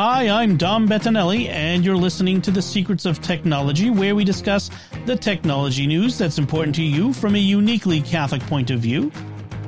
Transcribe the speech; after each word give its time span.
Hi, 0.00 0.28
I'm 0.28 0.56
Dom 0.56 0.88
Bettinelli, 0.88 1.48
and 1.48 1.84
you're 1.84 1.96
listening 1.96 2.40
to 2.42 2.52
The 2.52 2.62
Secrets 2.62 3.04
of 3.04 3.20
Technology, 3.20 3.90
where 3.90 4.14
we 4.14 4.22
discuss 4.22 4.70
the 5.06 5.16
technology 5.16 5.88
news 5.88 6.16
that's 6.16 6.38
important 6.38 6.76
to 6.76 6.84
you 6.84 7.12
from 7.12 7.34
a 7.34 7.38
uniquely 7.38 8.00
Catholic 8.00 8.40
point 8.42 8.70
of 8.70 8.78
view. 8.78 9.10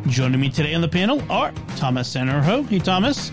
Joining 0.07 0.41
me 0.41 0.49
today 0.49 0.73
on 0.73 0.83
the 0.83 0.89
panel 0.89 1.21
are 1.33 1.51
Thomas 1.75 2.15
Sanjurjo. 2.15 2.65
Hey, 2.69 2.79
Thomas. 2.79 3.33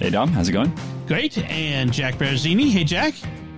Hey, 0.00 0.10
Dom. 0.10 0.30
How's 0.30 0.48
it 0.48 0.52
going? 0.52 0.76
Great. 1.06 1.38
And 1.38 1.92
Jack 1.92 2.14
Baruzzini. 2.14 2.72
Hey, 2.72 2.82
Jack. 2.82 3.14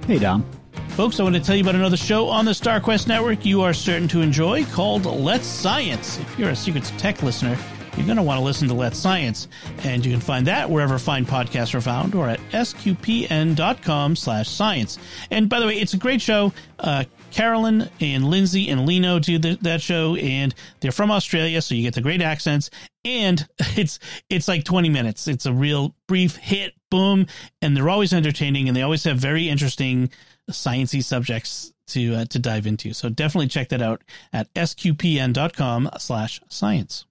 Hey, 0.06 0.18
Dom. 0.18 0.44
Folks, 0.88 1.18
I 1.18 1.22
want 1.22 1.36
to 1.36 1.40
tell 1.40 1.56
you 1.56 1.62
about 1.62 1.76
another 1.76 1.96
show 1.96 2.28
on 2.28 2.44
the 2.44 2.50
StarQuest 2.50 3.08
Network 3.08 3.46
you 3.46 3.62
are 3.62 3.72
certain 3.72 4.08
to 4.08 4.20
enjoy 4.20 4.62
called 4.66 5.06
Let's 5.06 5.46
Science. 5.46 6.18
If 6.18 6.38
you're 6.38 6.50
a 6.50 6.56
Secrets 6.56 6.92
Tech 6.98 7.22
listener, 7.22 7.56
you're 7.96 8.06
going 8.06 8.16
to 8.16 8.22
want 8.22 8.38
to 8.38 8.44
listen 8.44 8.68
to 8.68 8.74
Let's 8.74 8.98
Science. 8.98 9.48
And 9.84 10.04
you 10.04 10.12
can 10.12 10.20
find 10.20 10.46
that 10.46 10.68
wherever 10.68 10.98
fine 10.98 11.24
podcasts 11.24 11.74
are 11.74 11.80
found 11.80 12.14
or 12.14 12.28
at 12.28 12.40
sqpn.com 12.50 14.16
slash 14.16 14.48
science. 14.48 14.98
And 15.30 15.48
by 15.48 15.60
the 15.60 15.66
way, 15.66 15.78
it's 15.78 15.94
a 15.94 15.98
great 15.98 16.20
show. 16.20 16.52
Uh, 16.78 17.04
Carolyn 17.30 17.90
and 18.00 18.24
Lindsay 18.24 18.68
and 18.68 18.86
Lino 18.86 19.18
do 19.18 19.38
the, 19.38 19.58
that 19.62 19.82
show, 19.82 20.14
and 20.14 20.54
they're 20.80 20.92
from 20.92 21.10
Australia, 21.10 21.60
so 21.60 21.74
you 21.74 21.82
get 21.82 21.94
the 21.94 22.00
great 22.00 22.22
accents. 22.22 22.70
And 23.04 23.46
it's 23.76 23.98
it's 24.30 24.48
like 24.48 24.64
20 24.64 24.88
minutes. 24.88 25.26
It's 25.26 25.46
a 25.46 25.52
real 25.52 25.94
brief 26.06 26.36
hit, 26.36 26.74
boom, 26.90 27.26
and 27.60 27.76
they're 27.76 27.88
always 27.88 28.12
entertaining, 28.12 28.68
and 28.68 28.76
they 28.76 28.82
always 28.82 29.04
have 29.04 29.18
very 29.18 29.48
interesting 29.48 30.10
sciency 30.50 31.02
subjects 31.02 31.72
to 31.88 32.14
uh, 32.14 32.24
to 32.26 32.38
dive 32.38 32.66
into. 32.66 32.92
So 32.92 33.08
definitely 33.08 33.48
check 33.48 33.68
that 33.70 33.82
out 33.82 34.02
at 34.32 34.52
sqpn.com 34.54 35.90
slash 35.98 36.40
science. 36.48 37.06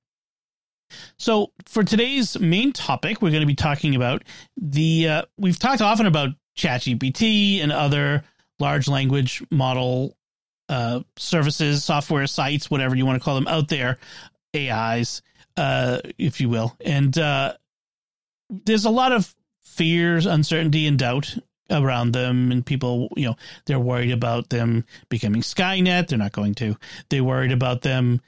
So 1.17 1.51
for 1.65 1.83
today's 1.83 2.39
main 2.39 2.73
topic, 2.73 3.21
we're 3.21 3.31
going 3.31 3.41
to 3.41 3.47
be 3.47 3.55
talking 3.55 3.95
about 3.95 4.23
the. 4.57 5.07
Uh, 5.07 5.21
we've 5.37 5.59
talked 5.59 5.81
often 5.81 6.05
about 6.05 6.29
ChatGPT 6.57 7.61
and 7.61 7.71
other 7.71 8.23
large 8.59 8.87
language 8.87 9.43
model 9.51 10.15
uh, 10.69 11.01
services, 11.17 11.83
software 11.83 12.27
sites, 12.27 12.69
whatever 12.69 12.95
you 12.95 13.05
want 13.05 13.19
to 13.19 13.23
call 13.23 13.35
them, 13.35 13.47
out 13.47 13.67
there, 13.67 13.97
AIs, 14.55 15.21
uh, 15.57 15.99
if 16.17 16.39
you 16.41 16.49
will, 16.49 16.75
and 16.83 17.17
uh, 17.17 17.53
there's 18.49 18.85
a 18.85 18.89
lot 18.89 19.11
of 19.11 19.33
fears, 19.61 20.25
uncertainty, 20.25 20.87
and 20.87 20.99
doubt 20.99 21.37
around 21.69 22.11
them 22.11 22.51
and 22.51 22.65
people 22.65 23.09
you 23.15 23.25
know 23.25 23.35
they're 23.65 23.79
worried 23.79 24.11
about 24.11 24.49
them 24.49 24.83
becoming 25.07 25.41
skynet 25.41 26.07
they're 26.07 26.19
not 26.19 26.33
going 26.33 26.53
to 26.53 26.75
they're 27.09 27.23
worried 27.23 27.53
about 27.53 27.81
them 27.81 28.21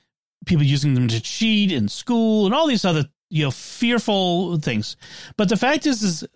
people 0.46 0.64
using 0.66 0.94
them 0.94 1.08
to 1.08 1.22
cheat 1.22 1.72
in 1.72 1.88
school 1.88 2.46
and 2.46 2.56
all 2.56 2.68
these 2.68 2.86
other 2.86 3.06
you 3.30 3.44
know 3.44 3.52
fearful 3.52 4.58
things. 4.60 4.98
But 5.38 5.50
the 5.50 5.58
fact 5.58 5.86
is, 5.86 6.04
is 6.04 6.28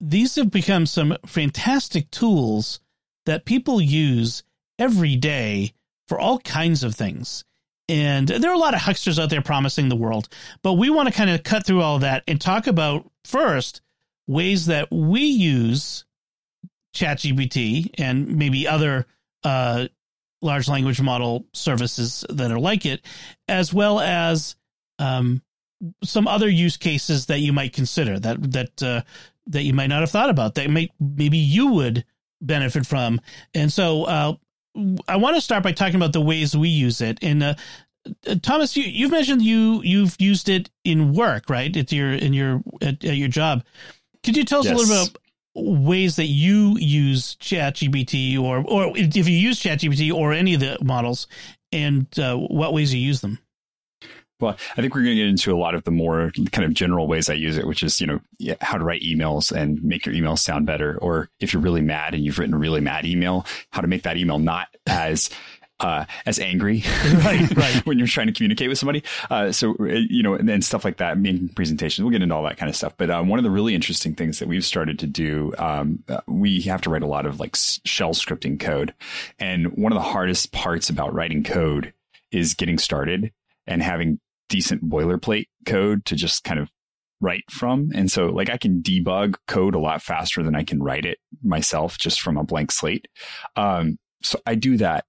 these 0.00 0.34
have 0.36 0.50
become 0.50 0.86
some 0.86 1.16
fantastic 1.26 2.10
tools 2.10 2.80
that 3.26 3.44
people 3.44 3.80
use 3.80 4.42
every 4.78 5.16
day 5.16 5.74
for 6.08 6.18
all 6.18 6.38
kinds 6.40 6.82
of 6.82 6.94
things. 6.94 7.44
And 7.88 8.28
there 8.28 8.50
are 8.50 8.54
a 8.54 8.58
lot 8.58 8.74
of 8.74 8.80
hucksters 8.80 9.18
out 9.18 9.30
there 9.30 9.42
promising 9.42 9.88
the 9.88 9.96
world, 9.96 10.28
but 10.62 10.74
we 10.74 10.90
want 10.90 11.08
to 11.08 11.14
kind 11.14 11.30
of 11.30 11.42
cut 11.42 11.66
through 11.66 11.82
all 11.82 11.98
that 12.00 12.24
and 12.26 12.40
talk 12.40 12.66
about 12.66 13.10
first 13.24 13.80
ways 14.26 14.66
that 14.66 14.90
we 14.90 15.22
use 15.22 16.04
ChatGPT 16.94 17.90
and 17.98 18.36
maybe 18.36 18.66
other 18.66 19.06
uh, 19.44 19.88
large 20.42 20.68
language 20.68 21.00
model 21.00 21.46
services 21.52 22.24
that 22.28 22.50
are 22.50 22.58
like 22.58 22.84
it, 22.84 23.00
as 23.48 23.72
well 23.72 24.00
as 24.00 24.56
um, 24.98 25.42
some 26.04 26.28
other 26.28 26.48
use 26.48 26.76
cases 26.76 27.26
that 27.26 27.40
you 27.40 27.52
might 27.52 27.72
consider 27.72 28.18
that 28.18 28.52
that 28.52 28.82
uh, 28.82 29.02
that 29.46 29.62
you 29.62 29.72
might 29.72 29.88
not 29.88 30.00
have 30.00 30.10
thought 30.10 30.30
about 30.30 30.54
that 30.54 30.70
may, 30.70 30.90
maybe 31.00 31.38
you 31.38 31.72
would 31.72 32.04
benefit 32.40 32.86
from. 32.86 33.20
And 33.54 33.72
so 33.72 34.04
uh, 34.04 34.34
I 35.08 35.16
want 35.16 35.36
to 35.36 35.40
start 35.40 35.62
by 35.62 35.72
talking 35.72 35.96
about 35.96 36.12
the 36.12 36.20
ways 36.20 36.56
we 36.56 36.68
use 36.68 37.00
it. 37.00 37.18
And 37.22 37.42
uh, 37.42 37.54
uh 38.26 38.36
Thomas, 38.42 38.76
you, 38.76 38.84
you've 38.84 39.10
mentioned 39.10 39.42
you 39.42 39.82
you've 39.82 40.16
used 40.18 40.48
it 40.48 40.70
in 40.84 41.12
work, 41.12 41.48
right? 41.48 41.74
At 41.76 41.92
your 41.92 42.12
in 42.12 42.32
your 42.32 42.62
at, 42.80 43.04
at 43.04 43.16
your 43.16 43.28
job. 43.28 43.64
Could 44.22 44.36
you 44.36 44.44
tell 44.44 44.60
us 44.60 44.66
yes. 44.66 44.74
a 44.74 44.76
little 44.76 45.06
bit 45.06 45.18
ways 45.54 46.16
that 46.16 46.26
you 46.26 46.76
use 46.78 47.36
ChatGPT 47.36 48.38
or 48.40 48.64
or 48.66 48.96
if 48.96 49.28
you 49.28 49.36
use 49.36 49.60
ChatGPT 49.60 50.12
or 50.12 50.32
any 50.32 50.54
of 50.54 50.60
the 50.60 50.78
models 50.82 51.26
and 51.72 52.06
uh, 52.18 52.36
what 52.36 52.72
ways 52.72 52.92
you 52.94 53.00
use 53.00 53.20
them? 53.20 53.38
Well, 54.42 54.56
I 54.76 54.80
think 54.80 54.92
we're 54.94 55.04
going 55.04 55.16
to 55.16 55.22
get 55.22 55.28
into 55.28 55.54
a 55.54 55.56
lot 55.56 55.76
of 55.76 55.84
the 55.84 55.92
more 55.92 56.32
kind 56.50 56.64
of 56.64 56.74
general 56.74 57.06
ways 57.06 57.30
I 57.30 57.34
use 57.34 57.56
it, 57.56 57.64
which 57.64 57.84
is, 57.84 58.00
you 58.00 58.08
know, 58.08 58.20
how 58.60 58.76
to 58.76 58.82
write 58.82 59.02
emails 59.02 59.52
and 59.52 59.80
make 59.84 60.04
your 60.04 60.16
emails 60.16 60.40
sound 60.40 60.66
better. 60.66 60.98
Or 61.00 61.28
if 61.38 61.52
you're 61.52 61.62
really 61.62 61.80
mad 61.80 62.12
and 62.12 62.24
you've 62.24 62.40
written 62.40 62.54
a 62.54 62.58
really 62.58 62.80
mad 62.80 63.06
email, 63.06 63.46
how 63.70 63.82
to 63.82 63.86
make 63.86 64.02
that 64.02 64.16
email 64.16 64.40
not 64.40 64.66
as 64.88 65.30
uh, 65.82 66.04
as 66.26 66.38
angry, 66.38 66.84
right, 67.24 67.56
right. 67.56 67.86
when 67.86 67.98
you're 67.98 68.06
trying 68.06 68.28
to 68.28 68.32
communicate 68.32 68.68
with 68.68 68.78
somebody. 68.78 69.02
Uh, 69.30 69.52
so 69.52 69.74
uh, 69.80 69.84
you 69.84 70.22
know, 70.22 70.34
and, 70.34 70.48
and, 70.48 70.64
stuff 70.64 70.84
like 70.84 70.98
that, 70.98 71.18
making 71.18 71.48
presentations. 71.50 72.04
We'll 72.04 72.12
get 72.12 72.22
into 72.22 72.34
all 72.34 72.44
that 72.44 72.56
kind 72.56 72.70
of 72.70 72.76
stuff. 72.76 72.94
But 72.96 73.10
um, 73.10 73.28
one 73.28 73.38
of 73.38 73.42
the 73.42 73.50
really 73.50 73.74
interesting 73.74 74.14
things 74.14 74.38
that 74.38 74.48
we've 74.48 74.64
started 74.64 74.98
to 75.00 75.06
do, 75.06 75.52
um, 75.58 76.02
uh, 76.08 76.20
we 76.26 76.60
have 76.62 76.80
to 76.82 76.90
write 76.90 77.02
a 77.02 77.06
lot 77.06 77.26
of 77.26 77.40
like 77.40 77.56
shell 77.56 78.14
scripting 78.14 78.58
code, 78.58 78.94
and 79.38 79.76
one 79.76 79.92
of 79.92 79.96
the 79.96 80.08
hardest 80.08 80.52
parts 80.52 80.88
about 80.88 81.12
writing 81.12 81.42
code 81.42 81.92
is 82.30 82.54
getting 82.54 82.78
started 82.78 83.32
and 83.66 83.82
having 83.82 84.20
decent 84.48 84.88
boilerplate 84.88 85.48
code 85.66 86.04
to 86.04 86.14
just 86.14 86.44
kind 86.44 86.60
of 86.60 86.70
write 87.20 87.44
from. 87.50 87.90
And 87.94 88.10
so 88.10 88.26
like 88.26 88.50
I 88.50 88.56
can 88.56 88.82
debug 88.82 89.36
code 89.46 89.74
a 89.74 89.78
lot 89.78 90.02
faster 90.02 90.42
than 90.42 90.56
I 90.56 90.64
can 90.64 90.82
write 90.82 91.06
it 91.06 91.18
myself 91.42 91.96
just 91.96 92.20
from 92.20 92.36
a 92.36 92.44
blank 92.44 92.72
slate. 92.72 93.06
Um, 93.56 93.98
so 94.22 94.40
I 94.46 94.56
do 94.56 94.76
that 94.78 95.04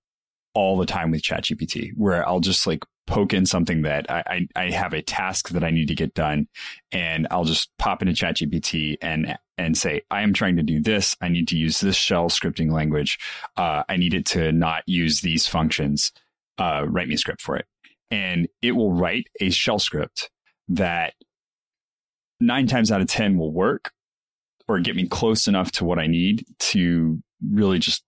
all 0.53 0.77
the 0.77 0.85
time 0.85 1.11
with 1.11 1.21
ChatGPT, 1.21 1.91
where 1.95 2.27
I'll 2.27 2.39
just 2.39 2.67
like 2.67 2.83
poke 3.05 3.33
in 3.33 3.45
something 3.45 3.81
that 3.81 4.09
I, 4.09 4.47
I, 4.55 4.65
I, 4.65 4.71
have 4.71 4.93
a 4.93 5.01
task 5.01 5.49
that 5.49 5.63
I 5.63 5.71
need 5.71 5.87
to 5.89 5.95
get 5.95 6.13
done, 6.13 6.47
and 6.91 7.27
I'll 7.31 7.43
just 7.43 7.69
pop 7.77 8.01
into 8.01 8.13
ChatGPT 8.13 8.97
and 9.01 9.37
and 9.57 9.77
say, 9.77 10.01
I 10.09 10.21
am 10.21 10.33
trying 10.33 10.55
to 10.55 10.63
do 10.63 10.81
this. 10.81 11.15
I 11.21 11.29
need 11.29 11.47
to 11.49 11.57
use 11.57 11.79
this 11.79 11.95
shell 11.95 12.29
scripting 12.29 12.71
language. 12.71 13.19
Uh, 13.57 13.83
I 13.87 13.97
need 13.97 14.13
it 14.13 14.25
to 14.27 14.51
not 14.51 14.83
use 14.87 15.21
these 15.21 15.47
functions. 15.47 16.11
Uh, 16.57 16.85
write 16.87 17.07
me 17.07 17.15
a 17.15 17.17
script 17.17 17.41
for 17.41 17.55
it, 17.57 17.65
and 18.09 18.47
it 18.61 18.71
will 18.71 18.93
write 18.93 19.27
a 19.39 19.49
shell 19.49 19.79
script 19.79 20.29
that 20.69 21.13
nine 22.39 22.67
times 22.67 22.91
out 22.91 23.01
of 23.01 23.07
ten 23.07 23.37
will 23.37 23.51
work 23.51 23.91
or 24.67 24.79
get 24.79 24.95
me 24.95 25.07
close 25.07 25.47
enough 25.47 25.71
to 25.73 25.85
what 25.85 25.99
I 25.99 26.07
need 26.07 26.45
to 26.57 27.21
really 27.51 27.79
just 27.79 28.03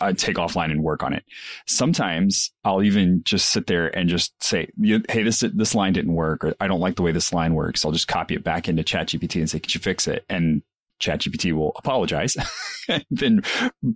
I 0.00 0.12
take 0.12 0.36
offline 0.36 0.70
and 0.70 0.82
work 0.82 1.02
on 1.02 1.12
it. 1.12 1.24
Sometimes 1.66 2.52
I'll 2.64 2.82
even 2.82 3.22
just 3.24 3.50
sit 3.50 3.66
there 3.66 3.88
and 3.96 4.08
just 4.08 4.32
say, 4.42 4.68
"Hey, 5.08 5.22
this 5.22 5.40
this 5.40 5.74
line 5.74 5.92
didn't 5.92 6.14
work," 6.14 6.44
or 6.44 6.54
"I 6.60 6.66
don't 6.66 6.80
like 6.80 6.96
the 6.96 7.02
way 7.02 7.12
this 7.12 7.32
line 7.32 7.54
works." 7.54 7.84
I'll 7.84 7.92
just 7.92 8.08
copy 8.08 8.34
it 8.34 8.44
back 8.44 8.68
into 8.68 8.82
ChatGPT 8.82 9.36
and 9.36 9.50
say, 9.50 9.60
"Could 9.60 9.74
you 9.74 9.80
fix 9.80 10.06
it?" 10.06 10.24
And 10.28 10.62
ChatGPT 11.00 11.52
will 11.52 11.72
apologize, 11.76 12.36
and 12.88 13.04
then 13.10 13.42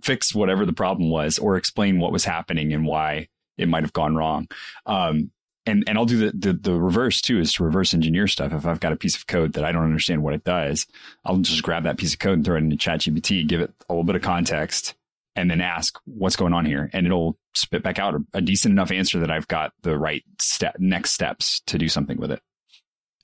fix 0.01 0.33
whatever 0.33 0.65
the 0.65 0.73
problem 0.73 1.09
was, 1.09 1.37
or 1.37 1.57
explain 1.57 1.99
what 1.99 2.11
was 2.11 2.25
happening 2.25 2.73
and 2.73 2.85
why 2.85 3.27
it 3.57 3.67
might 3.67 3.83
have 3.83 3.93
gone 3.93 4.15
wrong. 4.15 4.47
Um, 4.85 5.31
and 5.65 5.83
and 5.87 5.97
I'll 5.97 6.05
do 6.05 6.17
the, 6.17 6.37
the, 6.37 6.53
the 6.53 6.73
reverse 6.73 7.21
too, 7.21 7.39
is 7.39 7.53
to 7.53 7.63
reverse 7.63 7.93
engineer 7.93 8.27
stuff. 8.27 8.53
If 8.53 8.65
I've 8.65 8.79
got 8.79 8.93
a 8.93 8.97
piece 8.97 9.15
of 9.15 9.27
code 9.27 9.53
that 9.53 9.63
I 9.63 9.71
don't 9.71 9.83
understand 9.83 10.23
what 10.23 10.33
it 10.33 10.43
does, 10.43 10.85
I'll 11.25 11.37
just 11.37 11.63
grab 11.63 11.83
that 11.83 11.97
piece 11.97 12.13
of 12.13 12.19
code 12.19 12.33
and 12.33 12.45
throw 12.45 12.55
it 12.55 12.59
into 12.59 12.75
ChatGPT, 12.75 13.47
give 13.47 13.61
it 13.61 13.73
a 13.89 13.93
little 13.93 14.03
bit 14.03 14.15
of 14.15 14.21
context, 14.21 14.95
and 15.35 15.49
then 15.49 15.61
ask 15.61 15.99
what's 16.05 16.35
going 16.35 16.53
on 16.53 16.65
here 16.65 16.89
and 16.93 17.05
it'll 17.05 17.37
spit 17.53 17.83
back 17.83 17.99
out 17.99 18.15
a, 18.15 18.19
a 18.35 18.41
decent 18.41 18.71
enough 18.71 18.91
answer 18.91 19.19
that 19.19 19.31
I've 19.31 19.47
got 19.47 19.73
the 19.81 19.97
right 19.97 20.23
step 20.39 20.75
next 20.79 21.11
steps 21.11 21.61
to 21.67 21.77
do 21.77 21.87
something 21.87 22.17
with 22.17 22.31
it. 22.31 22.41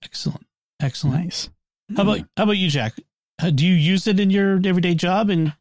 Excellent. 0.04 0.46
Excellent. 0.82 1.24
Nice. 1.24 1.50
How 1.96 2.04
about 2.04 2.20
how 2.38 2.44
about 2.44 2.58
you, 2.58 2.70
Jack? 2.70 2.94
Uh, 3.42 3.50
do 3.50 3.66
you 3.66 3.74
use 3.74 4.08
it 4.08 4.20
in 4.20 4.30
your 4.30 4.60
everyday 4.64 4.96
job? 4.96 5.30
And 5.30 5.54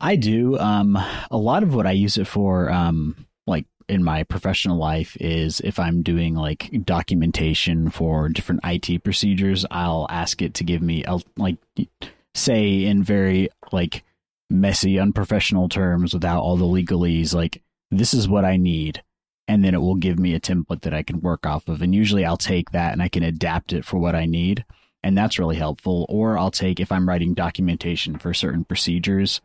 I 0.00 0.16
do. 0.16 0.58
Um, 0.58 0.96
a 1.30 1.36
lot 1.36 1.62
of 1.62 1.74
what 1.74 1.86
I 1.86 1.92
use 1.92 2.18
it 2.18 2.26
for, 2.26 2.70
um, 2.70 3.26
like 3.46 3.66
in 3.88 4.02
my 4.02 4.24
professional 4.24 4.76
life, 4.76 5.16
is 5.20 5.60
if 5.60 5.78
I'm 5.78 6.02
doing 6.02 6.34
like 6.34 6.70
documentation 6.84 7.90
for 7.90 8.28
different 8.28 8.62
IT 8.64 9.04
procedures, 9.04 9.64
I'll 9.70 10.06
ask 10.10 10.42
it 10.42 10.54
to 10.54 10.64
give 10.64 10.82
me, 10.82 11.04
I'll 11.04 11.22
like 11.36 11.56
say 12.34 12.84
in 12.84 13.02
very 13.02 13.48
like 13.72 14.04
messy, 14.52 14.98
unprofessional 14.98 15.68
terms 15.68 16.14
without 16.14 16.42
all 16.42 16.56
the 16.56 16.64
legalese. 16.64 17.34
Like, 17.34 17.62
this 17.90 18.14
is 18.14 18.28
what 18.28 18.44
I 18.44 18.56
need. 18.56 19.02
And 19.48 19.64
then 19.64 19.74
it 19.74 19.80
will 19.80 19.96
give 19.96 20.18
me 20.18 20.34
a 20.34 20.40
template 20.40 20.82
that 20.82 20.94
I 20.94 21.02
can 21.02 21.20
work 21.20 21.46
off 21.46 21.68
of. 21.68 21.82
And 21.82 21.94
usually 21.94 22.24
I'll 22.24 22.36
take 22.36 22.70
that 22.70 22.92
and 22.92 23.02
I 23.02 23.08
can 23.08 23.22
adapt 23.22 23.72
it 23.72 23.84
for 23.84 23.98
what 23.98 24.14
I 24.14 24.24
need. 24.24 24.64
And 25.02 25.18
that's 25.18 25.38
really 25.38 25.56
helpful. 25.56 26.06
Or 26.08 26.38
I'll 26.38 26.52
take, 26.52 26.78
if 26.78 26.92
I'm 26.92 27.08
writing 27.08 27.34
documentation 27.34 28.18
for 28.18 28.32
certain 28.32 28.64
procedures, 28.64 29.40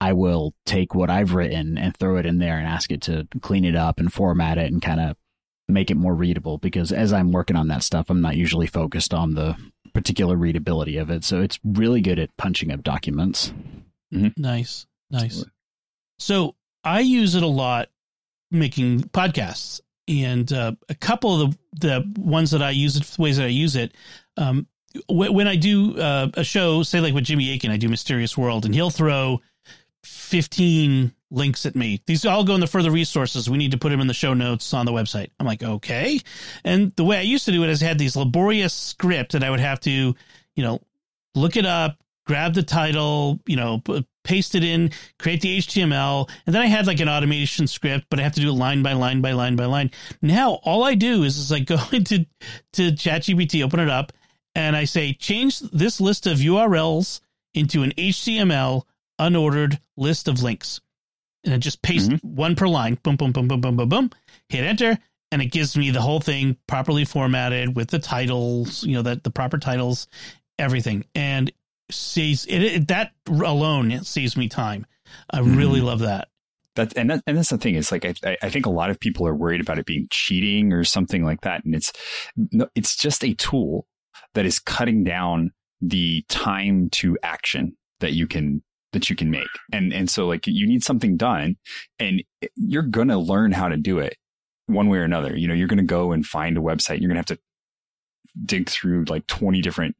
I 0.00 0.12
will 0.12 0.54
take 0.66 0.94
what 0.94 1.10
I've 1.10 1.34
written 1.34 1.78
and 1.78 1.96
throw 1.96 2.16
it 2.16 2.26
in 2.26 2.38
there 2.38 2.58
and 2.58 2.66
ask 2.66 2.90
it 2.90 3.02
to 3.02 3.28
clean 3.40 3.64
it 3.64 3.76
up 3.76 4.00
and 4.00 4.12
format 4.12 4.58
it 4.58 4.72
and 4.72 4.82
kind 4.82 5.00
of 5.00 5.16
make 5.68 5.90
it 5.90 5.96
more 5.96 6.14
readable. 6.14 6.58
Because 6.58 6.92
as 6.92 7.12
I'm 7.12 7.32
working 7.32 7.56
on 7.56 7.68
that 7.68 7.82
stuff, 7.82 8.10
I'm 8.10 8.20
not 8.20 8.36
usually 8.36 8.66
focused 8.66 9.14
on 9.14 9.34
the 9.34 9.56
particular 9.94 10.36
readability 10.36 10.96
of 10.96 11.10
it. 11.10 11.24
So 11.24 11.40
it's 11.40 11.58
really 11.64 12.00
good 12.00 12.18
at 12.18 12.36
punching 12.36 12.72
up 12.72 12.82
documents. 12.82 13.52
Mm-hmm. 14.12 14.40
Nice, 14.40 14.86
nice. 15.10 15.44
So 16.18 16.54
I 16.84 17.00
use 17.00 17.34
it 17.34 17.42
a 17.42 17.46
lot 17.46 17.88
making 18.50 19.02
podcasts, 19.02 19.80
and 20.06 20.50
uh, 20.52 20.72
a 20.88 20.94
couple 20.94 21.42
of 21.42 21.50
the 21.50 21.58
the 21.80 22.20
ones 22.20 22.50
that 22.52 22.62
I 22.62 22.70
use 22.70 22.96
it 22.96 23.18
ways 23.18 23.36
that 23.36 23.44
I 23.44 23.48
use 23.48 23.76
it. 23.76 23.94
Um, 24.36 24.66
when 25.08 25.46
I 25.46 25.56
do 25.56 25.98
uh, 25.98 26.28
a 26.34 26.44
show, 26.44 26.82
say 26.82 27.00
like 27.00 27.14
with 27.14 27.24
Jimmy 27.24 27.52
Akin, 27.52 27.70
I 27.70 27.76
do 27.76 27.88
Mysterious 27.88 28.38
World, 28.38 28.64
and 28.64 28.74
he'll 28.74 28.90
throw 28.90 29.40
fifteen 30.02 31.12
links 31.30 31.66
at 31.66 31.76
me. 31.76 32.00
These 32.06 32.24
all 32.24 32.42
go 32.42 32.54
in 32.54 32.60
the 32.60 32.66
further 32.66 32.90
resources. 32.90 33.50
We 33.50 33.58
need 33.58 33.72
to 33.72 33.78
put 33.78 33.90
them 33.90 34.00
in 34.00 34.06
the 34.06 34.14
show 34.14 34.32
notes 34.32 34.72
on 34.72 34.86
the 34.86 34.92
website. 34.92 35.30
I'm 35.38 35.44
like, 35.44 35.62
okay. 35.62 36.20
And 36.64 36.96
the 36.96 37.04
way 37.04 37.18
I 37.18 37.22
used 37.22 37.44
to 37.44 37.52
do 37.52 37.62
it 37.64 37.68
is 37.68 37.82
I 37.82 37.86
had 37.86 37.98
these 37.98 38.16
laborious 38.16 38.72
script 38.72 39.32
that 39.32 39.44
I 39.44 39.50
would 39.50 39.60
have 39.60 39.78
to, 39.80 39.90
you 39.90 40.62
know, 40.62 40.80
look 41.34 41.58
it 41.58 41.66
up, 41.66 41.98
grab 42.28 42.52
the 42.52 42.62
title, 42.62 43.40
you 43.46 43.56
know, 43.56 43.82
paste 44.22 44.54
it 44.54 44.62
in, 44.62 44.90
create 45.18 45.40
the 45.40 45.58
HTML, 45.58 46.28
and 46.46 46.54
then 46.54 46.60
I 46.60 46.66
had 46.66 46.86
like 46.86 47.00
an 47.00 47.08
automation 47.08 47.66
script, 47.66 48.06
but 48.10 48.20
I 48.20 48.22
have 48.22 48.34
to 48.34 48.40
do 48.42 48.50
it 48.50 48.52
line 48.52 48.82
by 48.82 48.92
line 48.92 49.22
by 49.22 49.32
line 49.32 49.56
by 49.56 49.64
line. 49.64 49.90
Now 50.20 50.60
all 50.62 50.84
I 50.84 50.94
do 50.94 51.22
is, 51.22 51.38
is 51.38 51.50
I 51.50 51.60
go 51.60 51.78
into 51.92 52.26
to 52.74 52.92
ChatGPT, 52.92 53.64
open 53.64 53.80
it 53.80 53.88
up, 53.88 54.12
and 54.54 54.76
I 54.76 54.84
say 54.84 55.14
change 55.14 55.60
this 55.60 56.02
list 56.02 56.26
of 56.26 56.38
URLs 56.38 57.20
into 57.54 57.82
an 57.82 57.92
HTML 57.92 58.82
unordered 59.18 59.80
list 59.96 60.28
of 60.28 60.42
links. 60.42 60.80
And 61.44 61.54
I 61.54 61.56
just 61.56 61.80
paste 61.80 62.10
mm-hmm. 62.10 62.36
one 62.36 62.56
per 62.56 62.68
line, 62.68 62.98
boom, 63.02 63.16
boom, 63.16 63.32
boom, 63.32 63.48
boom, 63.48 63.62
boom, 63.62 63.76
boom, 63.76 63.88
boom, 63.88 64.10
hit 64.50 64.64
enter, 64.64 64.98
and 65.32 65.40
it 65.40 65.46
gives 65.46 65.78
me 65.78 65.90
the 65.90 66.02
whole 66.02 66.20
thing 66.20 66.58
properly 66.66 67.06
formatted 67.06 67.74
with 67.74 67.88
the 67.88 67.98
titles, 67.98 68.84
you 68.84 68.94
know, 68.94 69.02
that 69.02 69.24
the 69.24 69.30
proper 69.30 69.56
titles, 69.56 70.08
everything. 70.58 71.06
And 71.14 71.50
saves 71.90 72.44
it, 72.46 72.62
it, 72.62 72.88
that 72.88 73.12
alone 73.26 73.90
it 73.90 74.06
saves 74.06 74.36
me 74.36 74.48
time. 74.48 74.86
I 75.30 75.40
mm-hmm. 75.40 75.56
really 75.56 75.80
love 75.80 76.00
that. 76.00 76.28
That's 76.74 76.94
and 76.94 77.10
that, 77.10 77.22
and 77.26 77.36
that's 77.36 77.50
the 77.50 77.58
thing 77.58 77.74
is 77.74 77.90
like 77.90 78.04
I 78.04 78.36
I 78.42 78.50
think 78.50 78.66
a 78.66 78.70
lot 78.70 78.90
of 78.90 79.00
people 79.00 79.26
are 79.26 79.34
worried 79.34 79.60
about 79.60 79.78
it 79.78 79.86
being 79.86 80.06
cheating 80.10 80.72
or 80.72 80.84
something 80.84 81.24
like 81.24 81.40
that, 81.40 81.64
and 81.64 81.74
it's 81.74 81.92
it's 82.74 82.96
just 82.96 83.24
a 83.24 83.34
tool 83.34 83.86
that 84.34 84.46
is 84.46 84.58
cutting 84.58 85.04
down 85.04 85.52
the 85.80 86.24
time 86.28 86.90
to 86.90 87.16
action 87.22 87.76
that 88.00 88.12
you 88.12 88.26
can 88.26 88.62
that 88.92 89.10
you 89.10 89.16
can 89.16 89.30
make. 89.30 89.48
And 89.72 89.92
and 89.92 90.08
so 90.08 90.26
like 90.26 90.46
you 90.46 90.66
need 90.66 90.84
something 90.84 91.16
done 91.16 91.56
and 91.98 92.22
you're 92.56 92.82
going 92.82 93.08
to 93.08 93.18
learn 93.18 93.52
how 93.52 93.68
to 93.68 93.76
do 93.76 93.98
it 93.98 94.16
one 94.66 94.88
way 94.88 94.98
or 94.98 95.04
another. 95.04 95.36
You 95.36 95.48
know, 95.48 95.54
you're 95.54 95.68
going 95.68 95.78
to 95.78 95.84
go 95.84 96.12
and 96.12 96.24
find 96.24 96.56
a 96.56 96.60
website. 96.60 97.00
You're 97.00 97.08
going 97.08 97.22
to 97.22 97.32
have 97.32 97.38
to 97.38 97.38
dig 98.44 98.68
through 98.68 99.04
like 99.04 99.26
20 99.26 99.60
different 99.60 99.96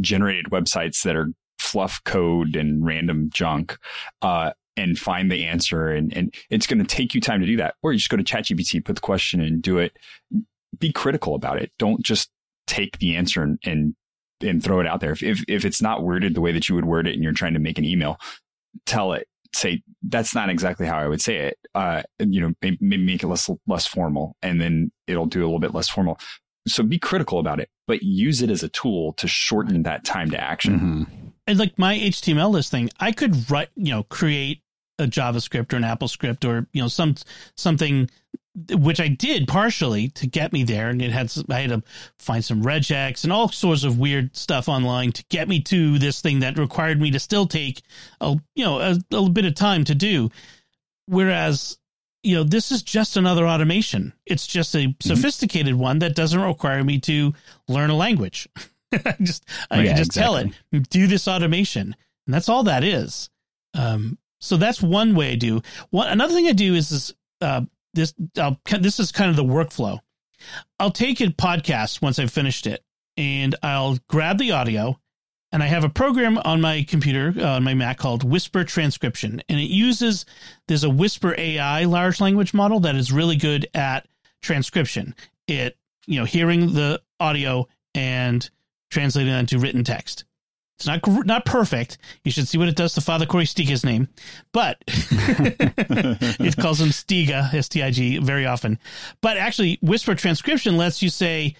generated 0.00 0.46
websites 0.46 1.02
that 1.02 1.16
are 1.16 1.28
fluff 1.58 2.02
code 2.04 2.56
and 2.56 2.84
random 2.84 3.30
junk. 3.32 3.78
Uh, 4.20 4.52
and 4.74 4.98
find 4.98 5.30
the 5.30 5.44
answer 5.44 5.88
and, 5.88 6.16
and 6.16 6.34
it's 6.48 6.66
going 6.66 6.78
to 6.78 6.84
take 6.86 7.14
you 7.14 7.20
time 7.20 7.40
to 7.40 7.46
do 7.46 7.58
that. 7.58 7.74
Or 7.82 7.92
you 7.92 7.98
just 7.98 8.08
go 8.08 8.16
to 8.16 8.24
ChatGPT, 8.24 8.82
put 8.82 8.94
the 8.94 9.02
question 9.02 9.40
and 9.40 9.60
do 9.60 9.76
it. 9.76 9.98
Be 10.78 10.90
critical 10.92 11.34
about 11.34 11.60
it. 11.60 11.70
Don't 11.78 12.02
just 12.02 12.30
take 12.66 12.98
the 12.98 13.16
answer 13.16 13.42
and, 13.42 13.58
and 13.64 13.94
and 14.40 14.62
throw 14.62 14.80
it 14.80 14.86
out 14.86 15.00
there. 15.00 15.12
If, 15.12 15.22
if, 15.22 15.44
if 15.46 15.64
it's 15.64 15.80
not 15.80 16.02
worded 16.02 16.34
the 16.34 16.40
way 16.40 16.52
that 16.52 16.68
you 16.68 16.74
would 16.74 16.84
word 16.84 17.06
it 17.06 17.14
and 17.14 17.22
you're 17.22 17.32
trying 17.32 17.54
to 17.54 17.60
make 17.60 17.78
an 17.78 17.84
email, 17.84 18.18
tell 18.86 19.12
it, 19.12 19.28
say, 19.54 19.82
that's 20.02 20.34
not 20.34 20.50
exactly 20.50 20.86
how 20.86 20.98
I 20.98 21.06
would 21.06 21.20
say 21.20 21.36
it. 21.36 21.58
Uh, 21.74 22.02
you 22.18 22.40
know, 22.40 22.52
maybe 22.60 22.96
make 22.96 23.22
it 23.22 23.28
less, 23.28 23.48
less 23.66 23.86
formal 23.86 24.36
and 24.42 24.60
then 24.60 24.90
it'll 25.06 25.26
do 25.26 25.42
a 25.42 25.44
little 25.46 25.60
bit 25.60 25.74
less 25.74 25.88
formal. 25.88 26.18
So 26.66 26.82
be 26.82 26.98
critical 26.98 27.38
about 27.38 27.60
it, 27.60 27.70
but 27.86 28.02
use 28.02 28.42
it 28.42 28.50
as 28.50 28.62
a 28.62 28.68
tool 28.68 29.14
to 29.14 29.26
shorten 29.26 29.82
that 29.82 30.04
time 30.04 30.30
to 30.30 30.40
action. 30.40 30.74
Mm-hmm. 30.74 31.28
And 31.46 31.58
like 31.58 31.78
my 31.78 31.98
HTML 31.98 32.50
list 32.50 32.70
thing, 32.70 32.90
I 33.00 33.12
could 33.12 33.50
write, 33.50 33.70
you 33.74 33.90
know, 33.92 34.04
create 34.04 34.62
a 34.98 35.04
JavaScript 35.04 35.72
or 35.72 35.76
an 35.76 35.84
Apple 35.84 36.08
script 36.08 36.44
or, 36.44 36.68
you 36.72 36.82
know, 36.82 36.88
some, 36.88 37.16
something 37.56 38.08
which 38.70 39.00
I 39.00 39.08
did 39.08 39.48
partially 39.48 40.10
to 40.10 40.26
get 40.26 40.52
me 40.52 40.62
there. 40.62 40.88
And 40.88 41.00
it 41.00 41.10
had, 41.10 41.32
I 41.48 41.60
had 41.60 41.70
to 41.70 41.82
find 42.18 42.44
some 42.44 42.62
regex 42.62 43.24
and 43.24 43.32
all 43.32 43.48
sorts 43.48 43.82
of 43.82 43.98
weird 43.98 44.36
stuff 44.36 44.68
online 44.68 45.12
to 45.12 45.24
get 45.30 45.48
me 45.48 45.60
to 45.62 45.98
this 45.98 46.20
thing 46.20 46.40
that 46.40 46.58
required 46.58 47.00
me 47.00 47.10
to 47.10 47.18
still 47.18 47.46
take 47.46 47.82
a, 48.20 48.36
you 48.54 48.64
know, 48.64 48.78
a, 48.78 48.98
a 49.16 49.30
bit 49.30 49.46
of 49.46 49.54
time 49.54 49.84
to 49.84 49.94
do. 49.94 50.30
Whereas, 51.06 51.78
you 52.22 52.36
know, 52.36 52.44
this 52.44 52.70
is 52.70 52.82
just 52.82 53.16
another 53.16 53.46
automation. 53.46 54.12
It's 54.26 54.46
just 54.46 54.74
a 54.74 54.78
mm-hmm. 54.78 55.08
sophisticated 55.08 55.74
one 55.74 55.98
that 56.00 56.14
doesn't 56.14 56.40
require 56.40 56.82
me 56.84 57.00
to 57.00 57.34
learn 57.68 57.90
a 57.90 57.96
language. 57.96 58.48
I 58.92 59.16
just, 59.20 59.44
I 59.70 59.80
yeah, 59.80 59.88
can 59.88 59.96
just 59.96 60.10
exactly. 60.10 60.42
tell 60.42 60.80
it, 60.80 60.90
do 60.90 61.06
this 61.06 61.26
automation. 61.26 61.96
And 62.26 62.34
that's 62.34 62.48
all 62.48 62.64
that 62.64 62.84
is. 62.84 63.30
Um, 63.74 64.18
so 64.40 64.56
that's 64.56 64.82
one 64.82 65.14
way 65.14 65.32
I 65.32 65.34
do. 65.36 65.62
One 65.90 66.08
another 66.08 66.34
thing 66.34 66.46
I 66.46 66.52
do 66.52 66.74
is, 66.74 66.90
is 66.90 67.14
uh, 67.40 67.62
this 67.94 68.14
I'll, 68.36 68.60
this 68.80 69.00
is 69.00 69.12
kind 69.12 69.30
of 69.30 69.36
the 69.36 69.44
workflow. 69.44 69.98
I'll 70.78 70.90
take 70.90 71.20
a 71.20 71.28
podcast 71.28 72.02
once 72.02 72.18
I've 72.18 72.32
finished 72.32 72.66
it, 72.66 72.84
and 73.16 73.54
I'll 73.62 73.98
grab 74.08 74.38
the 74.38 74.52
audio, 74.52 74.98
and 75.52 75.62
I 75.62 75.66
have 75.66 75.84
a 75.84 75.88
program 75.88 76.38
on 76.38 76.60
my 76.60 76.84
computer 76.88 77.34
uh, 77.38 77.56
on 77.56 77.62
my 77.62 77.74
Mac 77.74 77.98
called 77.98 78.24
Whisper 78.24 78.64
Transcription, 78.64 79.42
and 79.48 79.60
it 79.60 79.70
uses 79.70 80.24
there's 80.66 80.84
a 80.84 80.90
Whisper 80.90 81.34
AI 81.36 81.84
large 81.84 82.20
language 82.20 82.54
model 82.54 82.80
that 82.80 82.96
is 82.96 83.12
really 83.12 83.36
good 83.36 83.68
at 83.74 84.08
transcription. 84.40 85.14
It 85.46 85.76
you 86.06 86.18
know 86.18 86.24
hearing 86.24 86.72
the 86.72 87.02
audio 87.20 87.68
and 87.94 88.48
translating 88.90 89.32
that 89.32 89.40
into 89.40 89.58
written 89.58 89.84
text. 89.84 90.24
It's 90.78 90.86
not 90.86 91.26
not 91.26 91.44
perfect. 91.44 91.98
You 92.24 92.32
should 92.32 92.48
see 92.48 92.58
what 92.58 92.68
it 92.68 92.74
does 92.74 92.94
to 92.94 93.00
Father 93.00 93.26
Cory 93.26 93.44
Sticha's 93.44 93.84
name, 93.84 94.08
but 94.52 94.78
it 94.88 96.56
calls 96.56 96.80
him 96.80 96.88
Stiga, 96.88 97.52
S 97.54 97.68
T 97.68 97.82
I 97.82 97.90
G, 97.90 98.18
very 98.18 98.46
often. 98.46 98.78
But 99.20 99.36
actually, 99.36 99.78
whisper 99.82 100.14
transcription 100.14 100.76
lets 100.76 101.02
you 101.02 101.10
say, 101.10 101.56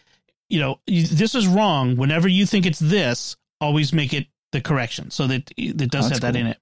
you 0.48 0.58
know, 0.58 0.80
this 0.86 1.34
is 1.34 1.46
wrong. 1.46 1.96
Whenever 1.96 2.26
you 2.26 2.46
think 2.46 2.66
it's 2.66 2.80
this, 2.80 3.36
always 3.62 3.92
make 3.92 4.12
it 4.12 4.26
the 4.50 4.60
correction, 4.60 5.10
so 5.10 5.26
that 5.28 5.50
it 5.56 5.90
does 5.90 6.06
oh, 6.06 6.10
have 6.10 6.20
that 6.20 6.36
in 6.36 6.46
it. 6.46 6.58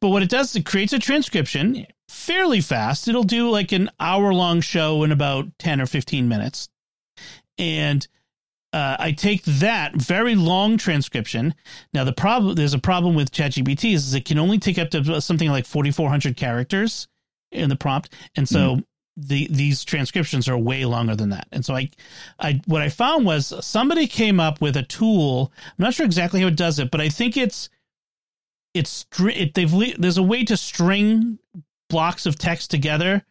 But 0.00 0.08
what 0.08 0.22
it 0.22 0.30
does, 0.30 0.54
it 0.54 0.64
creates 0.64 0.92
a 0.92 0.98
transcription 0.98 1.86
fairly 2.08 2.60
fast. 2.60 3.08
It'll 3.08 3.24
do 3.24 3.50
like 3.50 3.72
an 3.72 3.90
hour 3.98 4.32
long 4.32 4.60
show 4.60 5.02
in 5.02 5.12
about 5.12 5.46
ten 5.58 5.80
or 5.80 5.86
fifteen 5.86 6.28
minutes, 6.28 6.68
and 7.58 8.06
uh, 8.72 8.96
I 8.98 9.12
take 9.12 9.44
that 9.44 9.94
very 9.94 10.34
long 10.34 10.76
transcription. 10.76 11.54
Now 11.92 12.04
the 12.04 12.12
problem 12.12 12.54
there's 12.54 12.74
a 12.74 12.78
problem 12.78 13.14
with 13.14 13.32
ChatGPT 13.32 13.94
is, 13.94 14.08
is 14.08 14.14
it 14.14 14.24
can 14.24 14.38
only 14.38 14.58
take 14.58 14.78
up 14.78 14.90
to 14.90 15.20
something 15.20 15.50
like 15.50 15.66
4,400 15.66 16.36
characters 16.36 17.08
in 17.50 17.68
the 17.70 17.76
prompt, 17.76 18.14
and 18.36 18.48
so 18.48 18.76
mm. 18.76 18.84
The 19.20 19.48
these 19.50 19.84
transcriptions 19.84 20.48
are 20.48 20.56
way 20.56 20.84
longer 20.84 21.16
than 21.16 21.30
that. 21.30 21.48
And 21.50 21.64
so 21.64 21.74
I, 21.74 21.90
I 22.38 22.60
what 22.66 22.82
I 22.82 22.88
found 22.88 23.26
was 23.26 23.52
somebody 23.64 24.06
came 24.06 24.38
up 24.38 24.60
with 24.60 24.76
a 24.76 24.82
tool. 24.82 25.52
I'm 25.66 25.82
not 25.82 25.94
sure 25.94 26.06
exactly 26.06 26.40
how 26.40 26.46
it 26.46 26.56
does 26.56 26.78
it, 26.78 26.90
but 26.90 27.00
I 27.00 27.08
think 27.08 27.36
it's 27.36 27.68
it's 28.74 29.06
it, 29.18 29.54
they've 29.54 30.00
there's 30.00 30.18
a 30.18 30.22
way 30.22 30.44
to 30.44 30.56
string 30.56 31.38
blocks 31.88 32.26
of 32.26 32.38
text 32.38 32.70
together 32.70 33.24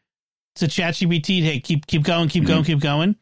to 0.56 0.66
ChatGPT. 0.66 1.42
Hey, 1.42 1.60
keep 1.60 1.88
keep 1.88 2.04
going, 2.04 2.28
keep 2.28 2.44
mm-hmm. 2.44 2.52
going, 2.52 2.64
keep 2.66 2.80
going 2.80 3.16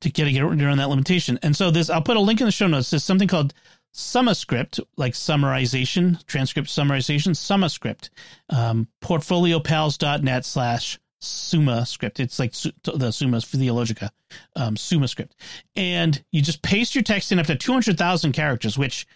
to 0.00 0.10
get, 0.10 0.30
get 0.30 0.42
around 0.42 0.78
that 0.78 0.88
limitation. 0.88 1.38
And 1.42 1.56
so 1.56 1.70
this, 1.70 1.90
I'll 1.90 2.02
put 2.02 2.16
a 2.16 2.20
link 2.20 2.40
in 2.40 2.46
the 2.46 2.52
show 2.52 2.66
notes. 2.66 2.90
There's 2.90 3.04
something 3.04 3.28
called 3.28 3.54
SummaScript, 3.94 4.80
like 4.96 5.14
summarization, 5.14 6.24
transcript 6.26 6.68
summarization, 6.68 7.30
SummaScript, 7.30 8.10
um, 8.50 8.88
portfoliopals.net 9.02 10.44
slash 10.44 10.98
SummaScript. 11.20 12.20
It's 12.20 12.38
like 12.38 12.52
the 12.52 13.10
Summa 13.10 13.40
Theologica, 13.40 14.10
um, 14.56 14.74
SummaScript. 14.76 15.32
And 15.76 16.22
you 16.32 16.42
just 16.42 16.62
paste 16.62 16.94
your 16.94 17.04
text 17.04 17.32
in 17.32 17.38
up 17.38 17.46
to 17.46 17.56
200,000 17.56 18.32
characters, 18.32 18.78
which, 18.78 19.06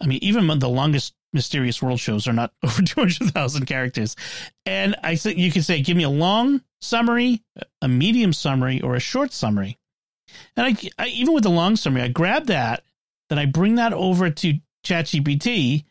I 0.00 0.06
mean, 0.06 0.18
even 0.22 0.46
the 0.58 0.68
longest 0.68 1.14
Mysterious 1.32 1.80
World 1.80 2.00
shows 2.00 2.26
are 2.26 2.32
not 2.32 2.52
over 2.62 2.82
200,000 2.82 3.66
characters. 3.66 4.16
And 4.66 4.96
I 5.02 5.14
said 5.14 5.38
you 5.38 5.52
can 5.52 5.62
say, 5.62 5.80
give 5.80 5.96
me 5.96 6.04
a 6.04 6.10
long 6.10 6.62
summary, 6.80 7.42
a 7.80 7.88
medium 7.88 8.32
summary, 8.32 8.80
or 8.80 8.96
a 8.96 9.00
short 9.00 9.32
summary. 9.32 9.78
And 10.56 10.66
I, 10.66 10.90
I 11.02 11.08
even 11.08 11.34
with 11.34 11.44
the 11.44 11.50
long 11.50 11.76
summary, 11.76 12.02
I 12.02 12.08
grab 12.08 12.46
that, 12.46 12.84
then 13.28 13.38
I 13.38 13.46
bring 13.46 13.76
that 13.76 13.92
over 13.92 14.30
to 14.30 14.58
ChatGPT, 14.84 15.84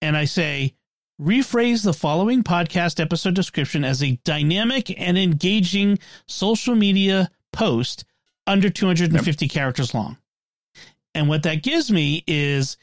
and 0.00 0.16
I 0.16 0.24
say, 0.24 0.74
rephrase 1.20 1.84
the 1.84 1.92
following 1.92 2.42
podcast 2.42 3.00
episode 3.00 3.34
description 3.34 3.84
as 3.84 4.02
a 4.02 4.18
dynamic 4.24 4.98
and 5.00 5.18
engaging 5.18 5.98
social 6.26 6.74
media 6.74 7.30
post 7.52 8.04
under 8.46 8.70
250 8.70 9.44
yep. 9.44 9.52
characters 9.52 9.94
long. 9.94 10.16
And 11.14 11.28
what 11.28 11.42
that 11.42 11.62
gives 11.62 11.90
me 11.90 12.22
is 12.26 12.76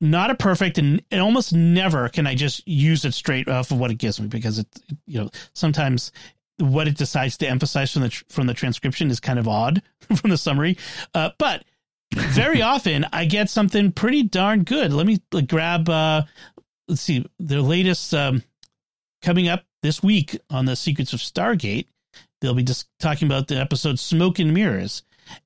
not 0.00 0.30
a 0.30 0.34
perfect 0.34 0.78
and, 0.78 1.02
and 1.10 1.20
almost 1.20 1.52
never 1.52 2.08
can 2.08 2.26
I 2.26 2.34
just 2.34 2.66
use 2.68 3.04
it 3.04 3.14
straight 3.14 3.48
off 3.48 3.70
of 3.70 3.78
what 3.78 3.90
it 3.90 3.94
gives 3.94 4.20
me 4.20 4.26
because 4.26 4.58
it 4.58 4.66
you 5.06 5.18
know 5.18 5.30
sometimes 5.54 6.12
what 6.58 6.86
it 6.88 6.96
decides 6.96 7.38
to 7.38 7.48
emphasize 7.48 7.92
from 7.92 8.02
the 8.02 8.10
from 8.28 8.46
the 8.46 8.54
transcription 8.54 9.10
is 9.10 9.20
kind 9.20 9.38
of 9.38 9.48
odd 9.48 9.82
from 10.16 10.30
the 10.30 10.38
summary. 10.38 10.76
Uh, 11.14 11.30
but 11.38 11.64
very 12.14 12.62
often 12.62 13.06
I 13.12 13.24
get 13.24 13.48
something 13.48 13.92
pretty 13.92 14.22
darn 14.22 14.64
good. 14.64 14.92
Let 14.92 15.06
me 15.06 15.20
like, 15.32 15.48
grab 15.48 15.88
uh, 15.88 16.22
let's 16.88 17.00
see 17.00 17.24
the 17.38 17.62
latest 17.62 18.12
um, 18.14 18.42
coming 19.22 19.48
up 19.48 19.64
this 19.82 20.02
week 20.02 20.38
on 20.50 20.64
the 20.66 20.76
Secrets 20.76 21.12
of 21.12 21.20
Stargate. 21.20 21.86
They'll 22.40 22.54
be 22.54 22.62
just 22.62 22.88
talking 22.98 23.26
about 23.26 23.48
the 23.48 23.56
episode 23.56 23.98
Smoke 23.98 24.38
and 24.38 24.52
Mirrors. 24.52 25.02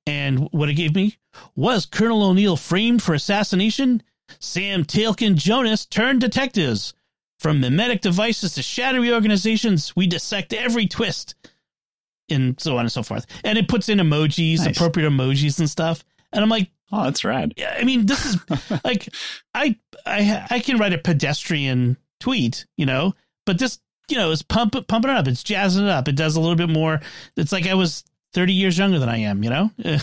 And 0.07 0.49
what 0.53 0.69
it 0.69 0.75
gave 0.75 0.95
me 0.95 1.17
was 1.57 1.87
Colonel 1.87 2.23
O'Neill 2.23 2.57
framed 2.57 3.03
for 3.03 3.15
assassination. 3.15 4.03
Sam 4.39 4.85
Teal'c 4.85 5.27
and 5.27 5.37
Jonas 5.37 5.87
turned 5.87 6.21
detectives. 6.21 6.95
From 7.39 7.61
mimetic 7.61 8.03
devices 8.03 8.55
to 8.55 8.63
shadowy 8.63 9.11
organizations, 9.11 9.97
we 9.97 10.07
dissect 10.07 10.53
every 10.53 10.87
twist, 10.87 11.35
and 12.29 12.61
so 12.61 12.75
on 12.75 12.81
and 12.81 12.93
so 12.93 13.03
forth. 13.03 13.25
And 13.45 13.57
it 13.57 13.67
puts 13.67 13.89
in 13.89 13.99
emojis, 13.99 14.59
nice. 14.59 14.77
appropriate 14.77 15.09
emojis 15.09 15.59
and 15.59 15.71
stuff. 15.71 16.05
And 16.33 16.43
I'm 16.43 16.49
like, 16.49 16.71
oh, 16.93 17.05
that's 17.05 17.25
rad. 17.25 17.55
Yeah, 17.57 17.75
I 17.79 17.85
mean, 17.85 18.07
this 18.07 18.25
is 18.27 18.39
like, 18.85 19.09
I, 19.55 19.77
I, 20.07 20.47
I 20.51 20.61
can 20.61 20.79
write 20.79 20.93
a 20.93 20.99
pedestrian 20.99 21.97
tweet, 22.21 22.67
you 22.77 22.87
know, 22.87 23.15
but 23.47 23.59
this, 23.59 23.79
you 24.09 24.17
know, 24.17 24.31
is 24.31 24.43
pump 24.43 24.75
pumping 24.89 25.11
it 25.11 25.17
up. 25.17 25.29
It's 25.29 25.43
jazzing 25.43 25.85
it 25.85 25.91
up. 25.91 26.09
It 26.09 26.17
does 26.17 26.37
a 26.37 26.41
little 26.41 26.57
bit 26.57 26.69
more. 26.69 27.01
It's 27.37 27.53
like 27.53 27.67
I 27.67 27.75
was 27.75 28.05
30 28.33 28.53
years 28.53 28.79
younger 28.79 28.99
than 28.99 29.09
I 29.09 29.19
am, 29.19 29.43
you 29.43 29.51
know? 29.51 29.71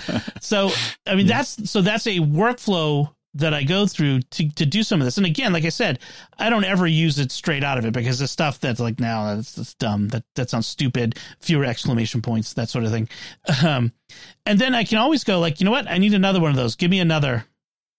so, 0.40 0.70
I 1.06 1.14
mean, 1.14 1.26
that's, 1.26 1.70
so 1.70 1.80
that's 1.80 2.06
a 2.06 2.18
workflow 2.18 3.14
that 3.34 3.54
I 3.54 3.62
go 3.62 3.86
through 3.86 4.22
to, 4.22 4.48
to 4.54 4.66
do 4.66 4.82
some 4.82 5.00
of 5.00 5.04
this. 5.04 5.16
And 5.16 5.26
again, 5.26 5.52
like 5.52 5.64
I 5.64 5.68
said, 5.68 6.00
I 6.38 6.50
don't 6.50 6.64
ever 6.64 6.86
use 6.86 7.18
it 7.18 7.30
straight 7.30 7.62
out 7.62 7.78
of 7.78 7.84
it 7.84 7.92
because 7.92 8.18
the 8.18 8.26
stuff 8.26 8.58
that's 8.58 8.80
like, 8.80 8.98
now 8.98 9.36
that's, 9.36 9.52
that's 9.52 9.74
dumb. 9.74 10.08
That, 10.08 10.24
that 10.34 10.50
sounds 10.50 10.66
stupid. 10.66 11.18
Fewer 11.38 11.64
exclamation 11.64 12.22
points, 12.22 12.54
that 12.54 12.68
sort 12.68 12.84
of 12.84 12.90
thing. 12.90 13.08
Um, 13.62 13.92
and 14.46 14.58
then 14.58 14.74
I 14.74 14.84
can 14.84 14.98
always 14.98 15.22
go 15.22 15.38
like, 15.38 15.60
you 15.60 15.64
know 15.64 15.70
what? 15.70 15.88
I 15.88 15.98
need 15.98 16.14
another 16.14 16.40
one 16.40 16.50
of 16.50 16.56
those. 16.56 16.76
Give 16.76 16.90
me 16.90 16.98
another, 16.98 17.44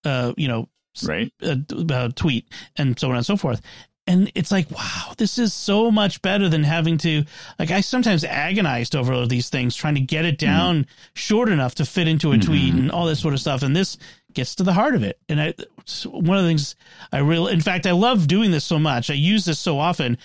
uh, 0.04 0.34
you 0.36 0.48
know, 0.48 0.70
right. 1.06 1.32
Uh, 1.42 1.56
uh, 1.90 2.10
tweet 2.16 2.50
and 2.76 3.00
so 3.00 3.10
on 3.10 3.18
and 3.18 3.26
so 3.26 3.38
forth 3.38 3.62
and 4.08 4.32
it's 4.36 4.52
like 4.52 4.70
wow 4.72 5.14
this 5.18 5.38
is 5.38 5.54
so 5.54 5.92
much 5.92 6.22
better 6.22 6.50
than 6.50 6.64
having 6.64 6.98
to 6.98 7.24
like 7.60 7.72
i 7.72 7.82
sometimes 7.82 8.24
agonized 8.24 8.96
over 8.96 9.26
these 9.26 9.50
things 9.50 9.76
trying 9.76 9.96
to 9.96 10.02
get 10.02 10.26
it 10.26 10.38
mm-hmm. 10.38 10.52
down 10.52 10.84
mm. 10.84 10.88
short 11.14 11.50
enough 11.50 11.76
to 11.76 11.86
fit 11.86 12.08
into 12.08 12.32
a 12.32 12.36
mm-hmm. 12.36 12.48
tweet 12.48 12.74
and 12.74 12.92
all 12.92 13.06
this 13.06 13.20
sort 13.20 13.34
of 13.34 13.40
stuff 13.40 13.64
and 13.64 13.76
this 13.76 13.98
gets 14.34 14.56
to 14.56 14.64
the 14.64 14.74
heart 14.74 14.96
of 14.96 15.04
it. 15.04 15.20
And 15.30 15.42
i 15.42 15.54
one 16.06 16.38
of 16.38 16.44
the 16.44 16.50
things 16.50 16.76
i 17.12 17.20
really 17.20 17.54
in 17.54 17.62
fact 17.62 17.86
i 17.86 17.92
love 17.92 18.28
doing 18.28 18.52
this 18.52 18.66
so 18.66 18.80
much. 18.80 19.10
I 19.10 19.14
use 19.14 19.46
this 19.46 19.60
so 19.60 19.80
often. 19.80 20.18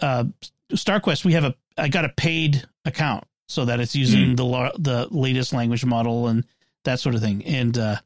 Uh 0.00 0.24
starquest 0.72 1.24
we 1.24 1.34
have 1.34 1.44
a 1.44 1.54
i 1.76 1.88
got 1.88 2.04
a 2.04 2.08
paid 2.08 2.64
account 2.84 3.24
so 3.48 3.64
that 3.66 3.80
it's 3.80 3.94
using 3.94 4.34
mm. 4.34 4.36
the 4.36 4.78
the 4.78 5.08
latest 5.10 5.52
language 5.52 5.84
model 5.84 6.28
and 6.28 6.44
that 6.84 7.00
sort 7.00 7.14
of 7.14 7.20
thing. 7.20 7.44
And 7.44 7.76
uh 7.78 7.96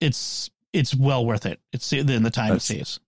it's 0.00 0.50
it's 0.72 0.94
well 0.94 1.24
worth 1.24 1.46
it. 1.46 1.60
It's 1.72 1.92
in 1.92 2.22
the 2.22 2.30
time 2.30 2.50
That's, 2.50 2.70
it 2.70 2.74
saves. 2.74 3.00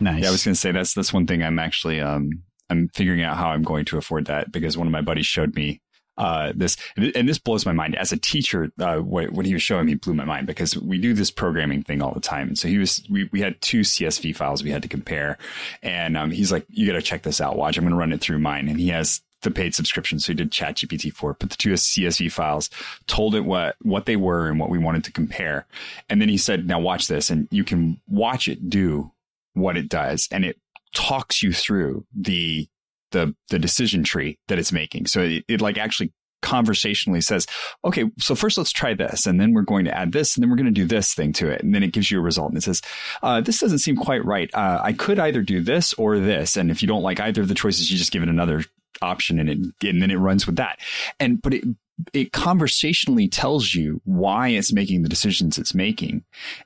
Nice. 0.00 0.22
Yeah, 0.22 0.28
I 0.28 0.32
was 0.32 0.44
going 0.44 0.54
to 0.54 0.60
say 0.60 0.72
that's 0.72 0.94
that's 0.94 1.12
one 1.12 1.26
thing 1.26 1.42
I'm 1.42 1.58
actually 1.58 2.00
um 2.00 2.42
I'm 2.70 2.88
figuring 2.88 3.22
out 3.22 3.36
how 3.36 3.48
I'm 3.48 3.62
going 3.62 3.84
to 3.86 3.98
afford 3.98 4.26
that 4.26 4.52
because 4.52 4.76
one 4.76 4.86
of 4.86 4.92
my 4.92 5.00
buddies 5.00 5.26
showed 5.26 5.54
me 5.54 5.80
uh, 6.18 6.52
this, 6.54 6.76
and 6.96 7.28
this 7.28 7.38
blows 7.38 7.64
my 7.64 7.72
mind. 7.72 7.96
As 7.96 8.12
a 8.12 8.16
teacher, 8.16 8.70
uh, 8.80 8.98
what, 8.98 9.30
what, 9.30 9.46
he 9.46 9.54
was 9.54 9.62
showing 9.62 9.86
me 9.86 9.94
blew 9.94 10.14
my 10.14 10.24
mind 10.24 10.46
because 10.46 10.76
we 10.76 10.98
do 10.98 11.14
this 11.14 11.30
programming 11.30 11.82
thing 11.84 12.02
all 12.02 12.12
the 12.12 12.20
time. 12.20 12.48
And 12.48 12.58
so 12.58 12.68
he 12.68 12.76
was, 12.76 13.02
we, 13.08 13.28
we 13.32 13.40
had 13.40 13.60
two 13.62 13.80
CSV 13.80 14.34
files 14.34 14.62
we 14.62 14.70
had 14.70 14.82
to 14.82 14.88
compare. 14.88 15.38
And 15.82 16.16
um, 16.16 16.32
he's 16.32 16.50
like, 16.50 16.66
you 16.68 16.86
got 16.86 16.94
to 16.94 17.02
check 17.02 17.22
this 17.22 17.40
out. 17.40 17.56
Watch, 17.56 17.78
I'm 17.78 17.84
going 17.84 17.92
to 17.92 17.98
run 17.98 18.12
it 18.12 18.20
through 18.20 18.40
mine. 18.40 18.68
And 18.68 18.80
he 18.80 18.88
has 18.88 19.22
the 19.42 19.52
paid 19.52 19.74
subscription. 19.74 20.18
So 20.18 20.32
he 20.32 20.36
did 20.36 20.50
ChatGPT 20.50 21.12
4, 21.12 21.34
put 21.34 21.50
the 21.50 21.56
two 21.56 21.72
CSV 21.72 22.32
files, 22.32 22.68
told 23.06 23.36
it 23.36 23.44
what, 23.44 23.76
what 23.82 24.06
they 24.06 24.16
were 24.16 24.48
and 24.48 24.58
what 24.58 24.70
we 24.70 24.78
wanted 24.78 25.04
to 25.04 25.12
compare. 25.12 25.66
And 26.08 26.20
then 26.20 26.28
he 26.28 26.36
said, 26.36 26.66
now 26.66 26.80
watch 26.80 27.06
this 27.06 27.30
and 27.30 27.46
you 27.52 27.62
can 27.62 28.00
watch 28.08 28.48
it 28.48 28.68
do 28.68 29.12
what 29.54 29.76
it 29.76 29.88
does 29.88 30.28
and 30.32 30.44
it 30.44 30.58
talks 30.94 31.42
you 31.42 31.52
through 31.52 32.04
the 32.14 32.68
the 33.12 33.34
the 33.50 33.58
decision 33.58 34.04
tree 34.04 34.38
that 34.48 34.58
it's 34.58 34.72
making. 34.72 35.06
So 35.06 35.22
it, 35.22 35.44
it 35.48 35.60
like 35.60 35.78
actually 35.78 36.12
conversationally 36.40 37.20
says, 37.20 37.46
okay, 37.84 38.04
so 38.18 38.34
first 38.34 38.58
let's 38.58 38.72
try 38.72 38.94
this, 38.94 39.26
and 39.26 39.40
then 39.40 39.52
we're 39.52 39.62
going 39.62 39.84
to 39.84 39.96
add 39.96 40.12
this, 40.12 40.36
and 40.36 40.42
then 40.42 40.50
we're 40.50 40.56
going 40.56 40.66
to 40.66 40.72
do 40.72 40.86
this 40.86 41.14
thing 41.14 41.32
to 41.34 41.50
it, 41.50 41.62
and 41.62 41.74
then 41.74 41.82
it 41.82 41.92
gives 41.92 42.10
you 42.10 42.18
a 42.18 42.22
result, 42.22 42.50
and 42.50 42.58
it 42.58 42.62
says, 42.62 42.80
uh, 43.22 43.40
this 43.40 43.60
doesn't 43.60 43.80
seem 43.80 43.96
quite 43.96 44.24
right. 44.24 44.50
Uh, 44.54 44.80
I 44.82 44.92
could 44.92 45.18
either 45.18 45.42
do 45.42 45.60
this 45.60 45.92
or 45.94 46.18
this, 46.18 46.56
and 46.56 46.70
if 46.70 46.82
you 46.82 46.88
don't 46.88 47.02
like 47.02 47.20
either 47.20 47.42
of 47.42 47.48
the 47.48 47.54
choices, 47.54 47.90
you 47.90 47.98
just 47.98 48.12
give 48.12 48.22
it 48.22 48.28
another 48.28 48.64
option, 49.02 49.38
and 49.38 49.50
it 49.50 49.58
and 49.88 50.02
then 50.02 50.10
it 50.10 50.16
runs 50.16 50.46
with 50.46 50.56
that. 50.56 50.78
And 51.18 51.42
but 51.42 51.54
it 51.54 51.64
it 52.12 52.32
conversationally 52.32 53.28
tells 53.28 53.74
you 53.74 54.00
why 54.04 54.48
it's 54.48 54.72
making 54.72 55.02
the 55.02 55.08
decisions 55.08 55.58
it's 55.58 55.74
making, 55.74 56.24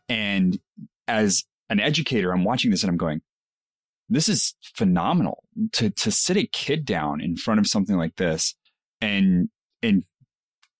and 0.08 0.60
as 1.08 1.44
an 1.70 1.80
educator, 1.80 2.32
I'm 2.32 2.44
watching 2.44 2.70
this 2.70 2.82
and 2.82 2.90
I'm 2.90 2.98
going, 2.98 3.22
this 4.14 4.28
is 4.28 4.54
phenomenal 4.74 5.44
to, 5.72 5.90
to 5.90 6.10
sit 6.10 6.36
a 6.36 6.46
kid 6.46 6.84
down 6.84 7.20
in 7.20 7.36
front 7.36 7.60
of 7.60 7.66
something 7.66 7.96
like 7.96 8.16
this 8.16 8.54
and, 9.00 9.48
and 9.82 10.04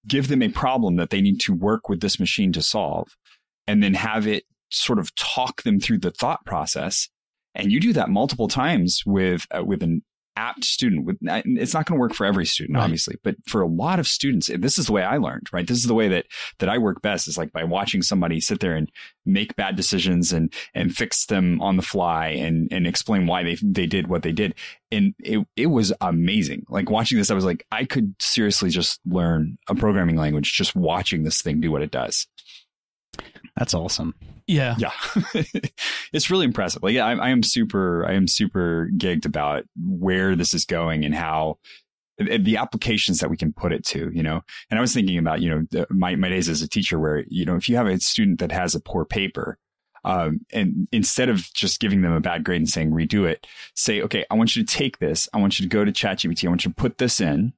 give 0.07 0.29
them 0.29 0.43
a 0.43 0.49
problem 0.49 0.97
that 0.97 1.11
they 1.11 1.21
need 1.21 1.41
to 1.41 1.55
work 1.55 1.89
with 1.89 2.01
this 2.01 2.19
machine 2.19 2.53
to 2.53 2.63
solve 2.63 3.09
and 3.67 3.83
then 3.83 3.95
have 3.95 4.27
it 4.27 4.45
sort 4.71 4.99
of 4.99 5.15
talk 5.15 5.63
them 5.63 5.79
through 5.79 5.99
the 5.99 6.11
thought 6.11 6.45
process. 6.45 7.09
And 7.55 7.71
you 7.71 7.81
do 7.81 7.93
that 7.93 8.09
multiple 8.09 8.49
times 8.49 9.03
with, 9.07 9.47
uh, 9.51 9.63
with 9.65 9.83
an 9.83 10.03
apt 10.37 10.65
student 10.65 11.05
with 11.05 11.17
it's 11.21 11.75
not 11.75 11.87
going 11.87 11.99
to 11.99 12.01
work 12.01 12.15
for 12.15 12.25
every 12.25 12.47
student 12.47 12.77
right. 12.77 12.85
obviously 12.85 13.17
but 13.23 13.37
for 13.47 13.61
a 13.61 13.67
lot 13.67 13.99
of 13.99 14.07
students 14.07 14.51
this 14.59 14.79
is 14.79 14.87
the 14.87 14.93
way 14.93 15.03
i 15.03 15.17
learned 15.17 15.47
right 15.53 15.67
this 15.67 15.79
is 15.79 15.87
the 15.87 15.95
way 15.95 16.09
that 16.09 16.27
that 16.59 16.69
i 16.69 16.79
work 16.79 17.03
best 17.03 17.29
is 17.29 17.37
like 17.37 17.53
by 17.53 17.65
watching 17.65 18.03
somebody 18.03 18.41
sit 18.41 18.61
there 18.61 18.75
and 18.75 18.91
make 19.27 19.55
bad 19.57 19.77
decisions 19.77 20.33
and 20.33 20.53
and 20.75 20.97
fix 20.97 21.27
them 21.27 21.61
on 21.61 21.77
the 21.77 21.83
fly 21.83 22.29
and 22.29 22.69
and 22.73 22.87
explain 22.87 23.27
why 23.27 23.43
they 23.43 23.57
they 23.63 23.87
did 23.87 24.07
what 24.07 24.23
they 24.23 24.33
did 24.33 24.55
and 24.91 25.15
it 25.19 25.47
it 25.57 25.67
was 25.67 25.93
amazing 26.01 26.65
like 26.69 26.91
watching 26.91 27.19
this 27.19 27.31
i 27.31 27.35
was 27.35 27.45
like 27.45 27.67
i 27.71 27.85
could 27.85 28.15
seriously 28.19 28.71
just 28.71 29.01
learn 29.07 29.59
a 29.69 29.75
programming 29.75 30.17
language 30.17 30.53
just 30.53 30.75
watching 30.75 31.25
this 31.25 31.43
thing 31.43 31.61
do 31.61 31.71
what 31.71 31.83
it 31.83 31.91
does 31.91 32.27
that's 33.57 33.75
awesome. 33.75 34.15
Yeah. 34.47 34.77
Yeah. 34.79 34.93
it's 36.13 36.31
really 36.31 36.45
impressive. 36.45 36.83
Like, 36.83 36.97
I, 36.97 37.13
I 37.13 37.31
am 37.31 37.43
super, 37.43 38.07
I 38.07 38.15
am 38.15 38.27
super 38.27 38.89
gigged 38.97 39.25
about 39.25 39.65
where 39.77 40.37
this 40.37 40.55
is 40.55 40.65
going 40.65 41.05
and 41.05 41.15
how 41.15 41.59
the 42.19 42.57
applications 42.57 43.21
that 43.21 43.31
we 43.31 43.37
can 43.37 43.53
put 43.53 43.73
it 43.73 43.85
to, 43.87 44.11
you 44.13 44.23
know. 44.23 44.43
And 44.71 44.79
I 44.79 44.81
was 44.81 44.95
thinking 44.95 45.19
about, 45.19 45.41
you 45.41 45.51
know, 45.51 45.87
my, 45.91 46.15
my 46.17 46.29
days 46.29 46.49
as 46.49 46.63
a 46.63 46.69
teacher 46.69 46.99
where, 46.99 47.25
you 47.29 47.45
know, 47.45 47.57
if 47.57 47.69
you 47.69 47.77
have 47.77 47.87
a 47.87 47.99
student 47.99 48.41
that 48.41 48.53
has 48.53 48.75
a 48.75 48.81
poor 48.81 49.05
paper, 49.05 49.59
um, 50.05 50.41
and 50.53 50.89
instead 50.91 51.29
of 51.29 51.53
just 51.55 51.81
giving 51.81 52.03
them 52.03 52.13
a 52.13 52.21
bad 52.21 52.45
grade 52.45 52.61
and 52.61 52.69
saying 52.69 52.91
redo 52.91 53.29
it, 53.29 53.47
say, 53.77 54.03
okay, 54.03 54.25
I 54.31 54.35
want 54.35 54.57
you 54.57 54.65
to 54.65 54.73
take 54.77 54.99
this. 54.99 55.29
I 55.33 55.39
want 55.39 55.59
you 55.59 55.65
to 55.65 55.69
go 55.69 55.85
to 55.85 55.93
ChatGPT. 55.93 56.45
I 56.45 56.49
want 56.49 56.65
you 56.65 56.71
to 56.71 56.75
put 56.75 56.99
this 56.99 57.21
in 57.21 57.53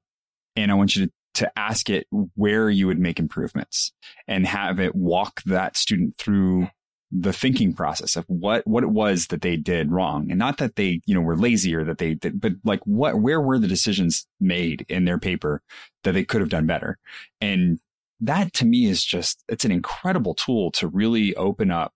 and 0.57 0.71
I 0.71 0.75
want 0.75 0.95
you 0.95 1.07
to 1.07 1.12
to 1.35 1.59
ask 1.59 1.91
it 1.91 2.07
where 2.35 2.71
you 2.71 2.87
would 2.87 2.99
make 2.99 3.19
improvements 3.19 3.93
and 4.26 4.47
have 4.47 4.81
it 4.81 4.95
walk 4.95 5.43
that 5.45 5.76
student 5.76 6.17
through 6.17 6.69
the 7.17 7.33
thinking 7.33 7.73
process 7.73 8.17
of 8.17 8.25
what 8.26 8.67
what 8.67 8.83
it 8.83 8.91
was 8.91 9.29
that 9.29 9.41
they 9.41 9.57
did 9.57 9.93
wrong. 9.93 10.31
And 10.31 10.38
not 10.38 10.59
that 10.59 10.75
they 10.75 11.00
you 11.07 11.14
know 11.14 11.21
were 11.21 11.37
lazy 11.37 11.75
or 11.75 11.85
that 11.85 11.99
they 11.99 12.14
did, 12.14 12.41
but 12.41 12.53
like 12.64 12.81
what 12.87 13.21
where 13.21 13.41
were 13.41 13.59
the 13.59 13.69
decisions 13.69 14.26
made 14.41 14.85
in 14.88 15.05
their 15.05 15.19
paper 15.19 15.62
that 16.03 16.12
they 16.12 16.25
could 16.25 16.41
have 16.41 16.50
done 16.50 16.67
better? 16.67 16.99
And 17.41 17.79
that 18.21 18.53
to 18.55 18.64
me 18.64 18.87
is 18.87 19.05
just 19.05 19.45
it's 19.49 19.64
an 19.64 19.71
incredible 19.71 20.35
tool 20.35 20.71
to 20.73 20.88
really 20.88 21.35
open 21.37 21.71
up 21.71 21.93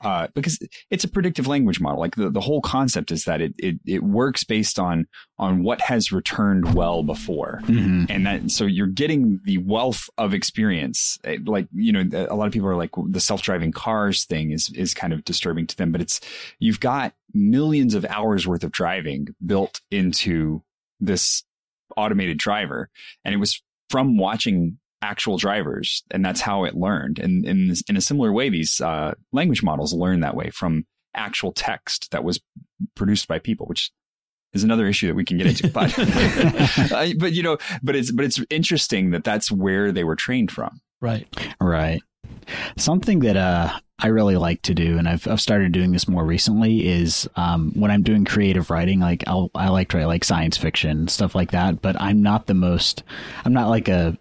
uh, 0.00 0.28
because 0.34 0.58
it's 0.90 1.04
a 1.04 1.08
predictive 1.08 1.46
language 1.46 1.80
model. 1.80 2.00
Like 2.00 2.16
the, 2.16 2.30
the 2.30 2.40
whole 2.40 2.60
concept 2.60 3.10
is 3.10 3.24
that 3.24 3.40
it, 3.40 3.54
it, 3.58 3.76
it 3.86 4.02
works 4.02 4.44
based 4.44 4.78
on, 4.78 5.06
on 5.38 5.62
what 5.62 5.80
has 5.80 6.12
returned 6.12 6.74
well 6.74 7.02
before. 7.02 7.60
Mm-hmm. 7.64 8.04
And 8.08 8.26
that, 8.26 8.50
so 8.50 8.64
you're 8.64 8.86
getting 8.86 9.40
the 9.44 9.58
wealth 9.58 10.08
of 10.18 10.34
experience. 10.34 11.18
Eh, 11.24 11.38
like, 11.46 11.68
you 11.72 11.92
know, 11.92 12.26
a 12.28 12.34
lot 12.34 12.46
of 12.46 12.52
people 12.52 12.68
are 12.68 12.76
like 12.76 12.90
the 13.08 13.20
self-driving 13.20 13.72
cars 13.72 14.24
thing 14.24 14.50
is, 14.50 14.70
is 14.70 14.94
kind 14.94 15.12
of 15.12 15.24
disturbing 15.24 15.66
to 15.68 15.76
them, 15.76 15.92
but 15.92 16.00
it's, 16.00 16.20
you've 16.58 16.80
got 16.80 17.14
millions 17.32 17.94
of 17.94 18.04
hours 18.04 18.46
worth 18.46 18.64
of 18.64 18.72
driving 18.72 19.28
built 19.44 19.80
into 19.90 20.62
this 21.00 21.44
automated 21.96 22.38
driver. 22.38 22.90
And 23.24 23.34
it 23.34 23.38
was 23.38 23.62
from 23.90 24.18
watching 24.18 24.78
actual 25.04 25.36
drivers, 25.36 26.02
and 26.10 26.24
that's 26.24 26.40
how 26.40 26.64
it 26.64 26.74
learned. 26.74 27.18
And 27.18 27.44
in 27.44 27.74
in 27.88 27.96
a 27.96 28.00
similar 28.00 28.32
way, 28.32 28.48
these 28.48 28.80
uh, 28.80 29.12
language 29.32 29.62
models 29.62 29.92
learn 29.92 30.20
that 30.20 30.34
way 30.34 30.50
from 30.50 30.86
actual 31.14 31.52
text 31.52 32.10
that 32.10 32.24
was 32.24 32.40
produced 32.96 33.28
by 33.28 33.38
people, 33.38 33.66
which 33.66 33.92
is 34.54 34.64
another 34.64 34.86
issue 34.86 35.06
that 35.08 35.14
we 35.14 35.24
can 35.24 35.36
get 35.36 35.46
into. 35.46 35.68
But, 35.68 35.94
but 37.18 37.32
you 37.32 37.42
know, 37.42 37.58
but 37.82 37.94
it's 37.94 38.10
but 38.10 38.24
it's 38.24 38.40
interesting 38.50 39.10
that 39.10 39.24
that's 39.24 39.52
where 39.52 39.92
they 39.92 40.04
were 40.04 40.16
trained 40.16 40.50
from. 40.50 40.80
Right. 41.00 41.28
Right. 41.60 42.00
Something 42.78 43.20
that 43.20 43.36
uh, 43.36 43.78
I 43.98 44.06
really 44.06 44.36
like 44.36 44.62
to 44.62 44.74
do, 44.74 44.96
and 44.96 45.06
I've, 45.06 45.28
I've 45.28 45.40
started 45.40 45.72
doing 45.72 45.92
this 45.92 46.08
more 46.08 46.24
recently, 46.24 46.86
is 46.86 47.28
um, 47.36 47.72
when 47.74 47.90
I'm 47.90 48.02
doing 48.02 48.24
creative 48.24 48.70
writing, 48.70 49.00
like 49.00 49.22
I'll, 49.26 49.50
I 49.54 49.68
like 49.68 49.90
to 49.90 49.98
write 49.98 50.06
like 50.06 50.24
science 50.24 50.56
fiction, 50.56 51.08
stuff 51.08 51.34
like 51.34 51.50
that, 51.50 51.82
but 51.82 52.00
I'm 52.00 52.22
not 52.22 52.46
the 52.46 52.54
most, 52.54 53.02
I'm 53.44 53.52
not 53.52 53.68
like 53.68 53.88
a 53.88 54.16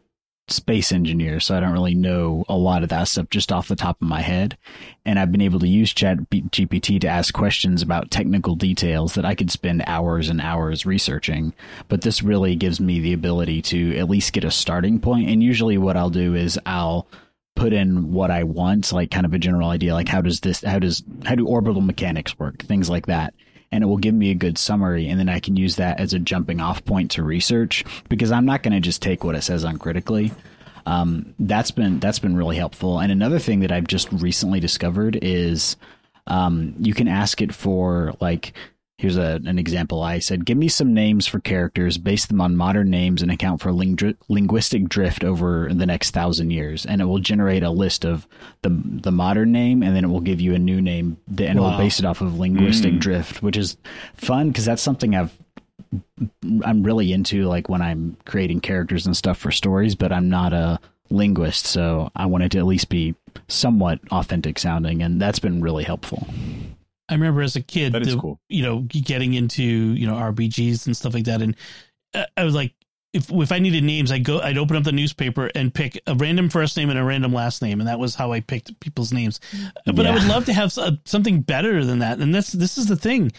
space 0.47 0.91
engineer, 0.91 1.39
so 1.39 1.55
I 1.55 1.59
don't 1.59 1.71
really 1.71 1.95
know 1.95 2.43
a 2.49 2.57
lot 2.57 2.83
of 2.83 2.89
that 2.89 3.07
stuff 3.07 3.29
just 3.29 3.51
off 3.51 3.69
the 3.69 3.75
top 3.75 4.01
of 4.01 4.07
my 4.07 4.21
head. 4.21 4.57
And 5.05 5.17
I've 5.17 5.31
been 5.31 5.41
able 5.41 5.59
to 5.59 5.67
use 5.67 5.93
Chat 5.93 6.17
GPT 6.29 6.99
to 7.01 7.07
ask 7.07 7.33
questions 7.33 7.81
about 7.81 8.11
technical 8.11 8.55
details 8.55 9.15
that 9.15 9.25
I 9.25 9.35
could 9.35 9.51
spend 9.51 9.83
hours 9.87 10.29
and 10.29 10.41
hours 10.41 10.85
researching. 10.85 11.53
But 11.87 12.01
this 12.01 12.23
really 12.23 12.55
gives 12.55 12.79
me 12.79 12.99
the 12.99 13.13
ability 13.13 13.61
to 13.63 13.97
at 13.97 14.09
least 14.09 14.33
get 14.33 14.43
a 14.43 14.51
starting 14.51 14.99
point. 14.99 15.29
And 15.29 15.41
usually, 15.41 15.77
what 15.77 15.97
I'll 15.97 16.09
do 16.09 16.35
is 16.35 16.59
I'll 16.65 17.07
put 17.55 17.71
in 17.71 18.11
what 18.11 18.31
I 18.31 18.43
want, 18.43 18.91
like 18.91 19.11
kind 19.11 19.25
of 19.25 19.33
a 19.33 19.39
general 19.39 19.69
idea, 19.69 19.93
like 19.93 20.07
how 20.07 20.21
does 20.21 20.39
this, 20.39 20.63
how 20.63 20.79
does, 20.79 21.03
how 21.23 21.35
do 21.35 21.47
orbital 21.47 21.81
mechanics 21.81 22.37
work, 22.39 22.63
things 22.63 22.89
like 22.89 23.05
that 23.05 23.33
and 23.73 23.83
it 23.83 23.87
will 23.87 23.97
give 23.97 24.13
me 24.13 24.29
a 24.29 24.35
good 24.35 24.59
summary 24.59 25.09
and 25.09 25.19
then 25.19 25.27
I 25.27 25.39
can 25.39 25.57
use 25.57 25.77
that 25.77 25.99
as 25.99 26.13
a 26.13 26.19
jumping 26.19 26.61
off 26.61 26.85
point 26.85 27.09
to 27.11 27.23
research 27.23 27.83
because 28.07 28.31
I'm 28.31 28.45
not 28.45 28.61
going 28.61 28.73
to 28.73 28.79
just 28.79 29.01
take 29.01 29.23
what 29.23 29.33
it 29.33 29.41
says 29.41 29.63
uncritically. 29.63 30.31
Um, 30.85 31.33
that's 31.39 31.71
been 31.71 31.99
that's 31.99 32.19
been 32.19 32.35
really 32.35 32.55
helpful. 32.55 32.99
And 32.99 33.11
another 33.11 33.39
thing 33.39 33.61
that 33.61 33.71
I've 33.71 33.87
just 33.87 34.11
recently 34.11 34.59
discovered 34.59 35.17
is 35.21 35.75
um, 36.27 36.75
you 36.77 36.93
can 36.93 37.07
ask 37.07 37.41
it 37.41 37.53
for 37.53 38.13
like 38.21 38.53
Here's 39.03 39.17
a, 39.17 39.41
an 39.43 39.59
example. 39.59 40.01
I 40.01 40.19
said, 40.19 40.45
give 40.45 40.57
me 40.57 40.69
some 40.69 40.93
names 40.93 41.27
for 41.27 41.41
characters, 41.41 41.97
base 41.97 42.25
them 42.25 42.39
on 42.39 42.55
modern 42.55 42.89
names, 42.89 43.21
and 43.21 43.29
account 43.29 43.59
for 43.59 43.73
ling- 43.73 44.15
linguistic 44.29 44.87
drift 44.87 45.25
over 45.25 45.67
the 45.73 45.85
next 45.85 46.11
thousand 46.11 46.51
years. 46.51 46.85
And 46.85 47.01
it 47.01 47.03
will 47.03 47.19
generate 47.19 47.63
a 47.63 47.69
list 47.69 48.05
of 48.05 48.25
the 48.61 48.69
the 48.69 49.11
modern 49.11 49.51
name, 49.51 49.83
and 49.83 49.93
then 49.93 50.05
it 50.05 50.07
will 50.07 50.21
give 50.21 50.39
you 50.39 50.55
a 50.55 50.57
new 50.57 50.81
name, 50.81 51.17
and 51.27 51.59
wow. 51.59 51.67
it 51.67 51.71
will 51.71 51.77
base 51.77 51.99
it 51.99 52.05
off 52.05 52.21
of 52.21 52.39
linguistic 52.39 52.93
mm. 52.93 52.99
drift, 52.99 53.43
which 53.43 53.57
is 53.57 53.75
fun 54.15 54.51
because 54.51 54.63
that's 54.63 54.81
something 54.81 55.17
I've 55.17 55.37
I'm 56.63 56.81
really 56.83 57.11
into, 57.11 57.43
like 57.43 57.67
when 57.67 57.81
I'm 57.81 58.15
creating 58.23 58.61
characters 58.61 59.05
and 59.05 59.17
stuff 59.17 59.37
for 59.37 59.51
stories. 59.51 59.95
But 59.95 60.13
I'm 60.13 60.29
not 60.29 60.53
a 60.53 60.79
linguist, 61.09 61.65
so 61.65 62.09
I 62.15 62.27
wanted 62.27 62.53
to 62.53 62.59
at 62.59 62.65
least 62.65 62.87
be 62.87 63.15
somewhat 63.49 63.99
authentic 64.11 64.59
sounding, 64.59 65.03
and 65.03 65.21
that's 65.21 65.39
been 65.39 65.61
really 65.61 65.83
helpful. 65.83 66.25
I 67.13 67.15
remember 67.15 67.43
as 67.43 67.55
a 67.55 67.61
kid, 67.61 67.93
the, 67.93 68.17
cool. 68.19 68.39
you 68.49 68.63
know, 68.63 68.79
getting 68.79 69.35
into 69.35 69.63
you 69.63 70.07
know 70.07 70.15
RPGs 70.15 70.87
and 70.87 70.97
stuff 70.97 71.13
like 71.13 71.25
that, 71.25 71.43
and 71.43 71.55
uh, 72.15 72.25
I 72.35 72.43
was 72.43 72.55
like, 72.55 72.73
if 73.13 73.31
if 73.31 73.51
I 73.51 73.59
needed 73.59 73.83
names, 73.83 74.11
I 74.11 74.17
go, 74.17 74.39
I'd 74.39 74.57
open 74.57 74.75
up 74.75 74.83
the 74.83 74.91
newspaper 74.91 75.51
and 75.53 75.71
pick 75.71 76.01
a 76.07 76.15
random 76.15 76.49
first 76.49 76.75
name 76.75 76.89
and 76.89 76.97
a 76.97 77.03
random 77.03 77.31
last 77.31 77.61
name, 77.61 77.79
and 77.79 77.87
that 77.87 77.99
was 77.99 78.15
how 78.15 78.31
I 78.31 78.39
picked 78.39 78.79
people's 78.79 79.13
names. 79.13 79.39
But 79.85 79.95
yeah. 79.97 80.09
I 80.09 80.13
would 80.15 80.25
love 80.25 80.45
to 80.45 80.53
have 80.53 80.73
something 81.05 81.41
better 81.41 81.85
than 81.85 81.99
that, 81.99 82.19
and 82.19 82.33
that's 82.33 82.51
this 82.51 82.79
is 82.79 82.87
the 82.87 82.95
thing. 82.95 83.31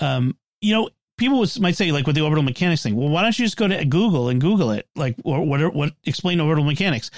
Um, 0.00 0.36
you 0.60 0.74
know, 0.74 0.90
people 1.16 1.46
might 1.60 1.76
say 1.76 1.90
like 1.90 2.06
with 2.06 2.16
the 2.16 2.22
orbital 2.22 2.44
mechanics 2.44 2.82
thing, 2.82 2.94
well, 2.94 3.08
why 3.08 3.22
don't 3.22 3.38
you 3.38 3.46
just 3.46 3.56
go 3.56 3.66
to 3.66 3.84
Google 3.86 4.28
and 4.28 4.40
Google 4.40 4.70
it, 4.72 4.86
like 4.94 5.16
or 5.24 5.40
what 5.40 5.74
what 5.74 5.94
explain 6.04 6.40
orbital 6.40 6.64
mechanics? 6.64 7.10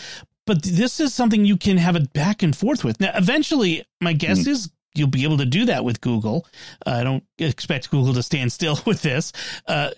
But 0.47 0.63
this 0.63 1.01
is 1.01 1.13
something 1.13 1.45
you 1.45 1.57
can 1.57 1.77
have 1.77 1.97
a 1.97 2.01
back 2.01 2.45
and 2.45 2.57
forth 2.57 2.85
with. 2.85 3.01
Now, 3.01 3.11
eventually, 3.17 3.85
my 4.01 4.13
guess 4.13 4.45
mm. 4.45 4.49
is 4.49 4.71
you'll 4.97 5.09
be 5.09 5.25
able 5.25 5.39
to 5.39 5.47
do 5.47 5.67
that 5.67 5.85
with 5.85 6.01
Google. 6.01 6.47
Uh, 6.87 6.91
I 6.91 7.05
don't 7.05 7.25
expect 7.39 7.91
Google 7.91 8.15
to 8.15 8.23
stand 8.23 8.53
still 8.53 8.79
with 8.87 9.03
this, 9.03 9.33
uh, 9.67 9.91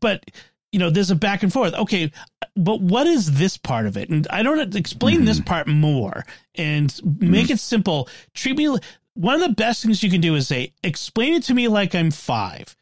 but 0.00 0.24
you 0.72 0.78
know, 0.78 0.88
there's 0.88 1.10
a 1.10 1.16
back 1.16 1.42
and 1.42 1.52
forth. 1.52 1.74
Okay, 1.74 2.10
but 2.56 2.80
what 2.80 3.06
is 3.06 3.38
this 3.38 3.56
part 3.58 3.86
of 3.86 3.96
it? 3.96 4.08
And 4.08 4.26
I 4.30 4.42
don't 4.42 4.74
explain 4.74 5.16
mm-hmm. 5.16 5.24
this 5.26 5.40
part 5.40 5.68
more 5.68 6.24
and 6.54 6.98
make 7.04 7.44
mm-hmm. 7.44 7.52
it 7.52 7.60
simple. 7.60 8.08
Treat 8.34 8.56
me. 8.56 8.76
One 9.14 9.34
of 9.34 9.42
the 9.42 9.54
best 9.54 9.82
things 9.82 10.02
you 10.02 10.10
can 10.10 10.22
do 10.22 10.34
is 10.34 10.48
say, 10.48 10.72
explain 10.82 11.34
it 11.34 11.42
to 11.44 11.54
me 11.54 11.68
like 11.68 11.94
I'm 11.94 12.10
five, 12.10 12.74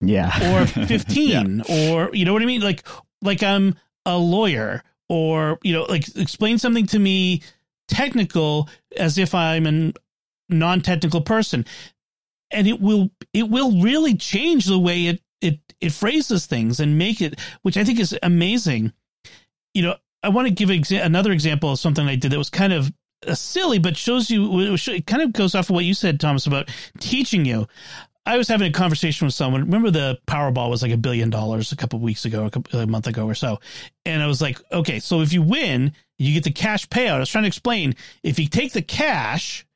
yeah, 0.00 0.54
or 0.54 0.66
fifteen, 0.86 1.64
yeah. 1.68 1.92
or 1.92 2.10
you 2.14 2.24
know 2.24 2.32
what 2.32 2.42
I 2.42 2.46
mean, 2.46 2.60
like 2.60 2.86
like 3.20 3.42
I'm 3.42 3.74
a 4.06 4.16
lawyer, 4.16 4.84
or 5.08 5.58
you 5.62 5.72
know, 5.72 5.82
like 5.82 6.16
explain 6.16 6.58
something 6.58 6.86
to 6.86 6.98
me 7.00 7.42
technical 7.88 8.68
as 8.96 9.18
if 9.18 9.34
I'm 9.34 9.66
an 9.66 9.94
non-technical 10.52 11.20
person 11.20 11.64
and 12.50 12.66
it 12.66 12.80
will 12.80 13.10
it 13.32 13.48
will 13.48 13.80
really 13.80 14.14
change 14.14 14.66
the 14.66 14.78
way 14.78 15.06
it 15.06 15.22
it 15.40 15.58
it 15.80 15.92
phrases 15.92 16.46
things 16.46 16.80
and 16.80 16.98
make 16.98 17.20
it 17.20 17.38
which 17.62 17.76
i 17.76 17.84
think 17.84 17.98
is 17.98 18.16
amazing 18.22 18.92
you 19.74 19.82
know 19.82 19.96
i 20.22 20.28
want 20.28 20.46
to 20.46 20.54
give 20.54 20.68
exa- 20.68 21.04
another 21.04 21.32
example 21.32 21.72
of 21.72 21.78
something 21.78 22.06
i 22.06 22.16
did 22.16 22.30
that 22.30 22.38
was 22.38 22.50
kind 22.50 22.72
of 22.72 22.92
uh, 23.26 23.34
silly 23.34 23.78
but 23.78 23.96
shows 23.96 24.30
you 24.30 24.74
it 24.74 25.06
kind 25.06 25.22
of 25.22 25.32
goes 25.32 25.54
off 25.54 25.70
of 25.70 25.74
what 25.74 25.84
you 25.84 25.94
said 25.94 26.20
thomas 26.20 26.46
about 26.46 26.70
teaching 26.98 27.44
you 27.44 27.66
I 28.24 28.36
was 28.36 28.46
having 28.46 28.68
a 28.68 28.72
conversation 28.72 29.26
with 29.26 29.34
someone. 29.34 29.62
Remember, 29.62 29.90
the 29.90 30.18
Powerball 30.28 30.70
was 30.70 30.80
like 30.82 30.92
a 30.92 30.96
billion 30.96 31.28
dollars 31.28 31.72
a 31.72 31.76
couple 31.76 31.98
weeks 31.98 32.24
ago, 32.24 32.46
a, 32.46 32.50
couple, 32.50 32.78
a 32.78 32.86
month 32.86 33.08
ago 33.08 33.26
or 33.26 33.34
so. 33.34 33.58
And 34.06 34.22
I 34.22 34.28
was 34.28 34.40
like, 34.40 34.60
okay, 34.70 35.00
so 35.00 35.22
if 35.22 35.32
you 35.32 35.42
win, 35.42 35.92
you 36.18 36.32
get 36.32 36.44
the 36.44 36.52
cash 36.52 36.88
payout. 36.88 37.14
I 37.14 37.18
was 37.18 37.30
trying 37.30 37.42
to 37.42 37.48
explain 37.48 37.96
if 38.22 38.38
you 38.38 38.46
take 38.46 38.72
the 38.72 38.82
cash 38.82 39.66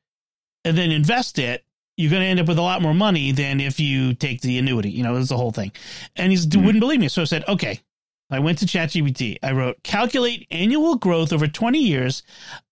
and 0.66 0.76
then 0.76 0.90
invest 0.90 1.38
it, 1.38 1.64
you're 1.96 2.10
going 2.10 2.22
to 2.22 2.28
end 2.28 2.40
up 2.40 2.48
with 2.48 2.58
a 2.58 2.62
lot 2.62 2.82
more 2.82 2.92
money 2.92 3.30
than 3.30 3.60
if 3.60 3.78
you 3.78 4.14
take 4.14 4.40
the 4.40 4.58
annuity. 4.58 4.90
You 4.90 5.04
know, 5.04 5.14
that's 5.14 5.28
the 5.28 5.36
whole 5.36 5.52
thing. 5.52 5.70
And 6.16 6.32
he 6.32 6.38
mm-hmm. 6.38 6.64
wouldn't 6.64 6.80
believe 6.80 7.00
me. 7.00 7.08
So 7.08 7.22
I 7.22 7.24
said, 7.24 7.44
okay. 7.48 7.80
I 8.28 8.40
went 8.40 8.58
to 8.58 8.66
ChatGPT. 8.66 9.38
I 9.40 9.52
wrote, 9.52 9.80
calculate 9.84 10.48
annual 10.50 10.96
growth 10.96 11.32
over 11.32 11.46
20 11.46 11.78
years 11.78 12.24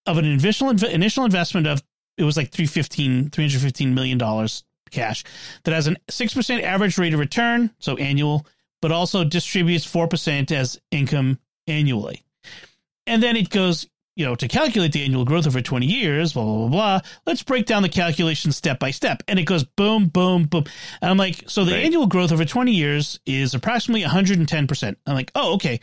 of 0.04 0.18
an 0.18 0.24
initial, 0.24 0.70
initial 0.70 1.24
investment 1.24 1.68
of, 1.68 1.80
it 2.18 2.24
was 2.24 2.36
like 2.36 2.50
315, 2.50 3.30
$315 3.30 3.92
million 3.92 4.18
cash 4.90 5.22
that 5.62 5.72
has 5.72 5.86
a 5.86 5.94
6% 5.94 6.62
average 6.62 6.98
rate 6.98 7.14
of 7.14 7.20
return, 7.20 7.70
so 7.78 7.96
annual, 7.96 8.44
but 8.82 8.90
also 8.90 9.22
distributes 9.22 9.86
4% 9.86 10.50
as 10.50 10.80
income 10.90 11.38
annually. 11.68 12.24
And 13.06 13.22
then 13.22 13.36
it 13.36 13.48
goes, 13.48 13.86
you 14.16 14.24
know, 14.24 14.34
to 14.36 14.46
calculate 14.46 14.92
the 14.92 15.04
annual 15.04 15.24
growth 15.24 15.46
over 15.46 15.60
20 15.60 15.86
years, 15.86 16.32
blah, 16.32 16.44
blah, 16.44 16.56
blah, 16.56 16.68
blah. 16.68 17.00
Let's 17.26 17.42
break 17.42 17.66
down 17.66 17.82
the 17.82 17.88
calculation 17.88 18.52
step 18.52 18.78
by 18.78 18.90
step. 18.90 19.22
And 19.26 19.38
it 19.38 19.44
goes 19.44 19.64
boom, 19.64 20.06
boom, 20.06 20.44
boom. 20.44 20.64
And 21.02 21.10
I'm 21.10 21.16
like, 21.16 21.44
so 21.48 21.64
the 21.64 21.72
right. 21.72 21.84
annual 21.84 22.06
growth 22.06 22.32
over 22.32 22.44
20 22.44 22.72
years 22.72 23.18
is 23.26 23.54
approximately 23.54 24.04
110%. 24.04 24.96
I'm 25.06 25.14
like, 25.14 25.32
oh, 25.34 25.54
okay. 25.54 25.80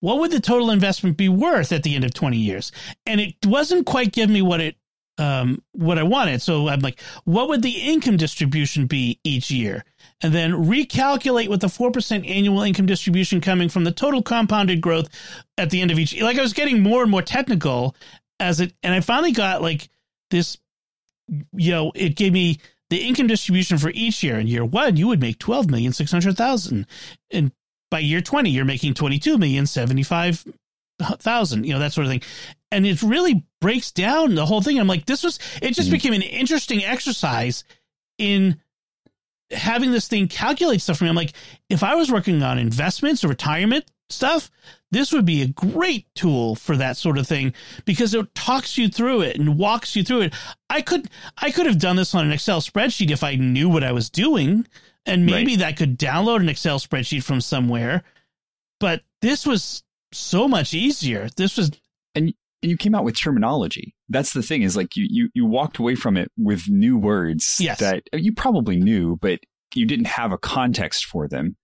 What 0.00 0.20
would 0.20 0.30
the 0.30 0.40
total 0.40 0.70
investment 0.70 1.16
be 1.16 1.28
worth 1.28 1.72
at 1.72 1.82
the 1.82 1.94
end 1.94 2.04
of 2.04 2.14
20 2.14 2.36
years? 2.36 2.72
And 3.04 3.20
it 3.20 3.34
wasn't 3.44 3.84
quite 3.84 4.12
giving 4.12 4.32
me 4.32 4.42
what 4.42 4.60
it 4.60 4.76
um, 5.18 5.62
what 5.72 5.98
I 5.98 6.02
wanted. 6.02 6.40
So 6.40 6.68
I'm 6.68 6.80
like, 6.80 7.00
what 7.24 7.48
would 7.48 7.60
the 7.60 7.90
income 7.92 8.16
distribution 8.16 8.86
be 8.86 9.20
each 9.22 9.50
year? 9.50 9.84
And 10.22 10.34
then 10.34 10.52
recalculate 10.52 11.48
with 11.48 11.60
the 11.60 11.68
4% 11.68 12.28
annual 12.28 12.62
income 12.62 12.86
distribution 12.86 13.40
coming 13.40 13.68
from 13.70 13.84
the 13.84 13.92
total 13.92 14.22
compounded 14.22 14.80
growth 14.80 15.08
at 15.56 15.70
the 15.70 15.80
end 15.80 15.90
of 15.90 15.98
each. 15.98 16.20
Like 16.20 16.38
I 16.38 16.42
was 16.42 16.52
getting 16.52 16.82
more 16.82 17.02
and 17.02 17.10
more 17.10 17.22
technical 17.22 17.96
as 18.38 18.60
it, 18.60 18.74
and 18.82 18.92
I 18.92 19.00
finally 19.00 19.32
got 19.32 19.62
like 19.62 19.88
this, 20.30 20.58
you 21.52 21.70
know, 21.70 21.92
it 21.94 22.16
gave 22.16 22.32
me 22.32 22.58
the 22.90 22.98
income 22.98 23.28
distribution 23.28 23.78
for 23.78 23.90
each 23.90 24.22
year. 24.22 24.38
In 24.38 24.46
year 24.46 24.64
one, 24.64 24.96
you 24.96 25.06
would 25.08 25.20
make 25.20 25.38
12,600,000. 25.38 26.86
And 27.30 27.52
by 27.90 28.00
year 28.00 28.20
20, 28.20 28.50
you're 28.50 28.64
making 28.64 28.94
22 28.94 29.38
million 29.38 29.66
75 29.66 30.44
thousand, 31.00 31.64
you 31.64 31.72
know, 31.72 31.78
that 31.78 31.92
sort 31.92 32.06
of 32.06 32.10
thing. 32.10 32.22
And 32.70 32.86
it 32.86 33.02
really 33.02 33.44
breaks 33.60 33.90
down 33.90 34.34
the 34.34 34.46
whole 34.46 34.60
thing. 34.60 34.78
I'm 34.78 34.86
like, 34.86 35.06
this 35.06 35.22
was, 35.22 35.38
it 35.62 35.72
just 35.72 35.88
mm 35.88 35.92
became 35.92 36.12
an 36.12 36.22
interesting 36.22 36.84
exercise 36.84 37.64
in 38.18 38.60
having 39.50 39.90
this 39.90 40.08
thing 40.08 40.28
calculate 40.28 40.80
stuff 40.80 40.98
for 40.98 41.04
me. 41.04 41.10
I'm 41.10 41.16
like, 41.16 41.32
if 41.68 41.82
I 41.82 41.94
was 41.94 42.10
working 42.10 42.42
on 42.42 42.58
investments 42.58 43.24
or 43.24 43.28
retirement 43.28 43.84
stuff, 44.08 44.50
this 44.90 45.12
would 45.12 45.24
be 45.24 45.42
a 45.42 45.48
great 45.48 46.06
tool 46.14 46.54
for 46.56 46.76
that 46.76 46.96
sort 46.96 47.18
of 47.18 47.26
thing 47.26 47.52
because 47.84 48.14
it 48.14 48.34
talks 48.34 48.76
you 48.76 48.88
through 48.88 49.22
it 49.22 49.36
and 49.36 49.58
walks 49.58 49.94
you 49.94 50.02
through 50.02 50.22
it. 50.22 50.34
I 50.68 50.82
could, 50.82 51.08
I 51.38 51.50
could 51.50 51.66
have 51.66 51.78
done 51.78 51.96
this 51.96 52.14
on 52.14 52.26
an 52.26 52.32
Excel 52.32 52.60
spreadsheet 52.60 53.10
if 53.10 53.22
I 53.22 53.36
knew 53.36 53.68
what 53.68 53.84
I 53.84 53.92
was 53.92 54.10
doing 54.10 54.66
and 55.06 55.26
maybe 55.26 55.52
right. 55.52 55.60
that 55.60 55.76
could 55.76 55.98
download 55.98 56.40
an 56.40 56.48
Excel 56.48 56.78
spreadsheet 56.78 57.22
from 57.22 57.40
somewhere. 57.40 58.02
But 58.78 59.02
this 59.22 59.46
was 59.46 59.82
so 60.12 60.48
much 60.48 60.74
easier. 60.74 61.28
This 61.36 61.56
was 61.56 61.70
and 62.62 62.70
you 62.70 62.76
came 62.76 62.94
out 62.94 63.04
with 63.04 63.16
terminology. 63.16 63.94
That's 64.08 64.32
the 64.32 64.42
thing 64.42 64.62
is 64.62 64.76
like 64.76 64.96
you 64.96 65.06
you 65.08 65.28
you 65.34 65.46
walked 65.46 65.78
away 65.78 65.94
from 65.94 66.16
it 66.16 66.30
with 66.36 66.68
new 66.68 66.98
words 66.98 67.56
yes. 67.60 67.78
that 67.80 68.02
you 68.12 68.32
probably 68.32 68.78
knew, 68.78 69.16
but 69.16 69.40
you 69.74 69.86
didn't 69.86 70.06
have 70.06 70.32
a 70.32 70.38
context 70.38 71.06
for 71.06 71.28
them. 71.28 71.56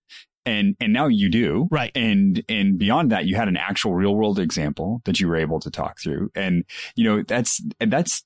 And 0.45 0.75
and 0.79 0.93
now 0.93 1.07
you 1.07 1.29
do. 1.29 1.67
Right. 1.69 1.91
And 1.93 2.41
and 2.47 2.77
beyond 2.77 3.11
that, 3.11 3.25
you 3.25 3.35
had 3.35 3.49
an 3.49 3.57
actual 3.57 3.93
real 3.93 4.15
world 4.15 4.39
example 4.39 5.01
that 5.05 5.19
you 5.19 5.27
were 5.27 5.35
able 5.35 5.59
to 5.59 5.69
talk 5.69 5.99
through. 5.99 6.31
And 6.35 6.63
you 6.95 7.03
know, 7.03 7.23
that's 7.23 7.61
that's 7.79 8.23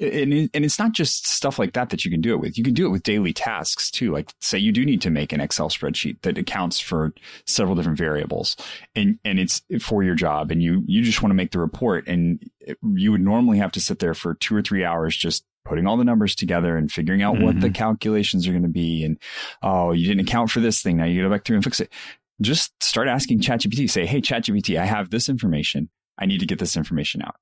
and, 0.00 0.32
and 0.32 0.64
it's 0.64 0.78
not 0.78 0.92
just 0.92 1.26
stuff 1.28 1.58
like 1.58 1.74
that 1.74 1.90
that 1.90 2.04
you 2.04 2.10
can 2.10 2.20
do 2.20 2.32
it 2.32 2.40
with. 2.40 2.56
You 2.56 2.64
can 2.64 2.74
do 2.74 2.86
it 2.86 2.90
with 2.90 3.02
daily 3.02 3.32
tasks 3.32 3.90
too. 3.90 4.12
Like 4.12 4.32
say 4.40 4.58
you 4.58 4.72
do 4.72 4.84
need 4.84 5.02
to 5.02 5.10
make 5.10 5.32
an 5.32 5.40
Excel 5.40 5.68
spreadsheet 5.68 6.22
that 6.22 6.38
accounts 6.38 6.80
for 6.80 7.12
several 7.46 7.76
different 7.76 7.98
variables 7.98 8.56
and, 8.94 9.18
and 9.24 9.38
it's 9.38 9.62
for 9.80 10.02
your 10.02 10.14
job 10.14 10.50
and 10.50 10.62
you, 10.62 10.82
you 10.86 11.02
just 11.02 11.22
want 11.22 11.30
to 11.30 11.36
make 11.36 11.52
the 11.52 11.58
report 11.58 12.08
and 12.08 12.48
you 12.82 13.12
would 13.12 13.20
normally 13.20 13.58
have 13.58 13.72
to 13.72 13.80
sit 13.80 13.98
there 13.98 14.14
for 14.14 14.34
two 14.34 14.56
or 14.56 14.62
three 14.62 14.84
hours 14.84 15.16
just 15.16 15.44
putting 15.64 15.86
all 15.86 15.98
the 15.98 16.04
numbers 16.04 16.34
together 16.34 16.76
and 16.76 16.90
figuring 16.90 17.22
out 17.22 17.34
mm-hmm. 17.34 17.44
what 17.44 17.60
the 17.60 17.66
mm-hmm. 17.66 17.74
calculations 17.74 18.48
are 18.48 18.52
going 18.52 18.62
to 18.62 18.68
be. 18.68 19.04
And, 19.04 19.18
oh, 19.62 19.92
you 19.92 20.06
didn't 20.06 20.26
account 20.26 20.50
for 20.50 20.60
this 20.60 20.80
thing. 20.80 20.96
Now 20.96 21.04
you 21.04 21.22
go 21.22 21.30
back 21.30 21.44
through 21.44 21.56
and 21.56 21.64
fix 21.64 21.78
it. 21.80 21.92
Just 22.40 22.82
start 22.82 23.08
asking 23.08 23.40
ChatGPT, 23.40 23.90
say, 23.90 24.06
Hey, 24.06 24.22
ChatGPT, 24.22 24.80
I 24.80 24.86
have 24.86 25.10
this 25.10 25.28
information. 25.28 25.90
I 26.18 26.24
need 26.24 26.40
to 26.40 26.46
get 26.46 26.58
this 26.58 26.76
information 26.76 27.20
out 27.22 27.36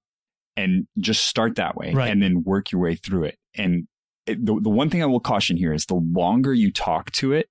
and 0.57 0.87
just 0.99 1.27
start 1.27 1.57
that 1.57 1.77
way 1.77 1.93
right. 1.93 2.11
and 2.11 2.23
then 2.23 2.43
work 2.45 2.73
your 2.73 2.81
way 2.81 2.95
through 2.95 3.25
it. 3.25 3.39
And 3.55 3.87
it, 4.27 4.45
the, 4.45 4.59
the 4.61 4.71
one 4.71 4.91
thing 4.91 5.03
I 5.03 5.07
will 5.07 5.21
caution 5.21 5.57
here 5.57 5.73
is 5.73 5.87
the 5.87 5.95
longer 5.95 6.53
you 6.53 6.73
talk 6.73 7.11
to 7.13 7.33
it, 7.33 7.49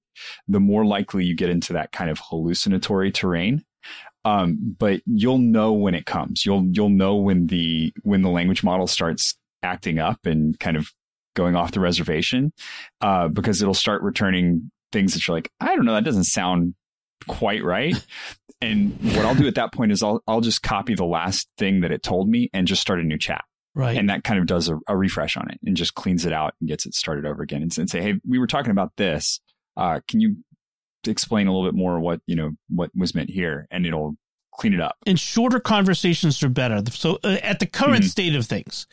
the 0.47 0.59
more 0.59 0.85
likely 0.85 1.25
you 1.25 1.35
get 1.35 1.49
into 1.49 1.73
that 1.73 1.91
kind 1.91 2.09
of 2.09 2.19
hallucinatory 2.19 3.11
terrain. 3.11 3.63
Um, 4.23 4.75
but 4.79 5.01
you'll 5.05 5.37
know 5.37 5.71
when 5.71 5.93
it 5.93 6.07
comes. 6.07 6.45
You'll 6.45 6.65
you'll 6.71 6.89
know 6.89 7.15
when 7.15 7.45
the 7.47 7.93
when 8.01 8.23
the 8.23 8.29
language 8.29 8.63
model 8.63 8.87
starts 8.87 9.35
acting 9.61 9.99
up 9.99 10.25
and 10.25 10.59
kind 10.59 10.77
of 10.77 10.91
going 11.35 11.55
off 11.55 11.71
the 11.71 11.79
reservation, 11.79 12.51
uh, 13.01 13.27
because 13.27 13.61
it'll 13.61 13.75
start 13.75 14.01
returning 14.01 14.71
things 14.91 15.13
that 15.13 15.27
you're 15.27 15.37
like, 15.37 15.51
I 15.59 15.75
don't 15.75 15.85
know, 15.85 15.93
that 15.93 16.05
doesn't 16.05 16.23
sound 16.23 16.73
quite 17.27 17.63
right. 17.63 17.95
And 18.61 18.97
what 19.15 19.25
I'll 19.25 19.35
do 19.35 19.47
at 19.47 19.55
that 19.55 19.73
point 19.73 19.91
is 19.91 20.01
I'll 20.01 20.23
I'll 20.27 20.41
just 20.41 20.63
copy 20.63 20.95
the 20.95 21.05
last 21.05 21.49
thing 21.57 21.81
that 21.81 21.91
it 21.91 22.03
told 22.03 22.29
me 22.29 22.49
and 22.53 22.67
just 22.67 22.81
start 22.81 22.99
a 22.99 23.03
new 23.03 23.17
chat. 23.17 23.43
Right. 23.75 23.97
And 23.97 24.09
that 24.09 24.23
kind 24.23 24.39
of 24.39 24.45
does 24.45 24.69
a, 24.69 24.79
a 24.87 24.95
refresh 24.95 25.35
on 25.35 25.49
it 25.51 25.59
and 25.65 25.75
just 25.75 25.95
cleans 25.95 26.25
it 26.25 26.31
out 26.31 26.53
and 26.59 26.69
gets 26.69 26.85
it 26.85 26.93
started 26.93 27.25
over 27.25 27.43
again 27.43 27.61
and, 27.61 27.77
and 27.77 27.89
say, 27.89 28.01
hey, 28.01 28.13
we 28.25 28.39
were 28.39 28.47
talking 28.47 28.71
about 28.71 28.93
this. 28.95 29.41
Uh, 29.75 29.99
can 30.07 30.21
you 30.21 30.37
explain 31.05 31.47
a 31.47 31.51
little 31.51 31.69
bit 31.69 31.77
more 31.77 31.99
what 31.99 32.21
you 32.25 32.35
know 32.35 32.51
what 32.69 32.89
was 32.95 33.13
meant 33.13 33.29
here? 33.29 33.67
And 33.69 33.85
it'll 33.85 34.15
clean 34.53 34.73
it 34.73 34.79
up. 34.79 34.95
And 35.05 35.19
shorter 35.19 35.59
conversations 35.59 36.41
are 36.41 36.49
better. 36.49 36.81
So 36.91 37.19
uh, 37.23 37.37
at 37.43 37.59
the 37.59 37.65
current 37.65 38.03
mm-hmm. 38.03 38.09
state 38.09 38.35
of 38.35 38.45
things, 38.45 38.87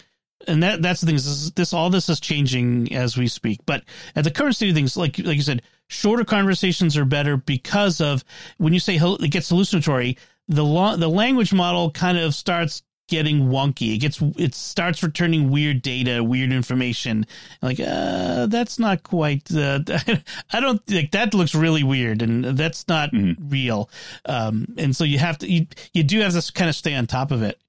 and 0.48 0.62
that 0.62 0.82
that's 0.82 1.00
the 1.00 1.06
thing. 1.06 1.16
This, 1.16 1.50
this 1.50 1.72
all 1.72 1.90
this 1.90 2.08
is 2.08 2.20
changing 2.20 2.92
as 2.94 3.16
we 3.16 3.28
speak. 3.28 3.60
But 3.66 3.84
at 4.16 4.24
the 4.24 4.30
current 4.30 4.56
state 4.56 4.70
of 4.70 4.74
things, 4.74 4.96
like 4.96 5.18
like 5.18 5.36
you 5.36 5.42
said, 5.42 5.62
shorter 5.88 6.24
conversations 6.24 6.96
are 6.96 7.04
better 7.04 7.36
because 7.36 8.00
of 8.00 8.24
when 8.58 8.72
you 8.72 8.80
say 8.80 8.96
it 8.96 9.30
gets 9.30 9.48
hallucinatory. 9.48 10.16
The 10.48 10.64
lo- 10.64 10.96
the 10.96 11.08
language 11.08 11.52
model 11.52 11.90
kind 11.90 12.18
of 12.18 12.34
starts 12.34 12.82
getting 13.08 13.48
wonky. 13.48 13.94
It 13.94 13.98
gets 13.98 14.22
it 14.36 14.54
starts 14.54 15.02
returning 15.02 15.50
weird 15.50 15.82
data, 15.82 16.24
weird 16.24 16.50
information. 16.50 17.26
Like, 17.60 17.78
uh, 17.78 18.46
that's 18.46 18.78
not 18.78 19.02
quite. 19.02 19.54
Uh, 19.54 19.80
I 20.52 20.60
don't 20.60 20.80
like 20.90 21.10
that. 21.12 21.34
Looks 21.34 21.54
really 21.54 21.82
weird, 21.82 22.22
and 22.22 22.44
that's 22.44 22.88
not 22.88 23.12
mm-hmm. 23.12 23.50
real. 23.50 23.90
Um, 24.24 24.74
and 24.78 24.96
so 24.96 25.04
you 25.04 25.18
have 25.18 25.38
to 25.38 25.50
you 25.50 25.66
you 25.92 26.02
do 26.02 26.20
have 26.20 26.32
to 26.32 26.52
kind 26.52 26.70
of 26.70 26.74
stay 26.74 26.94
on 26.94 27.06
top 27.06 27.30
of 27.30 27.42
it. 27.42 27.60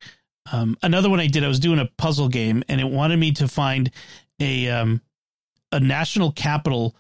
Um, 0.52 0.78
another 0.84 1.10
one 1.10 1.20
I 1.20 1.28
did, 1.28 1.44
I 1.44 1.48
was 1.48 1.60
doing 1.60 1.80
a 1.80 1.90
puzzle 1.98 2.28
game, 2.28 2.64
and 2.68 2.82
it 2.82 2.88
wanted 2.88 3.18
me 3.18 3.32
to 3.34 3.48
find 3.48 3.92
a 4.40 4.70
um, 4.70 5.02
a 5.72 5.80
national 5.80 6.32
capital. 6.32 6.96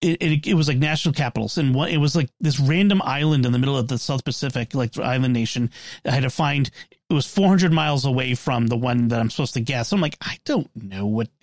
It, 0.00 0.22
it, 0.22 0.46
it 0.46 0.54
was 0.54 0.68
like 0.68 0.76
national 0.76 1.14
capitals, 1.14 1.58
and 1.58 1.74
what 1.74 1.90
it 1.90 1.96
was 1.96 2.14
like 2.14 2.28
this 2.40 2.60
random 2.60 3.00
island 3.02 3.46
in 3.46 3.52
the 3.52 3.58
middle 3.58 3.76
of 3.76 3.88
the 3.88 3.98
South 3.98 4.24
Pacific, 4.24 4.74
like 4.74 4.98
island 4.98 5.34
nation. 5.34 5.70
I 6.04 6.12
had 6.12 6.22
to 6.22 6.30
find. 6.30 6.70
It 7.10 7.14
was 7.14 7.26
400 7.26 7.72
miles 7.72 8.06
away 8.06 8.34
from 8.34 8.66
the 8.66 8.78
one 8.78 9.08
that 9.08 9.20
I'm 9.20 9.30
supposed 9.30 9.54
to 9.54 9.60
guess. 9.60 9.92
I'm 9.92 10.00
like, 10.00 10.16
I 10.20 10.38
don't 10.44 10.70
know 10.74 11.06
what. 11.06 11.28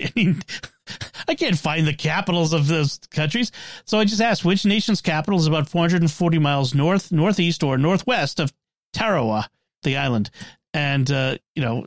I 1.27 1.35
can't 1.35 1.57
find 1.57 1.87
the 1.87 1.93
capitals 1.93 2.51
of 2.51 2.67
those 2.67 2.99
countries. 3.11 3.51
So 3.85 3.99
I 3.99 4.05
just 4.05 4.21
asked 4.21 4.43
which 4.43 4.65
nation's 4.65 5.01
capital 5.01 5.39
is 5.39 5.47
about 5.47 5.69
440 5.69 6.39
miles 6.39 6.73
north, 6.73 7.11
northeast, 7.11 7.63
or 7.63 7.77
northwest 7.77 8.39
of 8.39 8.51
Tarawa, 8.91 9.47
the 9.83 9.97
island 9.97 10.31
and 10.73 11.09
uh, 11.11 11.37
you 11.55 11.63
know 11.63 11.85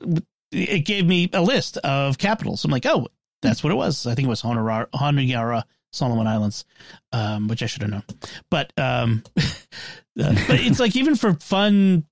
it 0.53 0.85
gave 0.85 1.07
me 1.07 1.29
a 1.33 1.42
list 1.42 1.79
of 1.79 2.18
capitals. 2.18 2.64
I'm 2.64 2.70
like, 2.70 2.87
oh, 2.87 3.09
that's 3.42 3.62
what 3.64 3.73
it 3.73 3.77
was. 3.77 4.07
I 4.07 4.14
think 4.14 4.27
it 4.27 4.31
was 4.31 4.42
Honiara, 4.42 4.88
Honiara 4.90 5.64
Solomon 5.92 6.27
Islands, 6.27 6.64
um, 7.12 7.49
which 7.49 7.62
I 7.62 7.66
should 7.66 7.83
have 7.83 7.90
known. 7.90 8.05
But 8.51 8.73
um, 8.79 9.23
uh, 9.37 9.42
but 10.16 10.61
it's 10.61 10.81
like 10.81 10.97
even 10.97 11.16
for 11.16 11.35
fun, 11.35 12.05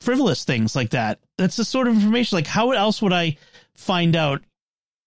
frivolous 0.00 0.44
things 0.44 0.76
like 0.76 0.90
that, 0.90 1.20
that's 1.38 1.56
the 1.56 1.64
sort 1.64 1.88
of 1.88 1.94
information. 1.94 2.36
Like, 2.36 2.46
how 2.46 2.72
else 2.72 3.00
would 3.02 3.12
I 3.12 3.36
find 3.74 4.16
out? 4.16 4.42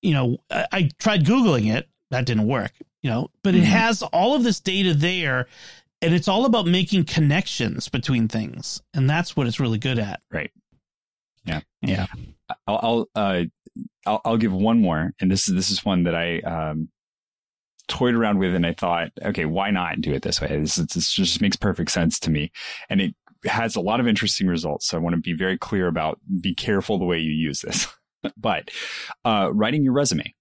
You 0.01 0.13
know, 0.13 0.37
I, 0.49 0.65
I 0.71 0.89
tried 0.99 1.25
googling 1.25 1.73
it. 1.73 1.87
That 2.11 2.25
didn't 2.25 2.47
work. 2.47 2.71
You 3.01 3.09
know, 3.09 3.29
but 3.43 3.55
it 3.55 3.59
mm-hmm. 3.59 3.71
has 3.71 4.01
all 4.01 4.35
of 4.35 4.43
this 4.43 4.59
data 4.59 4.93
there 4.93 5.47
and 6.01 6.13
it's 6.13 6.27
all 6.27 6.45
about 6.45 6.65
making 6.65 7.05
connections 7.05 7.89
between 7.89 8.27
things 8.27 8.81
and 8.93 9.09
that's 9.09 9.35
what 9.35 9.47
it's 9.47 9.59
really 9.59 9.77
good 9.77 9.99
at 9.99 10.21
right 10.31 10.51
yeah. 11.49 11.61
Yeah. 11.81 12.05
I'll, 12.67 12.79
I'll, 12.81 13.09
uh, 13.15 13.43
I'll, 14.05 14.21
I'll, 14.25 14.37
give 14.37 14.53
one 14.53 14.81
more. 14.81 15.13
And 15.19 15.31
this 15.31 15.47
is, 15.47 15.55
this 15.55 15.71
is 15.71 15.85
one 15.85 16.03
that 16.03 16.15
I, 16.15 16.39
um, 16.39 16.89
toyed 17.87 18.15
around 18.15 18.39
with 18.39 18.53
and 18.55 18.65
I 18.65 18.73
thought, 18.73 19.09
okay, 19.21 19.45
why 19.45 19.71
not 19.71 20.01
do 20.01 20.13
it 20.13 20.21
this 20.21 20.39
way? 20.39 20.47
This, 20.47 20.75
this 20.75 21.11
just 21.11 21.41
makes 21.41 21.55
perfect 21.57 21.91
sense 21.91 22.19
to 22.21 22.29
me. 22.29 22.51
And 22.89 23.01
it 23.01 23.15
has 23.45 23.75
a 23.75 23.81
lot 23.81 23.99
of 23.99 24.07
interesting 24.07 24.47
results. 24.47 24.87
So 24.87 24.97
I 24.97 25.01
want 25.01 25.15
to 25.15 25.21
be 25.21 25.33
very 25.33 25.57
clear 25.57 25.87
about 25.87 26.19
be 26.41 26.53
careful 26.53 26.99
the 26.99 27.05
way 27.05 27.19
you 27.19 27.31
use 27.31 27.61
this. 27.61 27.87
but, 28.37 28.69
uh, 29.25 29.49
writing 29.53 29.83
your 29.83 29.93
resume 29.93 30.33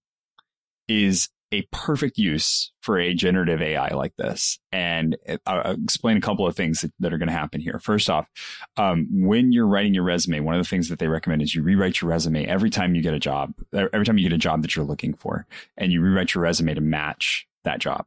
is 0.88 1.28
a 1.50 1.62
perfect 1.72 2.18
use 2.18 2.72
for 2.82 2.98
a 2.98 3.14
generative 3.14 3.62
AI 3.62 3.88
like 3.94 4.14
this. 4.16 4.58
And 4.70 5.16
I'll 5.46 5.72
explain 5.72 6.16
a 6.16 6.20
couple 6.20 6.46
of 6.46 6.54
things 6.54 6.82
that, 6.82 6.92
that 7.00 7.12
are 7.12 7.18
going 7.18 7.28
to 7.28 7.34
happen 7.34 7.60
here. 7.60 7.78
First 7.82 8.10
off, 8.10 8.28
um, 8.76 9.08
when 9.10 9.52
you're 9.52 9.66
writing 9.66 9.94
your 9.94 10.04
resume, 10.04 10.40
one 10.40 10.54
of 10.54 10.62
the 10.62 10.68
things 10.68 10.88
that 10.88 10.98
they 10.98 11.08
recommend 11.08 11.42
is 11.42 11.54
you 11.54 11.62
rewrite 11.62 12.00
your 12.00 12.10
resume 12.10 12.46
every 12.46 12.70
time 12.70 12.94
you 12.94 13.02
get 13.02 13.14
a 13.14 13.18
job, 13.18 13.54
every 13.72 14.04
time 14.04 14.18
you 14.18 14.28
get 14.28 14.34
a 14.34 14.38
job 14.38 14.62
that 14.62 14.76
you're 14.76 14.84
looking 14.84 15.14
for, 15.14 15.46
and 15.76 15.92
you 15.92 16.00
rewrite 16.00 16.34
your 16.34 16.42
resume 16.42 16.74
to 16.74 16.80
match 16.80 17.46
that 17.64 17.78
job. 17.78 18.04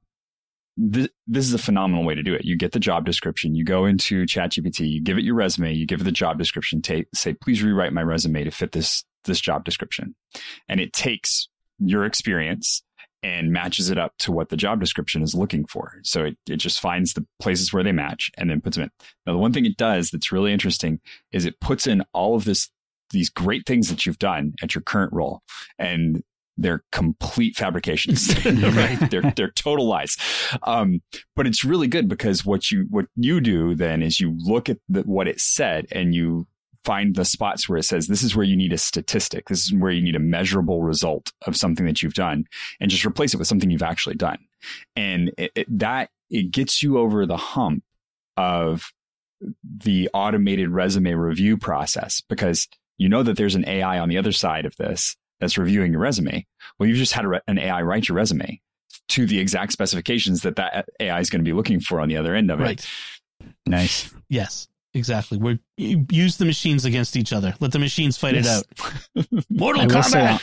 This, 0.77 1.09
this 1.27 1.45
is 1.45 1.53
a 1.53 1.59
phenomenal 1.59 2.05
way 2.05 2.15
to 2.15 2.23
do 2.23 2.33
it. 2.33 2.45
You 2.45 2.55
get 2.55 2.71
the 2.71 2.79
job 2.79 3.05
description, 3.05 3.55
you 3.55 3.65
go 3.65 3.85
into 3.85 4.25
ChatGPT, 4.25 4.89
you 4.89 5.01
give 5.01 5.17
it 5.17 5.23
your 5.23 5.35
resume, 5.35 5.73
you 5.73 5.85
give 5.85 6.01
it 6.01 6.05
the 6.05 6.11
job 6.11 6.37
description, 6.37 6.81
take, 6.81 7.07
say, 7.13 7.33
please 7.33 7.61
rewrite 7.61 7.93
my 7.93 8.03
resume 8.03 8.43
to 8.43 8.51
fit 8.51 8.71
this 8.71 9.03
this 9.25 9.39
job 9.39 9.63
description. 9.63 10.15
And 10.67 10.79
it 10.79 10.93
takes 10.93 11.47
your 11.79 12.05
experience 12.05 12.83
and 13.23 13.51
matches 13.51 13.89
it 13.89 13.97
up 13.97 14.13
to 14.19 14.31
what 14.31 14.49
the 14.49 14.57
job 14.57 14.79
description 14.79 15.21
is 15.21 15.35
looking 15.35 15.65
for. 15.65 15.99
So 16.03 16.25
it, 16.25 16.37
it 16.49 16.57
just 16.57 16.79
finds 16.79 17.13
the 17.13 17.25
places 17.39 17.71
where 17.71 17.83
they 17.83 17.91
match 17.91 18.31
and 18.37 18.49
then 18.49 18.61
puts 18.61 18.77
them 18.77 18.85
in. 18.85 18.91
Now, 19.25 19.33
the 19.33 19.39
one 19.39 19.53
thing 19.53 19.65
it 19.65 19.77
does 19.77 20.09
that's 20.09 20.31
really 20.31 20.51
interesting 20.51 20.99
is 21.31 21.45
it 21.45 21.59
puts 21.59 21.85
in 21.85 22.03
all 22.13 22.35
of 22.35 22.45
this, 22.45 22.69
these 23.11 23.29
great 23.29 23.65
things 23.65 23.89
that 23.89 24.05
you've 24.05 24.19
done 24.19 24.53
at 24.61 24.73
your 24.73 24.81
current 24.81 25.13
role 25.13 25.41
and 25.77 26.23
they're 26.57 26.83
complete 26.91 27.55
fabrications. 27.55 28.33
right. 28.45 29.09
they're, 29.11 29.33
they're 29.35 29.51
total 29.51 29.87
lies. 29.87 30.17
Um, 30.63 31.01
but 31.35 31.47
it's 31.47 31.63
really 31.63 31.87
good 31.87 32.07
because 32.07 32.45
what 32.45 32.71
you, 32.71 32.87
what 32.89 33.05
you 33.15 33.39
do 33.39 33.75
then 33.75 34.01
is 34.01 34.19
you 34.19 34.35
look 34.37 34.67
at 34.67 34.77
the, 34.89 35.01
what 35.01 35.27
it 35.27 35.39
said 35.39 35.85
and 35.91 36.15
you 36.15 36.47
find 36.83 37.15
the 37.15 37.25
spots 37.25 37.69
where 37.69 37.77
it 37.77 37.83
says 37.83 38.07
this 38.07 38.23
is 38.23 38.35
where 38.35 38.45
you 38.45 38.57
need 38.57 38.73
a 38.73 38.77
statistic. 38.77 39.47
This 39.49 39.65
is 39.65 39.73
where 39.73 39.91
you 39.91 40.01
need 40.01 40.15
a 40.15 40.19
measurable 40.19 40.81
result 40.81 41.31
of 41.45 41.55
something 41.55 41.85
that 41.85 42.01
you've 42.01 42.13
done 42.13 42.45
and 42.79 42.89
just 42.89 43.05
replace 43.05 43.33
it 43.33 43.37
with 43.37 43.47
something 43.47 43.69
you've 43.69 43.83
actually 43.83 44.15
done. 44.15 44.39
And 44.95 45.31
it, 45.37 45.51
it, 45.55 45.79
that 45.79 46.09
it 46.29 46.51
gets 46.51 46.81
you 46.81 46.97
over 46.97 47.25
the 47.25 47.37
hump 47.37 47.83
of 48.37 48.91
the 49.77 50.09
automated 50.13 50.69
resume 50.69 51.13
review 51.13 51.57
process 51.57 52.21
because 52.21 52.67
you 52.97 53.09
know 53.09 53.23
that 53.23 53.37
there's 53.37 53.55
an 53.55 53.67
AI 53.67 53.99
on 53.99 54.09
the 54.09 54.17
other 54.17 54.31
side 54.31 54.65
of 54.65 54.75
this 54.77 55.15
that's 55.39 55.57
reviewing 55.57 55.91
your 55.91 56.01
resume. 56.01 56.45
Well, 56.77 56.87
you've 56.87 56.97
just 56.97 57.13
had 57.13 57.25
re- 57.25 57.41
an 57.47 57.57
AI 57.57 57.81
write 57.81 58.07
your 58.07 58.15
resume 58.15 58.61
to 59.09 59.25
the 59.25 59.39
exact 59.39 59.71
specifications 59.71 60.41
that 60.43 60.55
that 60.57 60.87
AI 60.99 61.19
is 61.19 61.29
going 61.29 61.41
to 61.41 61.49
be 61.49 61.53
looking 61.53 61.79
for 61.79 61.99
on 61.99 62.09
the 62.09 62.17
other 62.17 62.35
end 62.35 62.51
of 62.51 62.59
right. 62.59 62.79
it. 62.79 63.47
Nice. 63.65 64.13
Yes. 64.29 64.67
Exactly. 64.93 65.37
We 65.37 65.59
use 65.77 66.35
the 66.35 66.43
machines 66.45 66.83
against 66.83 67.15
each 67.15 67.31
other. 67.31 67.53
Let 67.61 67.71
the 67.71 67.79
machines 67.79 68.17
fight 68.17 68.35
yes. 68.35 68.61
it 68.61 68.81
out. 69.21 69.43
Mortal 69.49 69.85
Kombat. 69.85 70.41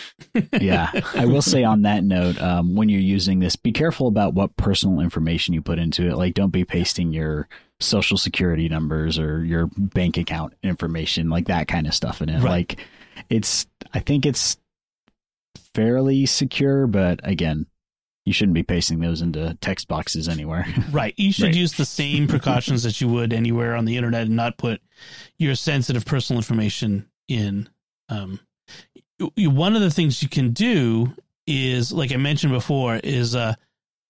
Yeah, 0.62 0.90
I 1.14 1.26
will 1.26 1.42
say 1.42 1.64
on 1.64 1.82
that 1.82 2.02
note, 2.02 2.40
um, 2.40 2.74
when 2.74 2.88
you're 2.88 3.00
using 3.00 3.40
this, 3.40 3.56
be 3.56 3.72
careful 3.72 4.08
about 4.08 4.32
what 4.32 4.56
personal 4.56 5.00
information 5.00 5.52
you 5.52 5.60
put 5.60 5.78
into 5.78 6.08
it. 6.08 6.16
Like, 6.16 6.32
don't 6.32 6.50
be 6.50 6.64
pasting 6.64 7.12
your 7.12 7.46
social 7.80 8.16
security 8.16 8.70
numbers 8.70 9.18
or 9.18 9.44
your 9.44 9.68
bank 9.76 10.16
account 10.16 10.54
information, 10.62 11.28
like 11.28 11.48
that 11.48 11.68
kind 11.68 11.86
of 11.86 11.94
stuff 11.94 12.22
in 12.22 12.30
it. 12.30 12.42
Right. 12.42 12.50
Like, 12.50 12.86
it's. 13.28 13.66
I 13.92 14.00
think 14.00 14.24
it's 14.24 14.56
fairly 15.74 16.24
secure, 16.24 16.86
but 16.86 17.20
again, 17.22 17.66
you 18.28 18.34
shouldn't 18.34 18.54
be 18.54 18.62
pasting 18.62 19.00
those 19.00 19.22
into 19.22 19.56
text 19.62 19.88
boxes 19.88 20.28
anywhere. 20.28 20.66
right. 20.92 21.14
You 21.16 21.32
should 21.32 21.46
right. 21.46 21.54
use 21.56 21.72
the 21.72 21.86
same 21.86 22.28
precautions 22.28 22.82
that 22.82 23.00
you 23.00 23.08
would 23.08 23.32
anywhere 23.32 23.74
on 23.74 23.86
the 23.86 23.96
internet 23.96 24.26
and 24.26 24.36
not 24.36 24.58
put 24.58 24.82
your 25.38 25.54
sensitive 25.54 26.04
personal 26.04 26.38
information 26.38 27.08
in. 27.26 27.70
Um, 28.10 28.38
one 29.38 29.74
of 29.74 29.80
the 29.80 29.90
things 29.90 30.22
you 30.22 30.28
can 30.28 30.50
do 30.52 31.14
is, 31.46 31.90
like 31.90 32.12
I 32.12 32.18
mentioned 32.18 32.52
before, 32.52 33.00
is 33.02 33.34
uh, 33.34 33.54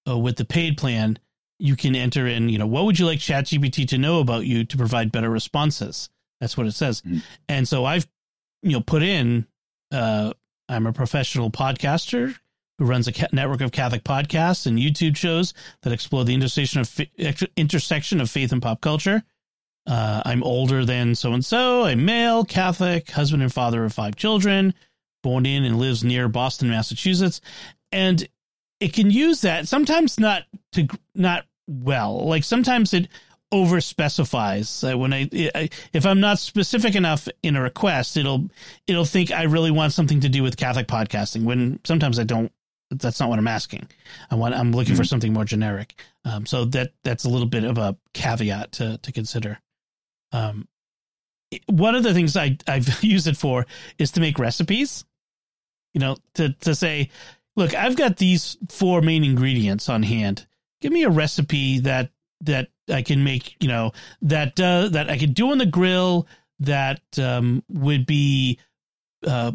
uh, 0.09 0.19
with 0.19 0.37
the 0.37 0.45
paid 0.45 0.77
plan, 0.77 1.21
you 1.61 1.77
can 1.77 1.95
enter 1.95 2.27
in, 2.27 2.49
you 2.49 2.59
know, 2.59 2.67
what 2.67 2.85
would 2.85 2.99
you 2.99 3.07
like 3.07 3.21
ChatGPT 3.21 3.87
to 3.89 3.99
know 3.99 4.19
about 4.19 4.47
you 4.47 4.65
to 4.65 4.77
provide 4.77 5.13
better 5.13 5.31
responses? 5.31 6.11
That's 6.41 6.57
what 6.57 6.67
it 6.67 6.73
says. 6.75 7.03
Mhm. 7.03 7.23
And 7.49 7.69
so 7.69 7.85
I've, 7.85 8.07
you 8.63 8.73
know, 8.73 8.81
put 8.81 9.05
in, 9.05 9.47
uh, 9.93 10.33
I'm 10.69 10.87
a 10.87 10.93
professional 10.93 11.51
podcaster 11.51 12.37
who 12.79 12.85
runs 12.85 13.09
a 13.09 13.29
network 13.33 13.61
of 13.61 13.73
Catholic 13.73 14.05
podcasts 14.05 14.67
and 14.67 14.79
YouTube 14.79 15.17
shows 15.17 15.55
that 15.83 15.93
explore 15.93 16.25
the 16.25 16.35
intersection 16.35 16.81
of 16.81 17.01
intersection 17.57 18.21
of 18.21 18.31
faith 18.31 18.53
and 18.53 18.63
pop 18.63 18.81
culture. 18.81 19.23
Uh, 19.87 20.23
I'm 20.25 20.43
older 20.43 20.85
than 20.85 21.15
so 21.15 21.33
and 21.33 21.45
so. 21.45 21.85
I'm 21.85 22.05
male, 22.05 22.45
Catholic, 22.45 23.11
husband 23.11 23.43
and 23.43 23.53
father 23.53 23.85
of 23.85 23.95
five 23.95 24.17
children, 24.17 24.75
born 25.23 25.47
in 25.47 25.65
and 25.65 25.79
lives 25.79 26.05
near 26.05 26.29
Boston, 26.29 26.69
Massachusetts, 26.69 27.41
and 27.91 28.29
it 28.81 28.93
can 28.93 29.11
use 29.11 29.41
that 29.41 29.67
sometimes 29.67 30.21
not 30.21 30.45
to 30.73 30.87
not 31.15 31.47
well. 31.67 32.27
Like 32.27 32.45
sometimes 32.45 32.95
it 32.95 33.09
over 33.51 33.81
specifies 33.81 34.85
uh, 34.85 34.97
when 34.97 35.13
I, 35.13 35.29
I 35.55 35.71
if 35.93 36.05
I'm 36.05 36.21
not 36.21 36.39
specific 36.39 36.95
enough 36.95 37.29
in 37.43 37.57
a 37.57 37.63
request, 37.63 38.17
it'll 38.17 38.49
it'll 38.87 39.05
think 39.05 39.33
I 39.33 39.45
really 39.45 39.71
want 39.71 39.93
something 39.93 40.21
to 40.21 40.29
do 40.29 40.43
with 40.43 40.57
Catholic 40.57 40.87
podcasting. 40.87 41.45
When 41.45 41.81
sometimes 41.85 42.19
I 42.19 42.25
don't. 42.25 42.53
That's 42.91 43.21
not 43.21 43.29
what 43.29 43.39
I'm 43.39 43.49
asking. 43.49 43.89
I 44.31 44.35
want. 44.35 44.55
I'm 44.55 44.73
looking 44.73 44.97
for 44.97 45.05
something 45.05 45.33
more 45.33 45.45
generic. 45.45 45.95
Um, 46.25 46.47
so 46.47 46.65
that 46.67 46.93
that's 47.05 47.25
a 47.25 47.29
little 47.29 47.47
bit 47.47 47.65
of 47.65 47.77
a 47.77 47.97
caveat 48.15 48.73
to 48.73 48.99
to 48.99 49.13
consider. 49.13 49.59
Um, 50.33 50.69
one 51.67 51.95
of 51.95 52.03
the 52.03 52.15
things 52.15 52.37
I 52.37 52.57
I've 52.67 53.03
used 53.05 53.27
it 53.27 53.37
for 53.37 53.67
is 53.99 54.13
to 54.13 54.21
make 54.21 54.39
recipes. 54.39 55.05
You 55.93 56.01
know, 56.01 56.17
to 56.35 56.55
to 56.61 56.75
say, 56.75 57.11
look, 57.57 57.75
I've 57.75 57.97
got 57.97 58.17
these 58.17 58.57
four 58.71 59.03
main 59.03 59.25
ingredients 59.25 59.89
on 59.89 60.03
hand. 60.03 60.47
Give 60.81 60.93
me 60.93 61.05
a 61.05 61.11
recipe 61.11 61.81
that 61.81 62.11
that 62.43 62.69
I 62.91 63.03
can 63.03 63.23
make. 63.23 63.57
You 63.61 63.69
know, 63.69 63.93
that 64.23 64.59
uh, 64.59 64.89
that 64.89 65.11
I 65.11 65.19
could 65.19 65.35
do 65.35 65.51
on 65.51 65.59
the 65.59 65.67
grill. 65.67 66.27
That 66.61 67.03
um, 67.19 67.63
would 67.69 68.05
be 68.05 68.59
uh, 69.27 69.53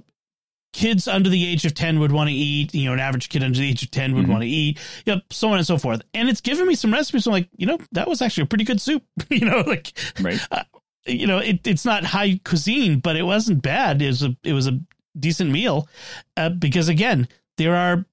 kids 0.73 1.07
under 1.07 1.29
the 1.29 1.45
age 1.47 1.65
of 1.65 1.73
10 1.73 1.99
would 1.99 2.11
want 2.11 2.29
to 2.29 2.33
eat, 2.35 2.73
you 2.73 2.85
know, 2.85 2.93
an 2.93 2.99
average 2.99 3.29
kid 3.29 3.43
under 3.43 3.57
the 3.57 3.69
age 3.69 3.83
of 3.83 3.91
10 3.91 4.13
would 4.15 4.25
Mhm. 4.25 4.29
want 4.29 4.41
to 4.41 4.47
eat, 4.49 4.77
yep, 5.05 5.21
so 5.31 5.49
on 5.49 5.57
and 5.57 5.65
so 5.65 5.77
forth. 5.77 6.01
And 6.13 6.27
it's 6.27 6.41
given 6.41 6.67
me 6.67 6.75
some 6.75 6.91
recipes. 6.91 7.25
I'm 7.27 7.31
like, 7.33 7.47
you 7.55 7.65
know, 7.65 7.77
that 7.93 8.07
was 8.09 8.21
actually 8.21 8.43
a 8.43 8.47
pretty 8.47 8.63
good 8.65 8.81
soup, 8.81 9.03
you 9.29 9.45
know, 9.45 9.61
like, 9.61 9.93
Right. 10.19 10.39
you 11.05 11.27
know, 11.27 11.37
it, 11.37 11.65
it's 11.67 11.85
not 11.85 12.03
high 12.03 12.39
cuisine, 12.43 12.99
but 12.99 13.15
it 13.15 13.23
wasn't 13.23 13.61
bad. 13.61 14.01
It 14.01 14.07
was 14.07 14.23
a, 14.23 14.35
it 14.43 14.53
was 14.53 14.67
a 14.67 14.79
decent 15.17 15.51
meal. 15.51 15.87
Uh, 16.35 16.49
because 16.49 16.89
again, 16.89 17.27
there 17.57 17.75
are 17.75 18.05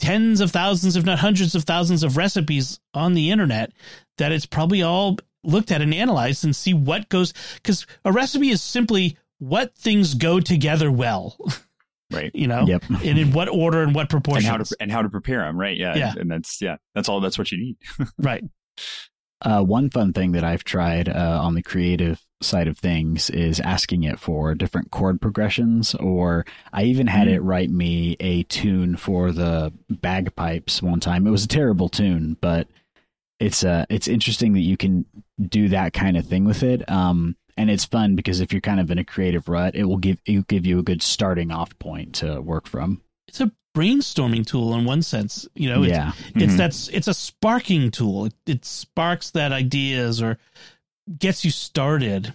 tens 0.00 0.40
of 0.40 0.50
thousands, 0.50 0.96
if 0.96 1.04
not 1.04 1.18
hundreds 1.20 1.54
of 1.54 1.62
thousands 1.64 2.02
of 2.02 2.16
recipes 2.16 2.80
on 2.92 3.14
the 3.14 3.30
internet 3.30 3.70
that 4.18 4.32
it's 4.32 4.46
probably 4.46 4.82
all 4.82 5.16
looked 5.44 5.70
at 5.70 5.80
and 5.80 5.94
analyzed 5.94 6.44
and 6.44 6.56
see 6.56 6.74
what 6.74 7.08
goes, 7.08 7.32
because 7.54 7.86
a 8.04 8.10
recipe 8.10 8.50
is 8.50 8.60
simply 8.62 9.16
what 9.38 9.74
things 9.76 10.14
go 10.14 10.40
together 10.40 10.90
well, 10.90 11.36
Right. 12.10 12.30
you 12.34 12.46
know, 12.48 12.66
Yep. 12.66 12.84
and 13.04 13.18
in 13.18 13.32
what 13.32 13.48
order 13.48 13.82
and 13.82 13.94
what 13.94 14.02
And 14.02 14.10
proportions. 14.10 14.72
and 14.80 14.90
how 14.90 15.02
to 15.02 15.08
prepare 15.08 15.40
them, 15.42 15.56
right? 15.58 15.76
Yeah, 15.76 15.94
Yeah. 15.96 16.14
and 16.18 16.30
that's 16.30 16.60
yeah, 16.60 16.76
that's 16.94 17.08
all. 17.08 17.20
That's 17.20 17.38
what 17.38 17.50
you 17.52 17.58
need. 17.58 17.76
right. 18.18 18.44
Uh, 19.42 19.62
one 19.62 19.88
fun 19.88 20.12
thing 20.12 20.32
that 20.32 20.44
I've 20.44 20.64
tried 20.64 21.08
uh, 21.08 21.40
on 21.42 21.54
the 21.54 21.62
creative 21.62 22.20
side 22.42 22.68
of 22.68 22.76
things 22.78 23.30
is 23.30 23.58
asking 23.60 24.02
it 24.02 24.18
for 24.18 24.54
different 24.54 24.90
chord 24.90 25.18
progressions, 25.18 25.94
or 25.94 26.44
I 26.74 26.82
even 26.84 27.06
had 27.06 27.26
Mm. 27.26 27.32
it 27.34 27.40
write 27.40 27.70
me 27.70 28.16
a 28.20 28.42
tune 28.44 28.96
for 28.96 29.32
the 29.32 29.72
bagpipes 29.88 30.82
one 30.82 31.00
time. 31.00 31.26
It 31.26 31.30
was 31.30 31.44
a 31.44 31.48
terrible 31.48 31.88
tune, 31.88 32.36
but 32.42 32.68
it's 33.38 33.64
uh, 33.64 33.86
it's 33.88 34.08
interesting 34.08 34.52
that 34.54 34.60
you 34.60 34.76
can 34.76 35.06
do 35.40 35.68
that 35.70 35.94
kind 35.94 36.18
of 36.18 36.26
thing 36.26 36.44
with 36.44 36.62
it. 36.62 36.86
Um, 36.90 37.34
and 37.60 37.70
it's 37.70 37.84
fun 37.84 38.16
because 38.16 38.40
if 38.40 38.52
you're 38.52 38.60
kind 38.60 38.80
of 38.80 38.90
in 38.90 38.98
a 38.98 39.04
creative 39.04 39.48
rut, 39.48 39.74
it 39.74 39.84
will 39.84 39.98
give 39.98 40.18
it 40.26 40.46
give 40.48 40.66
you 40.66 40.78
a 40.78 40.82
good 40.82 41.02
starting 41.02 41.50
off 41.50 41.78
point 41.78 42.14
to 42.16 42.40
work 42.40 42.66
from. 42.66 43.00
It's 43.28 43.40
a 43.40 43.52
brainstorming 43.76 44.44
tool 44.46 44.74
in 44.74 44.84
one 44.84 45.00
sense, 45.02 45.46
you 45.54 45.68
know, 45.68 45.82
it's, 45.84 45.90
yeah, 45.92 46.12
it's 46.34 46.54
Mhm. 46.54 46.56
that's 46.56 46.88
it's 46.88 47.06
a 47.08 47.14
sparking 47.14 47.90
tool. 47.92 48.26
It, 48.26 48.34
it 48.46 48.64
sparks 48.64 49.30
that 49.30 49.52
ideas 49.52 50.20
or 50.20 50.38
gets 51.18 51.44
you 51.44 51.50
started. 51.50 52.34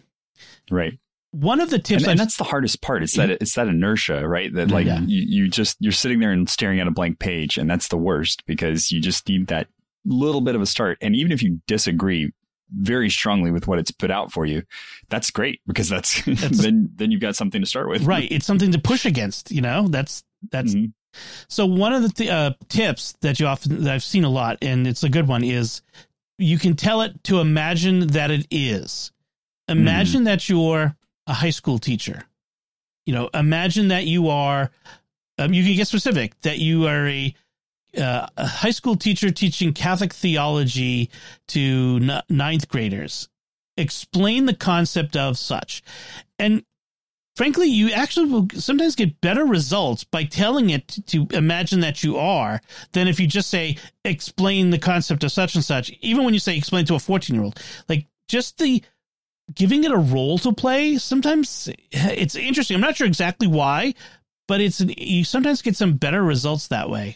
Right. 0.72 0.98
One 1.32 1.60
of 1.60 1.70
the 1.70 1.80
tips 1.80 2.04
and, 2.04 2.12
and 2.12 2.20
that's 2.20 2.38
the 2.38 2.46
hardest 2.46 2.82
part. 2.82 3.04
It's 3.04 3.18
that 3.18 3.30
it's 3.30 3.56
that 3.56 3.68
inertia, 3.68 4.26
right? 4.26 4.54
That 4.54 4.72
like 4.72 4.86
Yeah. 4.86 5.02
you, 5.02 5.26
you 5.44 5.50
just 5.50 5.76
you're 5.82 5.92
sitting 5.92 6.20
there 6.20 6.32
and 6.32 6.50
staring 6.50 6.80
at 6.80 6.88
a 6.88 6.92
blank 6.92 7.20
page, 7.20 7.58
and 7.58 7.70
that's 7.70 7.90
the 7.90 7.98
worst 7.98 8.46
because 8.46 8.92
you 8.92 9.02
just 9.02 9.28
need 9.28 9.48
that 9.48 9.68
little 10.06 10.40
bit 10.42 10.56
of 10.56 10.62
a 10.62 10.66
start. 10.66 10.98
And 11.02 11.14
even 11.16 11.34
if 11.34 11.44
you 11.44 11.60
disagree 11.68 12.32
very 12.74 13.10
strongly 13.10 13.52
with 13.52 13.68
what 13.68 13.80
it's 13.80 13.92
put 13.92 14.12
out 14.12 14.32
for 14.32 14.46
you, 14.46 14.64
that's 15.10 15.30
great 15.32 15.62
because 15.68 15.90
that's, 15.96 16.22
then 16.24 16.90
then 16.96 17.12
you've 17.12 17.22
got 17.22 17.36
something 17.36 17.62
to 17.62 17.68
start 17.68 17.90
with. 17.90 18.04
right, 18.04 18.32
it's 18.32 18.46
something 18.46 18.72
to 18.72 18.80
push 18.80 19.06
against. 19.06 19.52
You 19.52 19.62
know, 19.62 19.88
that's 19.88 20.24
that's 20.52 20.74
Mhm. 20.76 20.94
So 21.48 21.66
one 21.66 21.94
of 21.94 22.02
the 22.02 22.10
th- 22.10 22.30
uh, 22.30 22.54
tips 22.68 23.14
that 23.22 23.40
you 23.40 23.48
often 23.48 23.84
that 23.84 23.94
I've 23.94 24.04
seen 24.04 24.26
a 24.26 24.30
lot, 24.30 24.58
and 24.62 24.86
it's 24.86 25.04
a 25.04 25.10
good 25.10 25.28
one, 25.30 25.46
is 25.46 25.82
you 26.38 26.60
can 26.60 26.76
tell 26.76 27.02
it 27.04 27.24
to 27.26 27.40
imagine 27.40 28.08
that 28.08 28.32
it 28.32 28.46
is. 28.52 29.14
Imagine 29.70 30.26
that 30.26 30.50
you're 30.50 30.94
a 31.26 31.34
high 31.34 31.52
school 31.52 31.80
teacher. 31.80 32.24
You 33.06 33.14
know, 33.14 33.30
imagine 33.34 33.88
that 33.88 34.06
you 34.06 34.28
are. 34.28 34.72
Um, 35.38 35.54
you 35.54 35.64
can 35.64 35.76
get 35.76 35.88
specific 35.88 36.40
that 36.42 36.60
you 36.60 36.86
are 36.88 37.08
a, 37.08 37.34
uh, 37.98 38.28
a 38.38 38.48
high 38.48 38.72
school 38.72 38.96
teacher 38.96 39.32
teaching 39.32 39.74
Catholic 39.74 40.14
theology 40.14 41.10
to 41.50 42.00
n- 42.02 42.22
ninth 42.30 42.68
graders. 42.68 43.30
Explain 43.78 44.46
the 44.46 44.54
concept 44.54 45.18
of 45.18 45.38
such, 45.38 45.84
and 46.40 46.64
frankly, 47.36 47.68
you 47.68 47.92
actually 47.92 48.32
will 48.32 48.48
sometimes 48.56 48.96
get 48.96 49.20
better 49.22 49.46
results 49.46 50.04
by 50.04 50.24
telling 50.24 50.70
it 50.70 50.88
to, 50.88 51.02
to 51.04 51.28
imagine 51.32 51.82
that 51.82 52.04
you 52.04 52.18
are 52.18 52.62
than 52.94 53.08
if 53.08 53.20
you 53.20 53.28
just 53.28 53.50
say, 53.50 53.78
explain 54.04 54.70
the 54.70 54.80
concept 54.80 55.24
of 55.24 55.32
such 55.32 55.56
and 55.56 55.64
such. 55.64 55.92
Even 56.02 56.24
when 56.24 56.34
you 56.34 56.40
say 56.40 56.58
explain 56.58 56.86
to 56.86 56.96
a 56.96 57.00
14 57.00 57.36
year 57.36 57.44
old, 57.44 57.60
like 57.90 58.08
just 58.28 58.58
the 58.58 58.82
giving 59.54 59.84
it 59.84 59.92
a 59.92 59.98
role 59.98 60.38
to 60.40 60.54
play, 60.54 60.98
sometimes 60.98 61.70
it's 61.92 62.36
interesting. 62.36 62.76
I'm 62.76 62.82
not 62.82 62.96
sure 62.96 63.08
exactly 63.08 63.48
why, 63.48 63.94
but 64.48 64.62
it's, 64.62 64.80
you 64.82 65.24
sometimes 65.24 65.62
get 65.62 65.76
some 65.76 65.94
better 65.94 66.24
results 66.24 66.68
that 66.70 66.90
way. 66.90 67.16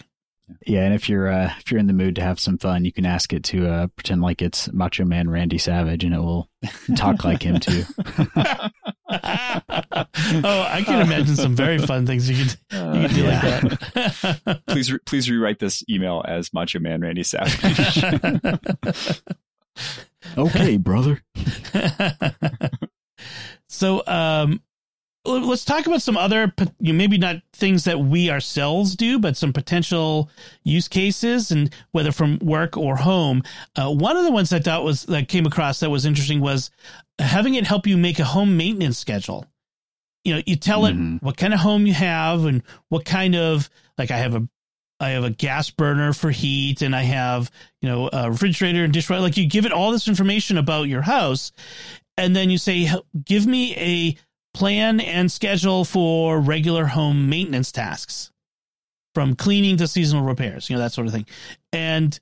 Yeah, 0.66 0.84
and 0.86 0.94
if 0.94 1.08
you're 1.10 1.30
uh, 1.32 1.54
if 1.60 1.72
you're 1.72 1.80
in 1.80 1.88
the 1.88 1.94
mood 1.94 2.16
to 2.16 2.22
have 2.22 2.40
some 2.40 2.58
fun, 2.58 2.86
you 2.86 2.92
can 2.92 3.06
ask 3.06 3.32
it 3.34 3.44
to 3.46 3.68
uh, 3.68 3.88
pretend 3.88 4.22
like 4.22 4.42
it's 4.42 4.72
Macho 4.72 5.06
Man 5.06 5.30
Randy 5.30 5.58
Savage, 5.58 6.04
and 6.04 6.14
it 6.14 6.20
will 6.20 6.50
talk 6.96 7.24
like 7.24 7.44
him 7.44 7.60
too. 7.60 7.84
oh, 8.28 8.70
I 9.12 10.84
can 10.86 11.02
imagine 11.02 11.36
some 11.36 11.56
very 11.56 11.78
fun 11.80 12.06
things 12.06 12.30
you 12.30 12.36
could, 12.46 12.56
you 12.96 13.08
could 13.08 13.16
do 13.16 13.24
Yeah. 13.24 13.60
like 13.64 13.80
that. 13.94 14.62
Please, 14.68 14.92
re- 14.92 15.00
please 15.06 15.30
rewrite 15.30 15.60
this 15.60 15.84
email 15.90 16.24
as 16.28 16.54
Macho 16.54 16.80
Man 16.80 17.02
Randy 17.02 17.24
Savage. 17.24 18.04
okay, 20.38 20.78
brother. 20.78 21.22
so 23.68 24.04
um 24.08 24.52
l- 24.54 24.60
let's 25.30 25.63
talk 25.65 25.86
about 25.86 26.02
some 26.02 26.18
other 26.18 26.54
you 26.80 26.92
know, 26.94 26.98
maybe 26.98 27.18
not 27.18 27.38
things 27.54 27.84
that 27.86 28.00
we 28.00 28.30
ourselves 28.30 28.96
do 28.96 29.20
but 29.20 29.38
some 29.38 29.54
potential 29.54 30.30
use 30.63 30.88
cases 30.88 31.52
and 31.52 31.74
whether 31.92 32.12
from 32.12 32.39
work 32.39 32.76
or 32.78 32.96
home 32.96 33.44
uh, 33.76 33.89
one 33.92 34.18
of 34.18 34.24
the 34.24 34.32
ones 34.32 34.52
i 34.54 34.60
thought 34.60 34.84
was 34.84 35.04
that 35.04 35.28
came 35.28 35.46
across 35.46 35.80
that 35.80 35.89
was 35.89 36.06
interesting 36.06 36.39
was 36.39 36.72
having 37.20 37.56
it 37.56 37.68
help 37.68 37.86
you 37.86 37.98
make 37.98 38.20
a 38.20 38.24
home 38.26 38.58
maintenance 38.58 38.98
schedule 38.98 39.46
you 40.24 40.34
know 40.36 40.42
you 40.46 40.56
tell 40.56 40.82
Mhm. 40.84 41.18
it 41.18 41.24
what 41.24 41.38
kind 41.38 41.54
of 41.54 41.60
home 41.60 41.86
you 41.86 41.94
have 41.94 42.46
and 42.46 42.63
what 42.89 43.06
kind 43.06 43.36
of 43.36 43.70
like 43.98 44.12
i 44.12 44.18
have 44.18 44.36
a 44.36 44.48
I 45.02 45.12
have 45.12 45.24
a 45.24 45.30
gas 45.30 45.70
burner 45.70 46.12
for 46.12 46.30
heat 46.30 46.82
and 46.82 46.94
I 46.94 47.04
have, 47.04 47.50
you 47.82 47.88
know, 47.88 48.10
a 48.12 48.30
refrigerator 48.30 48.84
and 48.84 48.92
dishwasher. 48.92 49.22
Like 49.22 49.38
you 49.38 49.48
give 49.48 49.65
it 49.65 49.72
all 49.72 49.94
this 49.94 50.10
information 50.10 50.58
about 50.58 50.89
your 50.89 51.02
house 51.02 51.54
and 52.18 52.36
then 52.36 52.50
you 52.50 52.58
say, 52.58 52.92
give 53.24 53.48
me 53.48 53.74
a 53.78 54.18
plan 54.54 55.00
and 55.00 55.32
schedule 55.32 55.86
for 55.86 56.40
regular 56.40 56.86
home 56.86 57.30
maintenance 57.30 57.72
tasks 57.72 58.32
from 59.16 59.36
cleaning 59.36 59.78
to 59.78 59.88
seasonal 59.88 60.24
repairs, 60.24 60.70
you 60.70 60.76
know, 60.76 60.82
that 60.82 60.92
sort 60.92 61.08
of 61.08 61.14
thing. 61.14 61.26
And 61.74 62.18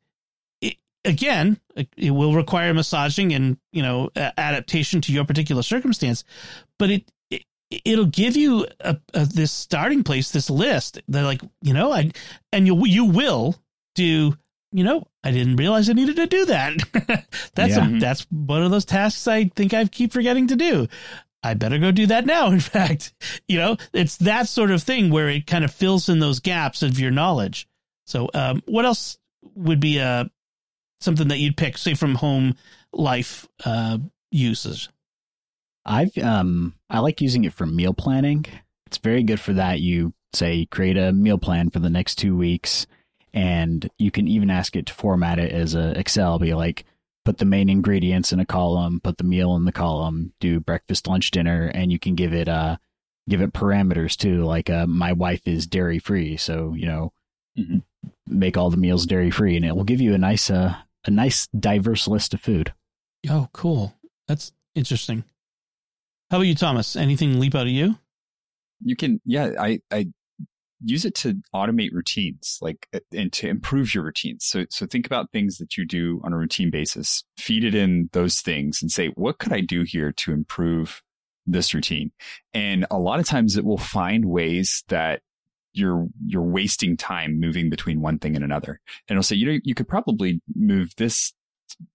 it, 0.62 0.78
again, 1.06 1.60
it, 1.96 2.12
will 2.12 2.34
require 2.34 2.74
massaging 2.74 3.34
and, 3.34 3.58
you 3.72 3.82
know, 3.82 4.10
adaptation 4.16 5.02
to 5.02 5.12
your 5.12 5.26
particular 5.26 5.62
circumstance, 5.64 6.24
but 6.80 6.90
it, 6.90 7.12
it 7.30 7.44
it'll 7.70 8.06
give 8.06 8.38
you 8.38 8.66
a, 8.80 8.98
a, 9.14 9.26
this 9.26 9.52
starting 9.52 10.04
place, 10.04 10.32
this 10.32 10.50
list 10.50 11.02
that 11.08 11.24
like, 11.24 11.42
you 11.62 11.74
know, 11.74 11.92
I, 11.92 12.12
and 12.54 12.66
you, 12.66 12.86
you 12.86 13.06
will 13.06 13.56
do, 13.96 14.36
you 14.72 14.84
know, 14.84 15.06
I 15.24 15.32
didn't 15.32 15.58
realize 15.58 15.90
I 15.90 15.94
needed 15.94 16.16
to 16.16 16.28
do 16.28 16.46
that. 16.46 17.26
that's 17.56 17.76
Yeah. 17.76 17.96
a, 17.96 18.00
that's 18.00 18.22
one 18.32 18.64
of 18.64 18.72
those 18.72 18.86
tasks 18.86 19.28
I 19.28 19.46
think 19.56 19.74
I 19.74 19.86
keep 19.86 20.14
forgetting 20.14 20.48
to 20.48 20.56
do. 20.56 20.88
I 21.48 21.54
better 21.54 21.78
go 21.78 21.92
do 21.92 22.08
that 22.08 22.26
now. 22.26 22.48
In 22.48 22.60
fact, 22.60 23.14
you 23.48 23.58
know, 23.58 23.78
it's 23.94 24.18
that 24.18 24.48
sort 24.48 24.72
of 24.72 24.84
thing 24.84 25.10
where 25.10 25.30
it 25.30 25.48
kind 25.48 25.64
of 25.64 25.74
fills 25.74 26.10
in 26.10 26.20
those 26.20 26.40
gaps 26.40 26.84
of 26.84 27.00
your 27.00 27.12
knowledge. 27.12 27.68
So, 28.06 28.30
um, 28.34 28.62
what 28.66 28.86
else 28.86 29.18
would 29.56 29.80
be 29.80 30.00
uh, 30.00 30.26
something 31.02 31.28
that 31.30 31.40
you'd 31.40 31.58
pick, 31.58 31.78
say, 31.78 31.94
from 31.94 32.16
home 32.16 32.56
life 32.94 33.48
uh, 33.66 33.98
uses? 34.32 34.90
I've 35.88 36.18
um 36.18 36.74
I 36.90 37.00
like 37.00 37.22
using 37.22 37.46
it 37.46 37.54
for 37.54 37.66
meal 37.66 37.94
planning. 37.94 38.46
It's 38.86 38.98
very 38.98 39.24
good 39.24 39.40
for 39.40 39.54
that. 39.54 39.80
You 39.80 40.14
say 40.34 40.66
create 40.66 40.98
a 40.98 41.14
meal 41.14 41.38
plan 41.38 41.70
for 41.70 41.80
the 41.80 41.90
next 41.90 42.16
two 42.16 42.36
weeks, 42.36 42.86
and 43.34 43.90
you 43.98 44.12
can 44.12 44.28
even 44.28 44.50
ask 44.50 44.76
it 44.76 44.88
to 44.88 44.94
format 44.94 45.40
it 45.40 45.52
as 45.52 45.76
a 45.76 45.98
Excel. 45.98 46.40
Be 46.40 46.54
like, 46.54 46.84
put 47.28 47.40
the 47.40 47.46
main 47.46 47.68
ingredients 47.68 48.32
in 48.32 48.40
a 48.40 48.46
column, 48.46 49.02
put 49.02 49.18
the 49.18 49.24
meal 49.26 49.58
in 49.58 49.66
the 49.66 49.72
column, 49.74 50.32
do 50.40 50.62
breakfast, 50.62 51.08
lunch, 51.08 51.30
dinner, 51.30 51.70
and 51.76 51.92
you 51.92 52.00
can 52.00 52.16
give 52.16 52.34
it 52.34 52.48
uh 52.48 52.78
give 53.28 53.42
it 53.42 53.52
parameters 53.52 54.16
too. 54.16 54.46
Like 54.46 54.70
uh, 54.70 54.88
my 54.88 55.12
wife 55.12 55.46
is 55.46 55.68
dairy 55.68 56.00
free, 56.00 56.38
so 56.38 56.74
you 56.74 56.86
know 56.86 57.12
mm-hmm. 57.60 57.80
make 58.26 58.56
all 58.56 58.70
the 58.70 58.78
meals 58.78 59.06
dairy 59.06 59.30
free, 59.30 59.58
and 59.58 59.66
it 59.66 59.76
will 59.76 59.84
give 59.84 60.00
you 60.00 60.14
a 60.14 60.18
nice 60.18 60.50
uh 60.50 60.74
a 61.04 61.12
nice 61.12 61.48
diverse 61.48 62.08
list 62.08 62.34
of 62.34 62.40
food. 62.40 62.74
Oh, 63.30 63.50
cool. 63.52 63.94
That's 64.30 64.54
interesting. 64.74 65.26
How 66.32 66.38
about 66.38 66.48
you, 66.48 66.56
Thomas? 66.56 66.96
Anything 66.96 67.42
leap 67.42 67.56
out 67.56 67.68
of 67.68 67.74
you? 67.74 67.98
You 68.82 68.96
can, 68.96 69.20
yeah. 69.26 69.52
I 69.60 69.82
I 69.92 70.08
use 70.84 71.06
it 71.06 71.16
to 71.16 71.42
automate 71.54 71.92
routines 71.92 72.60
like 72.62 72.88
uh, 72.94 73.00
and 73.12 73.32
to 73.34 73.48
improve 73.48 73.94
your 73.94 74.04
routines. 74.04 74.46
So 74.46 74.66
so 74.70 74.86
think 74.86 75.06
about 75.06 75.32
things 75.32 75.58
that 75.58 75.78
you 75.78 75.86
do 75.86 76.22
on 76.24 76.34
a 76.34 76.38
routine 76.38 76.70
basis. 76.70 77.24
Feed 77.38 77.64
it 77.64 77.76
in 77.76 78.10
those 78.14 78.42
things 78.42 78.82
and 78.82 78.92
say 78.92 79.08
what 79.16 79.40
could 79.40 79.54
i 79.54 79.62
do 79.62 79.84
here 79.84 80.12
to 80.14 80.32
improve 80.32 81.02
this 81.46 81.74
routine? 81.74 82.12
And 82.54 82.86
a 82.92 83.00
lot 83.00 83.20
of 83.20 83.26
times 83.26 83.58
it 83.58 83.66
will 83.66 83.78
find 83.78 84.26
ways 84.26 84.84
that 84.90 85.22
you're 85.74 86.08
you're 86.26 86.42
wasting 86.42 86.98
time 86.98 87.40
moving 87.40 87.70
between 87.70 88.02
one 88.02 88.20
thing 88.20 88.36
and 88.36 88.44
another. 88.44 88.80
And 89.08 89.16
it'll 89.16 89.24
say 89.24 89.36
you 89.36 89.46
know 89.46 89.60
you 89.64 89.76
could 89.76 89.88
probably 89.88 90.42
move 90.56 90.92
this 90.98 91.34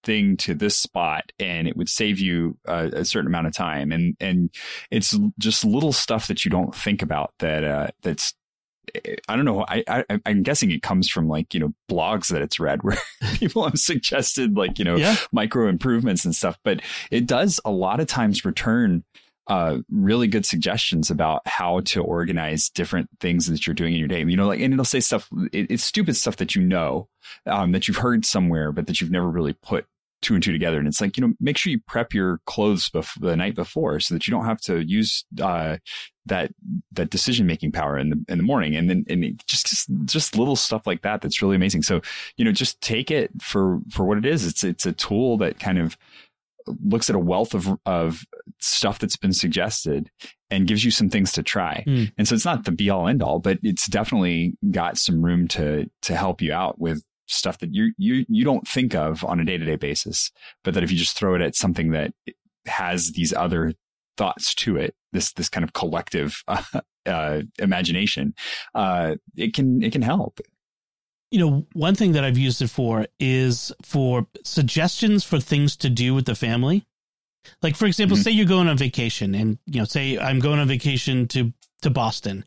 thing 0.05 0.37
to 0.37 0.55
this 0.55 0.77
spot 0.77 1.33
and 1.39 1.67
it 1.67 1.77
would 1.77 1.89
save 1.89 2.19
you 2.19 2.57
a 2.67 3.05
certain 3.05 3.27
amount 3.27 3.47
of 3.47 3.55
time. 3.55 3.93
And 3.93 4.17
and 4.21 4.51
it's 4.91 5.19
just 5.39 5.65
little 5.65 5.93
stuff 5.93 6.27
that 6.29 6.45
you 6.45 6.51
don't 6.51 6.75
think 6.75 7.03
about 7.03 7.33
that 7.39 7.65
uh, 7.65 7.89
that's 8.03 8.35
I 9.29 9.37
don't 9.37 9.45
know. 9.45 9.65
I, 9.69 9.85
I 9.89 10.19
am 10.27 10.43
guessing 10.43 10.71
it 10.71 10.83
comes 10.83 11.09
from 11.09 11.29
like 11.29 11.55
you 11.55 11.61
know 11.61 11.73
blogs 11.91 12.29
that 12.29 12.43
it's 12.43 12.59
read 12.61 12.83
where 12.83 12.99
people 13.35 13.65
have 13.65 13.79
suggested 13.79 14.57
like 14.57 14.79
you 14.79 14.85
know 14.85 14.97
yeah. 14.97 15.17
micro 15.33 15.69
improvements 15.69 16.25
and 16.25 16.35
stuff. 16.35 16.59
But 16.65 16.81
it 17.11 17.27
does 17.27 17.61
a 17.65 17.71
lot 17.71 18.01
of 18.01 18.07
times 18.07 18.45
return 18.45 19.05
uh, 19.49 19.79
really 19.91 20.29
good 20.29 20.47
suggestions 20.47 21.11
about 21.11 21.43
how 21.47 21.81
to 21.81 22.01
organize 22.01 22.69
different 22.69 23.09
things 23.21 23.47
that 23.47 23.67
you're 23.67 23.75
doing 23.75 23.93
in 23.93 23.99
your 23.99 24.09
day. 24.09 24.21
You 24.21 24.37
know, 24.37 24.47
like 24.47 24.61
and 24.61 24.73
it'll 24.73 24.85
say 24.85 25.01
stuff. 25.01 25.29
It, 25.53 25.71
it's 25.71 25.85
stupid 25.85 26.17
stuff 26.17 26.37
that 26.37 26.55
you 26.55 26.63
know 26.63 27.09
um, 27.47 27.73
that 27.73 27.89
you've 27.89 27.97
heard 27.97 28.25
somewhere, 28.25 28.73
but 28.73 28.87
that 28.87 29.01
you've 29.01 29.11
never 29.11 29.29
really 29.29 29.55
put 29.55 29.87
two 30.23 30.35
and 30.35 30.43
two 30.43 30.53
together. 30.53 30.79
And 30.79 30.89
it's 30.89 31.01
like, 31.01 31.17
you 31.17 31.27
know, 31.27 31.35
make 31.41 31.59
sure 31.59 31.71
you 31.71 31.81
prep 31.87 32.15
your 32.15 32.41
clothes 32.47 32.89
bef- 32.89 33.21
the 33.21 33.37
night 33.37 33.55
before 33.55 34.01
so 34.01 34.15
that 34.15 34.27
you 34.27 34.31
don't 34.31 34.45
have 34.45 34.61
to 34.63 34.81
use, 34.87 35.25
uh, 35.43 35.77
that, 36.27 36.53
that 36.93 37.11
decision 37.11 37.47
making 37.47 37.73
power 37.73 37.99
in 37.99 38.11
the, 38.11 38.25
in 38.29 38.39
the 38.39 38.45
morning. 38.45 38.77
And 38.77 38.89
then, 38.89 39.05
and 39.09 39.43
just, 39.47 39.67
just, 39.67 39.89
just 40.05 40.39
little 40.39 40.57
stuff 40.57 40.87
like 40.87 41.03
that. 41.03 41.21
That's 41.21 41.43
really 41.43 41.57
amazing. 41.57 41.83
So, 41.83 42.01
you 42.37 42.45
know, 42.45 42.53
just 42.53 42.81
take 42.81 43.11
it 43.11 43.31
for, 43.43 43.81
for 43.91 44.05
what 44.05 44.19
it 44.19 44.25
is. 44.25 44.47
It's, 44.47 44.63
it's 44.63 44.87
a 44.87 44.93
tool 44.93 45.37
that 45.39 45.59
kind 45.59 45.79
of 45.79 45.97
looks 46.85 47.11
at 47.11 47.17
a 47.17 47.19
wealth 47.19 47.55
of, 47.55 47.69
of 47.85 48.25
stuff 48.61 49.01
that's 49.01 49.17
been 49.17 49.33
suggested 49.33 50.09
and 50.49 50.69
gives 50.69 50.85
you 50.85 50.93
some 50.93 51.11
things 51.11 51.33
to 51.33 51.43
try. 51.43 51.83
Mm. 51.89 52.13
And 52.17 52.29
so 52.29 52.37
it's 52.37 52.45
not 52.45 52.65
the 52.65 52.71
be 52.71 52.89
all 52.89 53.09
end 53.09 53.21
all, 53.21 53.41
but 53.41 53.59
it's 53.65 53.89
definitely 53.89 54.57
got 54.71 54.97
some 54.97 55.25
room 55.25 55.49
to, 55.49 55.91
to 56.03 56.15
help 56.15 56.41
you 56.41 56.53
out 56.53 56.79
with 56.79 57.03
stuff 57.33 57.59
that 57.59 57.75
you 57.75 57.93
you 57.97 58.25
you 58.29 58.45
don't 58.45 58.67
think 58.67 58.95
of 58.95 59.25
on 59.25 59.41
a 59.41 59.45
day 59.45 59.59
to 59.59 59.65
day 59.65 59.77
basis, 59.77 60.31
but 60.65 60.75
that 60.75 60.83
if 60.83 60.91
you 60.91 60.99
just 60.99 61.17
throw 61.17 61.35
it 61.35 61.41
at 61.41 61.55
something 61.55 61.91
that 61.93 62.13
has 62.67 63.13
these 63.13 63.33
other 63.33 63.73
thoughts 64.17 64.55
to 64.55 64.77
it, 64.77 64.95
this 65.13 65.33
this 65.33 65.49
kind 65.49 65.65
of 65.65 65.73
collective 65.73 66.43
uh, 66.49 66.63
uh, 67.07 67.43
imagination, 67.59 68.35
uh, 68.75 69.17
it 69.37 69.55
can 69.55 69.83
it 69.83 69.93
can 69.93 70.03
help. 70.03 70.41
You 71.31 71.39
know, 71.39 71.67
one 71.73 71.95
thing 71.95 72.13
that 72.13 72.25
I've 72.25 72.37
used 72.37 72.61
it 72.61 72.69
for 72.69 73.07
is 73.19 73.73
for 73.83 74.27
suggestions 74.45 75.25
for 75.25 75.41
things 75.41 75.77
to 75.79 75.89
do 75.89 76.15
with 76.15 76.27
the 76.27 76.35
family. 76.35 76.85
Like 77.63 77.75
for 77.75 77.87
example, 77.87 78.17
mm-hmm. 78.17 78.23
say 78.23 78.31
you're 78.31 78.47
going 78.47 78.69
on 78.69 78.77
vacation, 78.77 79.35
and 79.35 79.59
you 79.67 79.81
know, 79.81 79.85
say 79.85 80.19
I'm 80.19 80.39
going 80.39 80.61
on 80.61 80.69
vacation 80.69 81.27
to 81.29 81.53
to 81.83 81.91
Boston, 81.91 82.45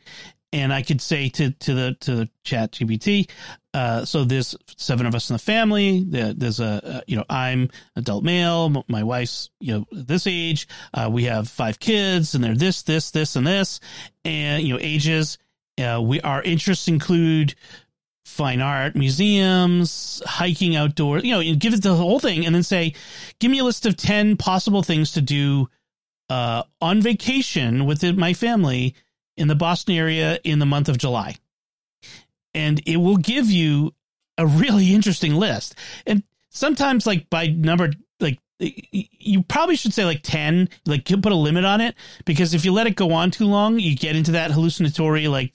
and 0.55 0.71
I 0.73 0.81
could 0.81 1.01
say 1.01 1.27
to 1.29 1.51
to 1.51 1.73
the 1.73 1.97
to 1.99 2.15
the 2.15 2.29
chat 2.43 2.71
GPT, 2.71 3.29
uh, 3.73 4.05
so 4.05 4.23
there's 4.23 4.55
seven 4.77 5.05
of 5.05 5.13
us 5.13 5.29
in 5.29 5.33
the 5.33 5.39
family. 5.39 6.05
There's 6.07 6.61
a, 6.61 7.03
you 7.07 7.17
know, 7.17 7.25
I'm 7.29 7.69
adult 7.97 8.23
male. 8.23 8.85
My 8.87 9.03
wife's, 9.03 9.49
you 9.59 9.73
know, 9.73 9.85
this 9.91 10.25
age. 10.27 10.69
Uh, 10.93 11.09
we 11.11 11.25
have 11.25 11.49
five 11.49 11.77
kids 11.77 12.35
and 12.35 12.43
they're 12.43 12.55
this, 12.55 12.83
this, 12.83 13.11
this, 13.11 13.35
and 13.35 13.45
this, 13.45 13.81
and, 14.23 14.63
you 14.63 14.73
know, 14.73 14.79
ages. 14.81 15.37
Uh, 15.77 16.01
we, 16.01 16.21
our 16.21 16.41
interests 16.41 16.87
include 16.87 17.53
fine 18.23 18.61
art, 18.61 18.95
museums, 18.95 20.21
hiking 20.25 20.77
outdoors, 20.77 21.25
you 21.25 21.31
know, 21.31 21.55
give 21.55 21.73
it 21.73 21.83
the 21.83 21.95
whole 21.95 22.21
thing 22.21 22.45
and 22.45 22.55
then 22.55 22.63
say, 22.63 22.93
give 23.39 23.51
me 23.51 23.59
a 23.59 23.63
list 23.65 23.85
of 23.85 23.97
10 23.97 24.37
possible 24.37 24.83
things 24.83 25.11
to 25.11 25.21
do, 25.21 25.67
uh, 26.29 26.63
on 26.81 27.01
vacation 27.01 27.85
with 27.85 28.03
my 28.15 28.33
family 28.33 28.95
in 29.37 29.47
the 29.47 29.55
Boston 29.55 29.95
area 29.95 30.39
in 30.43 30.59
the 30.59 30.65
month 30.65 30.89
of 30.89 30.97
July 30.97 31.35
and 32.55 32.81
it 32.87 32.97
will 32.97 33.17
give 33.17 33.51
you 33.51 33.93
a 34.37 34.47
really 34.47 34.95
interesting 34.95 35.35
list. 35.35 35.75
And 36.07 36.23
sometimes, 36.49 37.05
like 37.05 37.29
by 37.29 37.47
number, 37.47 37.91
like 38.19 38.39
you 38.59 39.43
probably 39.43 39.75
should 39.75 39.93
say 39.93 40.05
like 40.05 40.21
10, 40.23 40.69
like 40.85 41.09
you 41.09 41.17
put 41.17 41.33
a 41.33 41.35
limit 41.35 41.65
on 41.65 41.81
it 41.81 41.95
because 42.23 42.53
if 42.53 42.65
you 42.65 42.71
let 42.71 42.87
it 42.87 42.95
go 42.95 43.11
on 43.11 43.29
too 43.29 43.45
long, 43.45 43.77
you 43.77 43.95
get 43.95 44.15
into 44.15 44.31
that 44.31 44.51
hallucinatory, 44.51 45.27
like, 45.27 45.53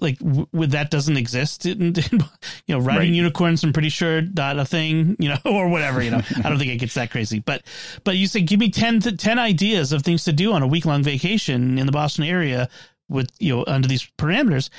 like 0.00 0.18
with 0.52 0.72
that 0.72 0.90
doesn't 0.90 1.16
exist. 1.16 1.66
in 1.66 1.94
you 1.96 2.20
know, 2.68 2.78
riding 2.78 3.10
right. 3.10 3.16
unicorns, 3.16 3.64
I'm 3.64 3.72
pretty 3.72 3.88
sure 3.88 4.22
not 4.22 4.58
a 4.58 4.64
thing, 4.64 5.16
you 5.18 5.30
know, 5.30 5.38
or 5.44 5.68
whatever, 5.68 6.00
you 6.00 6.12
know, 6.12 6.22
I 6.44 6.48
don't 6.48 6.58
think 6.58 6.70
it 6.70 6.76
gets 6.76 6.94
that 6.94 7.10
crazy, 7.10 7.40
but, 7.40 7.64
but 8.04 8.16
you 8.16 8.28
say, 8.28 8.42
give 8.42 8.60
me 8.60 8.70
10 8.70 9.00
to 9.00 9.16
10 9.16 9.38
ideas 9.38 9.92
of 9.92 10.02
things 10.02 10.24
to 10.24 10.32
do 10.32 10.52
on 10.52 10.62
a 10.62 10.66
week 10.66 10.84
long 10.84 11.02
vacation 11.02 11.76
in 11.78 11.86
the 11.86 11.92
Boston 11.92 12.24
area 12.24 12.68
with, 13.10 13.30
you 13.38 13.54
know, 13.54 13.64
under 13.66 13.88
these 13.88 14.08
parameters 14.18 14.70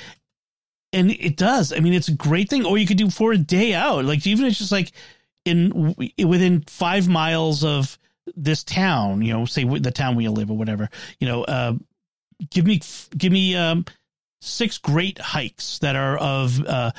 and 0.92 1.10
it 1.10 1.36
does. 1.36 1.72
I 1.72 1.80
mean, 1.80 1.94
it's 1.94 2.08
a 2.08 2.14
great 2.14 2.50
thing. 2.50 2.66
Or 2.66 2.76
you 2.76 2.86
could 2.86 2.98
do 2.98 3.10
for 3.10 3.32
a 3.32 3.38
day 3.38 3.74
out, 3.74 4.04
like 4.04 4.26
even 4.26 4.46
it's 4.46 4.58
just 4.58 4.72
like 4.72 4.92
in 5.44 5.94
within 6.18 6.62
five 6.66 7.08
miles 7.08 7.64
of 7.64 7.98
this 8.36 8.62
town. 8.62 9.22
You 9.22 9.32
know, 9.32 9.44
say 9.46 9.64
the 9.64 9.90
town 9.90 10.20
you 10.20 10.30
live 10.30 10.50
or 10.50 10.56
whatever. 10.56 10.88
You 11.18 11.28
know, 11.28 11.44
uh, 11.44 11.74
give 12.50 12.66
me 12.66 12.80
give 13.16 13.32
me 13.32 13.56
um, 13.56 13.84
six 14.40 14.78
great 14.78 15.18
hikes 15.18 15.78
that 15.78 15.96
are 15.96 16.18
of 16.18 16.60
uh, 16.66 16.92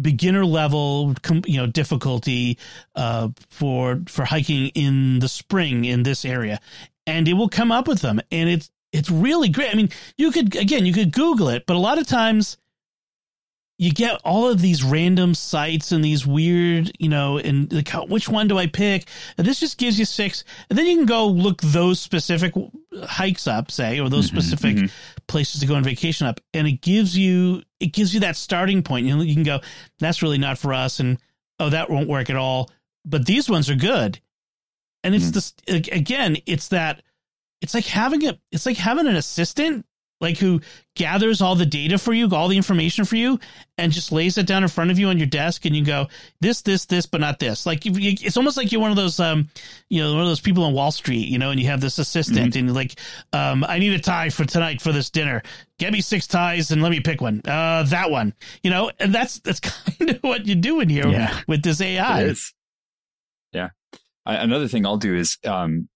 beginner 0.00 0.44
level 0.44 1.14
you 1.46 1.58
know 1.58 1.66
difficulty 1.66 2.58
uh, 2.96 3.28
for 3.50 4.02
for 4.08 4.24
hiking 4.24 4.68
in 4.74 5.20
the 5.20 5.28
spring 5.28 5.84
in 5.84 6.02
this 6.02 6.24
area 6.24 6.60
and 7.06 7.28
it 7.28 7.32
will 7.32 7.48
come 7.48 7.72
up 7.72 7.88
with 7.88 8.00
them 8.00 8.20
and 8.30 8.48
it's 8.50 8.70
it's 8.92 9.10
really 9.10 9.48
great 9.48 9.70
i 9.70 9.74
mean 9.74 9.88
you 10.16 10.30
could 10.30 10.54
again 10.56 10.86
you 10.86 10.92
could 10.92 11.12
google 11.12 11.48
it 11.48 11.64
but 11.66 11.76
a 11.76 11.78
lot 11.78 11.98
of 11.98 12.06
times 12.06 12.56
you 13.78 13.92
get 13.92 14.20
all 14.24 14.48
of 14.48 14.60
these 14.60 14.82
random 14.82 15.34
sites 15.34 15.92
and 15.92 16.02
these 16.02 16.26
weird, 16.26 16.90
you 16.98 17.10
know, 17.10 17.36
and 17.36 17.70
like 17.72 17.90
which 18.08 18.28
one 18.28 18.48
do 18.48 18.58
I 18.58 18.66
pick? 18.66 19.06
And 19.36 19.46
this 19.46 19.60
just 19.60 19.76
gives 19.76 19.98
you 19.98 20.06
six, 20.06 20.44
and 20.70 20.78
then 20.78 20.86
you 20.86 20.96
can 20.96 21.06
go 21.06 21.26
look 21.26 21.60
those 21.60 22.00
specific 22.00 22.54
hikes 23.04 23.46
up, 23.46 23.70
say, 23.70 24.00
or 24.00 24.08
those 24.08 24.28
mm-hmm, 24.28 24.38
specific 24.38 24.76
mm-hmm. 24.76 25.22
places 25.26 25.60
to 25.60 25.66
go 25.66 25.74
on 25.74 25.84
vacation 25.84 26.26
up, 26.26 26.40
and 26.54 26.66
it 26.66 26.80
gives 26.80 27.16
you 27.18 27.62
it 27.78 27.92
gives 27.92 28.14
you 28.14 28.20
that 28.20 28.36
starting 28.36 28.82
point. 28.82 29.06
You 29.06 29.16
know, 29.16 29.22
you 29.22 29.34
can 29.34 29.42
go, 29.42 29.60
that's 29.98 30.22
really 30.22 30.38
not 30.38 30.56
for 30.56 30.72
us, 30.72 30.98
and 30.98 31.18
oh, 31.60 31.68
that 31.68 31.90
won't 31.90 32.08
work 32.08 32.30
at 32.30 32.36
all. 32.36 32.70
But 33.04 33.26
these 33.26 33.50
ones 33.50 33.68
are 33.68 33.76
good, 33.76 34.18
and 35.04 35.14
it's 35.14 35.26
mm-hmm. 35.26 35.76
this 35.76 35.92
again, 35.92 36.38
it's 36.46 36.68
that 36.68 37.02
it's 37.60 37.74
like 37.74 37.86
having 37.86 38.26
a 38.26 38.38
it's 38.52 38.66
like 38.66 38.76
having 38.76 39.06
an 39.06 39.16
assistant 39.16 39.86
like 40.20 40.38
who 40.38 40.60
gathers 40.94 41.42
all 41.42 41.54
the 41.54 41.66
data 41.66 41.98
for 41.98 42.14
you, 42.14 42.28
all 42.30 42.48
the 42.48 42.56
information 42.56 43.04
for 43.04 43.16
you, 43.16 43.38
and 43.76 43.92
just 43.92 44.12
lays 44.12 44.38
it 44.38 44.46
down 44.46 44.62
in 44.62 44.68
front 44.68 44.90
of 44.90 44.98
you 44.98 45.08
on 45.08 45.18
your 45.18 45.26
desk, 45.26 45.66
and 45.66 45.76
you 45.76 45.84
go 45.84 46.06
this, 46.40 46.62
this, 46.62 46.86
this, 46.86 47.04
but 47.06 47.20
not 47.20 47.38
this. 47.38 47.66
Like 47.66 47.82
it's 47.84 48.36
almost 48.36 48.56
like 48.56 48.72
you're 48.72 48.80
one 48.80 48.90
of 48.90 48.96
those, 48.96 49.20
um, 49.20 49.48
you 49.90 50.02
know, 50.02 50.12
one 50.12 50.22
of 50.22 50.28
those 50.28 50.40
people 50.40 50.64
on 50.64 50.72
Wall 50.72 50.90
Street, 50.90 51.28
you 51.28 51.38
know, 51.38 51.50
and 51.50 51.60
you 51.60 51.66
have 51.66 51.80
this 51.80 51.98
assistant, 51.98 52.54
mm-hmm. 52.54 52.68
and 52.68 52.74
like, 52.74 52.98
um, 53.32 53.64
I 53.68 53.78
need 53.78 53.92
a 53.92 53.98
tie 53.98 54.30
for 54.30 54.44
tonight 54.44 54.80
for 54.80 54.92
this 54.92 55.10
dinner. 55.10 55.42
Get 55.78 55.92
me 55.92 56.00
six 56.00 56.26
ties 56.26 56.70
and 56.70 56.82
let 56.82 56.90
me 56.90 57.00
pick 57.00 57.20
one. 57.20 57.42
Uh, 57.46 57.82
that 57.84 58.10
one, 58.10 58.32
you 58.62 58.70
know, 58.70 58.90
and 58.98 59.14
that's 59.14 59.40
that's 59.40 59.60
kind 59.60 60.10
of 60.10 60.22
what 60.22 60.46
you're 60.46 60.56
doing 60.56 60.88
here 60.88 61.08
yeah. 61.08 61.40
with 61.46 61.62
this 61.62 61.80
AI. 61.80 62.34
Yeah. 63.52 63.68
I, 64.24 64.36
another 64.36 64.66
thing 64.66 64.86
I'll 64.86 64.96
do 64.96 65.14
is 65.14 65.36
um, 65.44 65.88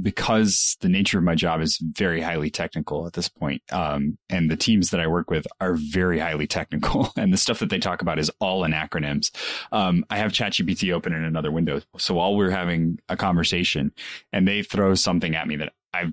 because 0.00 0.76
the 0.80 0.88
nature 0.88 1.18
of 1.18 1.24
my 1.24 1.34
job 1.34 1.60
is 1.60 1.78
very 1.78 2.20
highly 2.20 2.50
technical 2.50 3.06
at 3.06 3.14
this 3.14 3.28
point, 3.28 3.62
um, 3.72 4.18
and 4.28 4.50
the 4.50 4.56
teams 4.56 4.90
that 4.90 5.00
I 5.00 5.06
work 5.06 5.30
with 5.30 5.46
are 5.60 5.74
very 5.74 6.18
highly 6.18 6.46
technical, 6.46 7.12
and 7.16 7.32
the 7.32 7.38
stuff 7.38 7.58
that 7.60 7.70
they 7.70 7.78
talk 7.78 8.02
about 8.02 8.18
is 8.18 8.30
all 8.40 8.64
in 8.64 8.72
acronyms. 8.72 9.30
Um, 9.72 10.04
I 10.10 10.18
have 10.18 10.32
ChatGPT 10.32 10.92
open 10.92 11.12
in 11.12 11.24
another 11.24 11.50
window, 11.50 11.80
so 11.98 12.14
while 12.14 12.36
we're 12.36 12.50
having 12.50 12.98
a 13.08 13.16
conversation, 13.16 13.92
and 14.32 14.46
they 14.46 14.62
throw 14.62 14.94
something 14.94 15.34
at 15.34 15.48
me 15.48 15.56
that 15.56 15.72
I've 15.92 16.12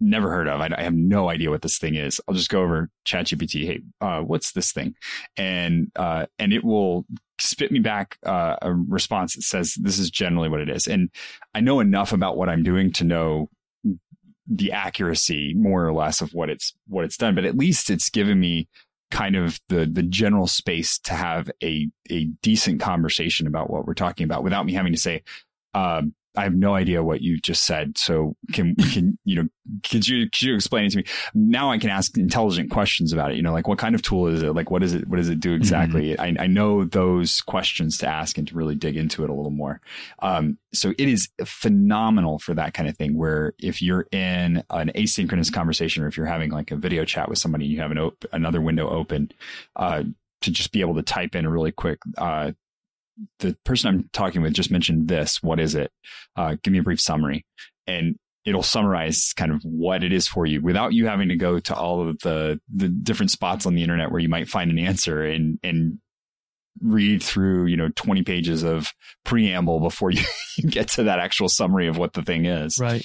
never 0.00 0.30
heard 0.30 0.48
of. 0.48 0.60
I, 0.60 0.70
I, 0.76 0.82
have 0.82 0.94
no 0.94 1.28
idea 1.28 1.50
what 1.50 1.62
this 1.62 1.78
thing 1.78 1.94
is. 1.94 2.20
I'll 2.26 2.34
just 2.34 2.50
go 2.50 2.62
over 2.62 2.90
ChatGPT. 3.06 3.66
Hey, 3.66 3.80
uh, 4.00 4.20
what's 4.20 4.52
this 4.52 4.72
thing? 4.72 4.94
And 5.36 5.90
uh, 5.96 6.26
and 6.38 6.52
it 6.52 6.64
will 6.64 7.06
spit 7.38 7.72
me 7.72 7.80
back 7.80 8.18
uh, 8.24 8.56
a 8.62 8.72
response 8.72 9.34
that 9.34 9.42
says 9.42 9.74
this 9.74 9.98
is 9.98 10.10
generally 10.10 10.48
what 10.48 10.60
it 10.60 10.68
is. 10.68 10.86
And 10.86 11.10
I 11.54 11.60
know 11.60 11.80
enough 11.80 12.12
about 12.12 12.36
what 12.36 12.48
I'm 12.48 12.62
doing 12.62 12.92
to 12.94 13.04
know 13.04 13.48
the 14.46 14.72
accuracy 14.72 15.54
more 15.54 15.86
or 15.86 15.92
less 15.92 16.20
of 16.20 16.34
what 16.34 16.50
it's 16.50 16.74
what 16.86 17.04
it's 17.04 17.16
done. 17.16 17.34
But 17.34 17.44
at 17.44 17.56
least 17.56 17.90
it's 17.90 18.10
given 18.10 18.38
me 18.38 18.68
kind 19.10 19.36
of 19.36 19.60
the 19.68 19.86
the 19.86 20.02
general 20.02 20.46
space 20.46 20.98
to 20.98 21.14
have 21.14 21.50
a 21.62 21.88
a 22.10 22.24
decent 22.42 22.80
conversation 22.80 23.46
about 23.46 23.70
what 23.70 23.86
we're 23.86 23.94
talking 23.94 24.24
about 24.24 24.42
without 24.44 24.66
me 24.66 24.74
having 24.74 24.92
to 24.92 25.00
say. 25.00 25.22
Um, 25.72 26.14
I 26.36 26.42
have 26.42 26.54
no 26.54 26.74
idea 26.74 27.02
what 27.02 27.20
you 27.20 27.38
just 27.38 27.64
said. 27.64 27.96
So 27.96 28.36
can 28.52 28.74
can 28.92 29.18
you 29.24 29.36
know 29.36 29.48
could 29.88 30.06
you 30.06 30.28
could 30.28 30.42
you 30.42 30.54
explain 30.54 30.86
it 30.86 30.90
to 30.90 30.98
me? 30.98 31.04
Now 31.34 31.70
I 31.70 31.78
can 31.78 31.90
ask 31.90 32.16
intelligent 32.16 32.70
questions 32.70 33.12
about 33.12 33.32
it. 33.32 33.36
You 33.36 33.42
know, 33.42 33.52
like 33.52 33.68
what 33.68 33.78
kind 33.78 33.94
of 33.94 34.02
tool 34.02 34.26
is 34.26 34.42
it? 34.42 34.54
Like 34.54 34.70
what 34.70 34.82
is 34.82 34.94
it? 34.94 35.08
What 35.08 35.16
does 35.16 35.28
it 35.28 35.40
do 35.40 35.54
exactly? 35.54 36.14
Mm-hmm. 36.16 36.38
I, 36.40 36.44
I 36.44 36.46
know 36.46 36.84
those 36.84 37.40
questions 37.40 37.98
to 37.98 38.08
ask 38.08 38.36
and 38.36 38.48
to 38.48 38.54
really 38.54 38.74
dig 38.74 38.96
into 38.96 39.24
it 39.24 39.30
a 39.30 39.34
little 39.34 39.50
more. 39.50 39.80
Um, 40.20 40.58
so 40.72 40.92
it 40.98 41.08
is 41.08 41.28
phenomenal 41.44 42.38
for 42.38 42.54
that 42.54 42.74
kind 42.74 42.88
of 42.88 42.96
thing. 42.96 43.16
Where 43.16 43.54
if 43.58 43.80
you're 43.80 44.06
in 44.12 44.62
an 44.70 44.90
asynchronous 44.94 45.52
conversation 45.52 46.02
or 46.02 46.08
if 46.08 46.16
you're 46.16 46.26
having 46.26 46.50
like 46.50 46.70
a 46.70 46.76
video 46.76 47.04
chat 47.04 47.28
with 47.28 47.38
somebody, 47.38 47.64
and 47.64 47.72
you 47.72 47.80
have 47.80 47.90
an 47.90 47.98
op- 47.98 48.24
another 48.32 48.60
window 48.60 48.88
open. 48.88 49.30
Uh, 49.76 50.04
to 50.40 50.50
just 50.50 50.72
be 50.72 50.82
able 50.82 50.94
to 50.94 51.02
type 51.02 51.34
in 51.34 51.46
a 51.46 51.50
really 51.50 51.72
quick 51.72 51.98
uh, 52.18 52.52
the 53.38 53.56
person 53.64 53.88
I'm 53.88 54.10
talking 54.12 54.42
with 54.42 54.54
just 54.54 54.70
mentioned 54.70 55.08
this. 55.08 55.42
What 55.42 55.60
is 55.60 55.74
it? 55.74 55.90
Uh, 56.36 56.56
give 56.62 56.72
me 56.72 56.78
a 56.78 56.82
brief 56.82 57.00
summary. 57.00 57.46
And 57.86 58.16
it'll 58.44 58.62
summarize 58.62 59.32
kind 59.34 59.52
of 59.52 59.62
what 59.62 60.04
it 60.04 60.12
is 60.12 60.26
for 60.26 60.46
you 60.46 60.60
without 60.60 60.92
you 60.92 61.06
having 61.06 61.28
to 61.28 61.36
go 61.36 61.58
to 61.58 61.74
all 61.74 62.06
of 62.06 62.18
the, 62.20 62.60
the 62.74 62.88
different 62.88 63.30
spots 63.30 63.66
on 63.66 63.74
the 63.74 63.82
internet 63.82 64.10
where 64.10 64.20
you 64.20 64.28
might 64.28 64.48
find 64.48 64.70
an 64.70 64.78
answer 64.78 65.24
and, 65.24 65.58
and 65.62 65.98
read 66.80 67.22
through, 67.22 67.66
you 67.66 67.76
know, 67.76 67.88
20 67.94 68.22
pages 68.22 68.62
of 68.62 68.92
preamble 69.24 69.80
before 69.80 70.10
you 70.10 70.22
get 70.68 70.88
to 70.88 71.04
that 71.04 71.18
actual 71.18 71.48
summary 71.48 71.88
of 71.88 71.96
what 71.96 72.12
the 72.12 72.22
thing 72.22 72.46
is. 72.46 72.78
Right. 72.78 73.04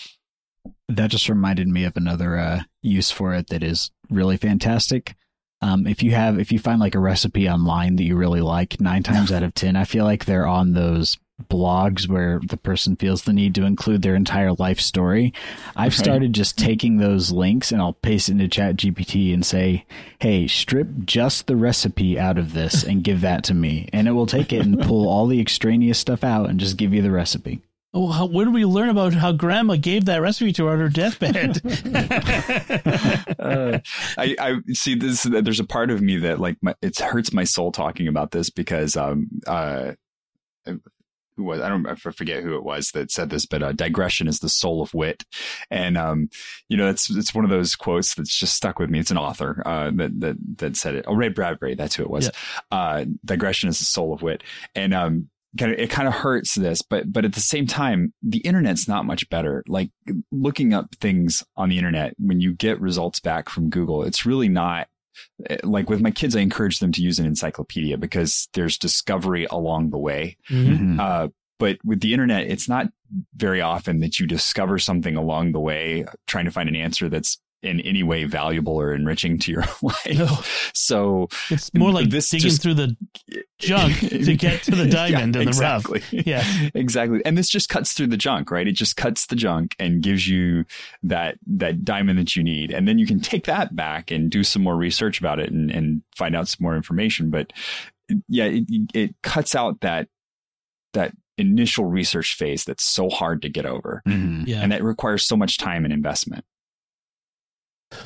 That 0.89 1.09
just 1.09 1.29
reminded 1.29 1.67
me 1.67 1.85
of 1.85 1.95
another 1.95 2.37
uh, 2.37 2.63
use 2.81 3.11
for 3.11 3.33
it 3.33 3.47
that 3.47 3.63
is 3.63 3.91
really 4.09 4.37
fantastic. 4.37 5.15
Um, 5.61 5.87
if 5.87 6.01
you 6.03 6.11
have, 6.11 6.39
if 6.39 6.51
you 6.51 6.59
find 6.59 6.79
like 6.79 6.95
a 6.95 6.99
recipe 6.99 7.49
online 7.49 7.97
that 7.97 8.03
you 8.03 8.15
really 8.15 8.41
like, 8.41 8.79
nine 8.79 9.03
times 9.03 9.31
out 9.31 9.43
of 9.43 9.53
10, 9.53 9.75
I 9.75 9.83
feel 9.83 10.05
like 10.05 10.25
they're 10.25 10.47
on 10.47 10.73
those 10.73 11.17
blogs 11.47 12.07
where 12.07 12.39
the 12.47 12.57
person 12.57 12.95
feels 12.95 13.23
the 13.23 13.33
need 13.33 13.55
to 13.55 13.65
include 13.65 14.01
their 14.01 14.15
entire 14.15 14.53
life 14.53 14.79
story. 14.79 15.33
I've 15.75 15.93
started 15.93 16.33
just 16.33 16.57
taking 16.57 16.97
those 16.97 17.31
links 17.31 17.71
and 17.71 17.81
I'll 17.81 17.93
paste 17.93 18.29
into 18.29 18.47
chat 18.47 18.75
GPT 18.75 19.33
and 19.33 19.45
say, 19.45 19.85
Hey, 20.19 20.47
strip 20.47 20.87
just 21.05 21.47
the 21.47 21.55
recipe 21.55 22.19
out 22.19 22.37
of 22.37 22.53
this 22.53 22.83
and 22.83 23.03
give 23.03 23.21
that 23.21 23.43
to 23.45 23.53
me. 23.53 23.89
And 23.93 24.07
it 24.07 24.11
will 24.11 24.25
take 24.25 24.51
it 24.51 24.65
and 24.65 24.79
pull 24.85 25.07
all 25.07 25.27
the 25.27 25.39
extraneous 25.39 25.99
stuff 25.99 26.23
out 26.23 26.49
and 26.49 26.59
just 26.59 26.77
give 26.77 26.93
you 26.93 27.01
the 27.01 27.11
recipe. 27.11 27.61
Oh, 27.91 28.07
how, 28.07 28.27
where 28.27 28.45
do 28.45 28.51
we 28.51 28.65
learn 28.65 28.89
about 28.89 29.13
how 29.13 29.31
Grandma 29.31 29.75
gave 29.75 30.05
that 30.05 30.21
recipe 30.21 30.53
to 30.53 30.65
her 30.65 30.73
on 30.73 30.79
her 30.79 30.89
deathbed? 30.89 31.59
uh, 33.39 33.79
I, 34.15 34.35
I, 34.39 34.55
see 34.73 34.93
this. 34.93 35.23
There's 35.23 35.59
a 35.59 35.65
part 35.65 35.89
of 35.89 35.99
me 35.99 36.17
that 36.17 36.39
like 36.39 36.57
my, 36.61 36.75
it 36.83 36.99
hurts 36.99 37.33
my 37.33 37.45
soul 37.45 37.71
talking 37.71 38.07
about 38.07 38.29
this 38.29 38.51
because 38.51 38.95
um 38.95 39.27
uh 39.47 39.93
who 41.35 41.45
was 41.45 41.61
I 41.61 41.69
don't 41.69 41.87
I 41.87 41.95
forget 41.95 42.43
who 42.43 42.55
it 42.55 42.63
was 42.63 42.91
that 42.91 43.09
said 43.09 43.31
this, 43.31 43.47
but 43.47 43.63
uh, 43.63 43.71
digression 43.71 44.27
is 44.27 44.39
the 44.39 44.49
soul 44.49 44.83
of 44.83 44.93
wit, 44.93 45.23
and 45.71 45.97
um 45.97 46.29
you 46.67 46.77
know 46.77 46.89
it's 46.89 47.09
it's 47.09 47.33
one 47.33 47.45
of 47.45 47.49
those 47.49 47.75
quotes 47.75 48.13
that's 48.13 48.37
just 48.37 48.53
stuck 48.53 48.77
with 48.77 48.91
me. 48.91 48.99
It's 48.99 49.09
an 49.09 49.17
author 49.17 49.63
uh 49.65 49.89
that 49.95 50.19
that 50.19 50.35
that 50.57 50.75
said 50.75 50.93
it. 50.93 51.05
Oh, 51.07 51.15
Ray 51.15 51.29
Bradbury, 51.29 51.73
that's 51.73 51.95
who 51.95 52.03
it 52.03 52.09
was. 52.09 52.25
Yeah. 52.25 52.31
Uh, 52.77 53.05
digression 53.25 53.69
is 53.69 53.79
the 53.79 53.85
soul 53.85 54.13
of 54.13 54.21
wit, 54.21 54.43
and 54.75 54.93
um 54.93 55.29
kind 55.57 55.71
of 55.71 55.79
it 55.79 55.89
kind 55.89 56.07
of 56.07 56.13
hurts 56.13 56.55
this 56.55 56.81
but 56.81 57.11
but 57.11 57.25
at 57.25 57.33
the 57.33 57.39
same 57.39 57.65
time 57.65 58.13
the 58.21 58.39
internet's 58.39 58.87
not 58.87 59.05
much 59.05 59.29
better. 59.29 59.63
Like 59.67 59.91
looking 60.31 60.73
up 60.73 60.95
things 60.95 61.43
on 61.57 61.69
the 61.69 61.77
internet 61.77 62.13
when 62.19 62.39
you 62.39 62.53
get 62.53 62.79
results 62.79 63.19
back 63.19 63.49
from 63.49 63.69
google 63.69 64.03
it's 64.03 64.25
really 64.25 64.49
not 64.49 64.87
eh, 65.49 65.57
like 65.63 65.89
with 65.89 66.01
my 66.01 66.11
kids 66.11 66.35
i 66.35 66.39
encourage 66.39 66.79
them 66.79 66.91
to 66.91 67.01
use 67.01 67.19
an 67.19 67.25
encyclopedia 67.25 67.97
because 67.97 68.47
there's 68.53 68.77
discovery 68.77 69.45
along 69.49 69.89
the 69.89 69.97
way. 69.97 70.37
Mm-hmm. 70.49 70.99
uh, 70.99 71.27
but 71.57 71.77
with 71.83 72.01
the 72.01 72.13
internet 72.13 72.47
it's 72.47 72.69
not 72.69 72.87
very 73.35 73.61
often 73.61 73.99
that 73.99 74.19
you 74.19 74.27
discover 74.27 74.77
something 74.77 75.15
along 75.15 75.51
the 75.51 75.59
way 75.59 76.05
trying 76.27 76.45
to 76.45 76.51
find 76.51 76.69
an 76.69 76.75
answer 76.75 77.09
that's 77.09 77.39
in 77.61 77.81
any 77.81 78.03
way 78.03 78.23
valuable 78.23 78.79
or 78.79 78.93
enriching 78.93 79.37
to 79.37 79.51
your 79.51 79.63
life. 79.81 80.17
No. 80.17 80.37
So 80.73 81.27
it's 81.49 81.73
more 81.73 81.91
like 81.91 82.09
this 82.09 82.29
digging 82.29 82.49
just, 82.49 82.61
through 82.61 82.75
the 82.75 82.95
junk 83.59 83.99
to 83.99 84.35
get 84.35 84.63
to 84.63 84.71
the 84.71 84.87
diamond 84.87 85.35
yeah, 85.35 85.41
in 85.41 85.45
the 85.45 85.49
exactly. 85.49 85.99
rough. 85.99 86.13
Yeah, 86.27 86.69
exactly. 86.73 87.21
And 87.25 87.37
this 87.37 87.49
just 87.49 87.69
cuts 87.69 87.93
through 87.93 88.07
the 88.07 88.17
junk, 88.17 88.51
right? 88.51 88.67
It 88.67 88.73
just 88.73 88.95
cuts 88.95 89.27
the 89.27 89.35
junk 89.35 89.75
and 89.77 90.01
gives 90.01 90.27
you 90.27 90.65
that 91.03 91.37
that 91.47 91.83
diamond 91.83 92.17
that 92.19 92.35
you 92.35 92.43
need, 92.43 92.71
and 92.71 92.87
then 92.87 92.97
you 92.97 93.05
can 93.05 93.19
take 93.19 93.45
that 93.45 93.75
back 93.75 94.11
and 94.11 94.29
do 94.29 94.43
some 94.43 94.63
more 94.63 94.75
research 94.75 95.19
about 95.19 95.39
it 95.39 95.51
and, 95.51 95.69
and 95.69 96.01
find 96.15 96.35
out 96.35 96.47
some 96.47 96.63
more 96.63 96.75
information. 96.75 97.29
But 97.29 97.51
yeah, 98.27 98.45
it, 98.45 98.65
it 98.93 99.15
cuts 99.21 99.53
out 99.53 99.81
that 99.81 100.07
that 100.93 101.13
initial 101.37 101.85
research 101.85 102.35
phase 102.35 102.63
that's 102.63 102.83
so 102.83 103.09
hard 103.09 103.41
to 103.41 103.49
get 103.49 103.65
over, 103.65 104.01
mm-hmm. 104.07 104.43
yeah. 104.45 104.61
and 104.61 104.71
that 104.71 104.83
requires 104.83 105.25
so 105.25 105.35
much 105.35 105.57
time 105.57 105.83
and 105.83 105.93
investment. 105.93 106.45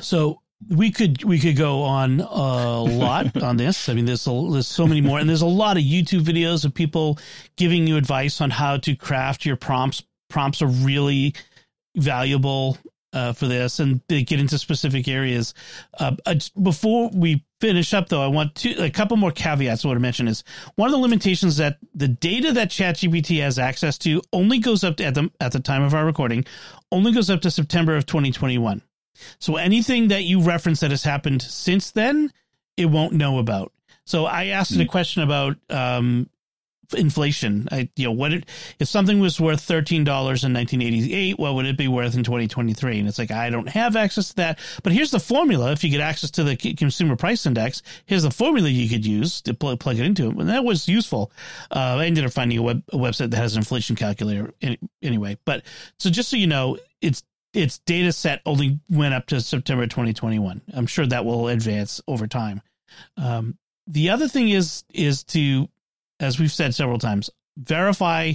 So 0.00 0.40
we 0.68 0.90
could 0.90 1.22
we 1.24 1.38
could 1.38 1.56
go 1.56 1.82
on 1.82 2.20
a 2.20 2.82
lot 2.82 3.36
on 3.42 3.56
this. 3.56 3.88
I 3.88 3.94
mean, 3.94 4.04
there's 4.04 4.26
a, 4.26 4.48
there's 4.50 4.66
so 4.66 4.86
many 4.86 5.00
more, 5.00 5.18
and 5.18 5.28
there's 5.28 5.42
a 5.42 5.46
lot 5.46 5.76
of 5.76 5.82
YouTube 5.82 6.22
videos 6.22 6.64
of 6.64 6.74
people 6.74 7.18
giving 7.56 7.86
you 7.86 7.96
advice 7.96 8.40
on 8.40 8.50
how 8.50 8.76
to 8.78 8.96
craft 8.96 9.44
your 9.44 9.56
prompts. 9.56 10.02
Prompts 10.28 10.62
are 10.62 10.66
really 10.66 11.34
valuable 11.96 12.78
uh, 13.12 13.32
for 13.32 13.46
this, 13.46 13.78
and 13.78 14.00
they 14.08 14.22
get 14.22 14.40
into 14.40 14.58
specific 14.58 15.06
areas. 15.06 15.54
Uh, 15.98 16.16
before 16.60 17.10
we 17.12 17.44
finish 17.60 17.94
up, 17.94 18.08
though, 18.08 18.22
I 18.22 18.26
want 18.26 18.54
to 18.56 18.82
a 18.82 18.90
couple 18.90 19.16
more 19.16 19.30
caveats. 19.30 19.84
I 19.84 19.88
want 19.88 19.96
to 19.96 20.02
mention 20.02 20.28
is 20.28 20.44
one 20.76 20.88
of 20.88 20.92
the 20.92 20.98
limitations 20.98 21.58
that 21.58 21.78
the 21.94 22.08
data 22.08 22.52
that 22.52 22.70
ChatGPT 22.70 23.40
has 23.40 23.58
access 23.58 23.98
to 23.98 24.22
only 24.32 24.58
goes 24.58 24.82
up 24.82 24.96
to, 24.96 25.04
at 25.04 25.14
the 25.14 25.30
at 25.40 25.52
the 25.52 25.60
time 25.60 25.82
of 25.82 25.94
our 25.94 26.04
recording, 26.04 26.44
only 26.90 27.12
goes 27.12 27.30
up 27.30 27.42
to 27.42 27.50
September 27.50 27.96
of 27.96 28.06
2021. 28.06 28.82
So 29.38 29.56
anything 29.56 30.08
that 30.08 30.24
you 30.24 30.40
reference 30.40 30.80
that 30.80 30.90
has 30.90 31.04
happened 31.04 31.42
since 31.42 31.90
then, 31.90 32.32
it 32.76 32.86
won't 32.86 33.12
know 33.12 33.38
about. 33.38 33.72
So 34.04 34.26
I 34.26 34.46
asked 34.46 34.72
mm. 34.72 34.80
it 34.80 34.84
a 34.84 34.88
question 34.88 35.22
about 35.22 35.56
um, 35.70 36.28
inflation. 36.96 37.68
I, 37.72 37.88
you 37.96 38.04
know, 38.04 38.12
what 38.12 38.32
it, 38.32 38.48
if 38.78 38.88
something 38.88 39.18
was 39.18 39.40
worth 39.40 39.60
thirteen 39.62 40.04
dollars 40.04 40.44
in 40.44 40.52
nineteen 40.52 40.82
eighty 40.82 41.14
eight, 41.14 41.38
what 41.38 41.54
would 41.54 41.66
it 41.66 41.78
be 41.78 41.88
worth 41.88 42.14
in 42.14 42.24
twenty 42.24 42.46
twenty 42.46 42.74
three? 42.74 42.98
And 42.98 43.08
it's 43.08 43.18
like 43.18 43.30
I 43.30 43.50
don't 43.50 43.68
have 43.68 43.96
access 43.96 44.28
to 44.30 44.36
that. 44.36 44.58
But 44.82 44.92
here's 44.92 45.10
the 45.10 45.20
formula. 45.20 45.72
If 45.72 45.82
you 45.84 45.90
get 45.90 46.00
access 46.00 46.30
to 46.32 46.44
the 46.44 46.56
consumer 46.56 47.16
price 47.16 47.46
index, 47.46 47.82
here's 48.06 48.24
the 48.24 48.30
formula 48.30 48.68
you 48.68 48.88
could 48.88 49.06
use 49.06 49.40
to 49.42 49.54
pl- 49.54 49.76
plug 49.76 49.98
it 49.98 50.04
into 50.04 50.28
it. 50.28 50.36
And 50.36 50.48
that 50.48 50.64
was 50.64 50.88
useful. 50.88 51.32
Uh, 51.70 51.96
I 51.98 52.06
ended 52.06 52.24
up 52.24 52.32
finding 52.32 52.58
a, 52.58 52.62
web, 52.62 52.82
a 52.92 52.96
website 52.96 53.30
that 53.30 53.38
has 53.38 53.54
an 53.54 53.60
inflation 53.60 53.96
calculator 53.96 54.52
anyway. 55.02 55.38
But 55.44 55.62
so 55.98 56.10
just 56.10 56.28
so 56.28 56.36
you 56.36 56.46
know, 56.46 56.78
it's 57.00 57.22
its 57.54 57.78
data 57.78 58.12
set 58.12 58.42
only 58.44 58.80
went 58.90 59.14
up 59.14 59.26
to 59.26 59.40
September 59.40 59.86
2021. 59.86 60.60
I'm 60.74 60.86
sure 60.86 61.06
that 61.06 61.24
will 61.24 61.48
advance 61.48 62.00
over 62.06 62.26
time. 62.26 62.60
Um, 63.16 63.56
the 63.86 64.10
other 64.10 64.28
thing 64.28 64.48
is 64.48 64.84
is 64.92 65.24
to, 65.24 65.68
as 66.20 66.38
we've 66.38 66.52
said 66.52 66.74
several 66.74 66.98
times, 66.98 67.30
verify 67.56 68.32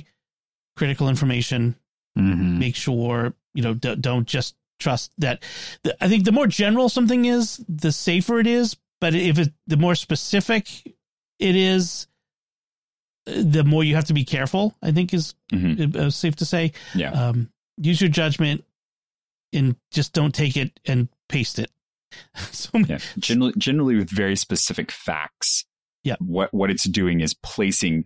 critical 0.76 1.10
information. 1.10 1.76
Mm-hmm. 2.18 2.60
Make 2.60 2.76
sure 2.76 3.34
you 3.54 3.64
know 3.64 3.74
d- 3.74 3.96
don't 3.96 4.28
just 4.28 4.56
trust 4.80 5.12
that. 5.18 5.44
The, 5.84 6.02
I 6.04 6.08
think 6.08 6.24
the 6.24 6.32
more 6.32 6.48
general 6.48 6.90
something 6.90 7.26
is, 7.26 7.64
the 7.68 7.92
safer 7.92 8.40
it 8.40 8.48
is. 8.48 8.78
But 9.02 9.16
if 9.16 9.40
it 9.40 9.54
the 9.68 9.78
more 9.78 9.96
specific 9.96 10.68
it 11.40 11.56
is, 11.56 12.08
the 13.26 13.64
more 13.64 13.84
you 13.84 13.96
have 13.96 14.06
to 14.06 14.14
be 14.14 14.26
careful. 14.26 14.76
I 14.82 14.92
think 14.92 15.14
is 15.14 15.36
mm-hmm. 15.52 16.00
Uh, 16.00 16.10
safe 16.10 16.38
to 16.38 16.46
say. 16.46 16.74
Yeah. 16.94 17.12
Um, 17.12 17.50
use 17.78 18.02
your 18.02 18.10
judgment 18.10 18.66
and 19.54 19.76
just 19.92 20.14
don't 20.14 20.34
take 20.34 20.58
it 20.58 20.80
and 20.86 21.10
paste 21.28 21.60
it. 21.60 21.72
so 22.52 22.78
yeah. 22.80 23.00
generally, 23.18 23.54
generally 23.58 23.96
with 23.96 24.10
very 24.10 24.36
specific 24.36 24.92
facts. 24.92 25.66
Yeah. 26.04 26.16
What 26.20 26.54
what 26.54 26.72
it's 26.72 26.86
doing 26.86 27.22
is 27.22 27.34
placing 27.34 28.06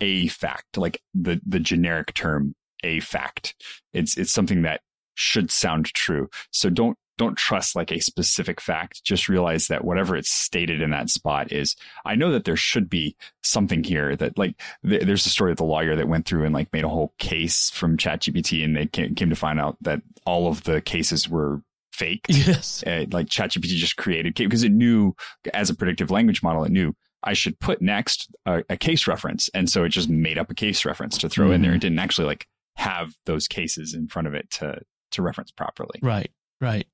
a 0.00 0.28
fact, 0.28 0.76
like 0.76 1.00
the 1.14 1.40
the 1.44 1.60
generic 1.60 2.14
term, 2.14 2.54
a 2.82 3.00
fact. 3.00 3.54
It's 3.92 4.16
it's 4.16 4.32
something 4.32 4.62
that 4.62 4.80
should 5.14 5.50
sound 5.50 5.86
true. 5.86 6.28
So 6.50 6.70
don't 6.70 6.96
don't 7.16 7.38
trust 7.38 7.76
like 7.76 7.92
a 7.92 8.00
specific 8.00 8.60
fact. 8.60 9.04
Just 9.04 9.28
realize 9.28 9.68
that 9.68 9.84
whatever 9.84 10.16
it's 10.16 10.32
stated 10.32 10.80
in 10.80 10.90
that 10.90 11.10
spot 11.10 11.52
is, 11.52 11.76
I 12.04 12.16
know 12.16 12.32
that 12.32 12.44
there 12.44 12.56
should 12.56 12.90
be 12.90 13.16
something 13.42 13.84
here 13.84 14.16
that 14.16 14.36
like, 14.36 14.60
th- 14.86 15.02
there's 15.02 15.26
a 15.26 15.30
story 15.30 15.52
of 15.52 15.58
the 15.58 15.64
lawyer 15.64 15.94
that 15.96 16.08
went 16.08 16.26
through 16.26 16.44
and 16.44 16.54
like 16.54 16.72
made 16.72 16.84
a 16.84 16.88
whole 16.88 17.14
case 17.18 17.70
from 17.70 17.96
ChatGPT 17.96 18.64
and 18.64 18.76
they 18.76 18.86
came, 18.86 19.14
came 19.14 19.30
to 19.30 19.36
find 19.36 19.60
out 19.60 19.76
that 19.82 20.02
all 20.26 20.48
of 20.48 20.64
the 20.64 20.80
cases 20.80 21.28
were 21.28 21.62
fake. 21.92 22.26
Yes. 22.28 22.82
Uh, 22.84 23.04
like 23.12 23.28
ChatGPT 23.28 23.68
just 23.68 23.96
created 23.96 24.34
because 24.34 24.64
it 24.64 24.72
knew 24.72 25.14
as 25.52 25.70
a 25.70 25.74
predictive 25.74 26.10
language 26.10 26.42
model, 26.42 26.64
it 26.64 26.72
knew 26.72 26.94
I 27.22 27.32
should 27.32 27.58
put 27.60 27.80
next 27.80 28.34
a, 28.44 28.64
a 28.68 28.76
case 28.76 29.06
reference. 29.06 29.48
And 29.54 29.70
so 29.70 29.84
it 29.84 29.90
just 29.90 30.08
made 30.08 30.36
up 30.36 30.50
a 30.50 30.54
case 30.54 30.84
reference 30.84 31.16
to 31.18 31.28
throw 31.28 31.46
mm-hmm. 31.46 31.54
in 31.54 31.62
there. 31.62 31.74
It 31.74 31.80
didn't 31.80 32.00
actually 32.00 32.26
like 32.26 32.46
have 32.74 33.14
those 33.24 33.46
cases 33.46 33.94
in 33.94 34.08
front 34.08 34.26
of 34.26 34.34
it 34.34 34.50
to, 34.50 34.80
to 35.12 35.22
reference 35.22 35.52
properly. 35.52 36.00
Right. 36.02 36.32
Right 36.60 36.86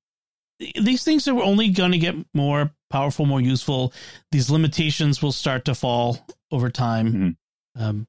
these 0.81 1.05
things 1.05 1.27
are 1.27 1.43
only 1.43 1.69
going 1.69 1.93
to 1.93 1.99
get 1.99 2.15
more 2.35 2.71
powerful, 2.91 3.27
more 3.27 3.41
useful. 3.41 3.93
These 4.31 4.51
limitations 4.51 5.23
will 5.23 5.33
start 5.33 5.65
to 5.67 5.75
fall 5.75 6.27
over 6.51 6.71
time. 6.71 7.13
Mm-hmm. 7.77 7.83
Um, 7.83 8.07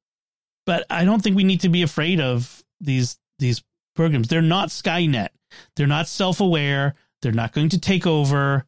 but 0.65 0.85
I 0.89 1.05
don't 1.05 1.21
think 1.21 1.35
we 1.35 1.43
need 1.43 1.61
to 1.61 1.69
be 1.69 1.81
afraid 1.81 2.19
of 2.19 2.63
these 2.79 3.17
these 3.39 3.63
programs. 3.95 4.27
They're 4.27 4.41
not 4.41 4.69
Skynet. 4.69 5.29
They're 5.75 5.87
not 5.87 6.07
self 6.07 6.39
aware. 6.39 6.95
They're 7.21 7.31
not 7.31 7.53
going 7.53 7.69
to 7.69 7.79
take 7.79 8.05
over. 8.05 8.65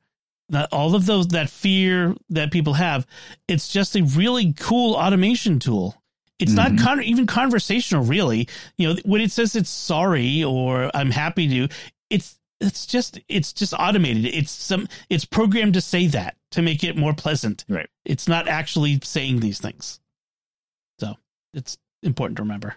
Not 0.49 0.69
all 0.71 0.95
of 0.95 1.05
those 1.05 1.29
that 1.29 1.49
fear 1.49 2.15
that 2.29 2.51
people 2.51 2.73
have. 2.73 3.07
It's 3.47 3.69
just 3.69 3.95
a 3.95 4.03
really 4.03 4.53
cool 4.53 4.95
automation 4.95 5.59
tool. 5.59 5.95
It's 6.39 6.53
mm-hmm. 6.53 6.75
not 6.75 6.83
con- 6.83 7.03
even 7.03 7.25
conversational, 7.25 8.03
really. 8.03 8.47
You 8.77 8.89
know, 8.89 8.99
when 9.05 9.21
it 9.21 9.31
says 9.31 9.55
it's 9.55 9.69
sorry 9.69 10.43
or 10.43 10.91
I'm 10.93 11.11
happy 11.11 11.47
to, 11.47 11.73
it's 12.09 12.37
it's 12.63 12.85
just 12.85 13.19
it's 13.27 13.53
just 13.53 13.73
automated. 13.77 14.25
It's 14.25 14.51
some 14.51 14.87
it's 15.09 15.25
programmed 15.25 15.73
to 15.75 15.81
say 15.81 16.07
that 16.07 16.37
to 16.51 16.61
make 16.61 16.83
it 16.83 16.97
more 16.97 17.13
pleasant. 17.13 17.65
Right. 17.67 17.89
It's 18.05 18.27
not 18.27 18.47
actually 18.47 18.99
saying 19.03 19.39
these 19.39 19.59
things. 19.59 19.99
So 20.99 21.15
it's 21.53 21.77
important 22.01 22.37
to 22.37 22.43
remember. 22.43 22.75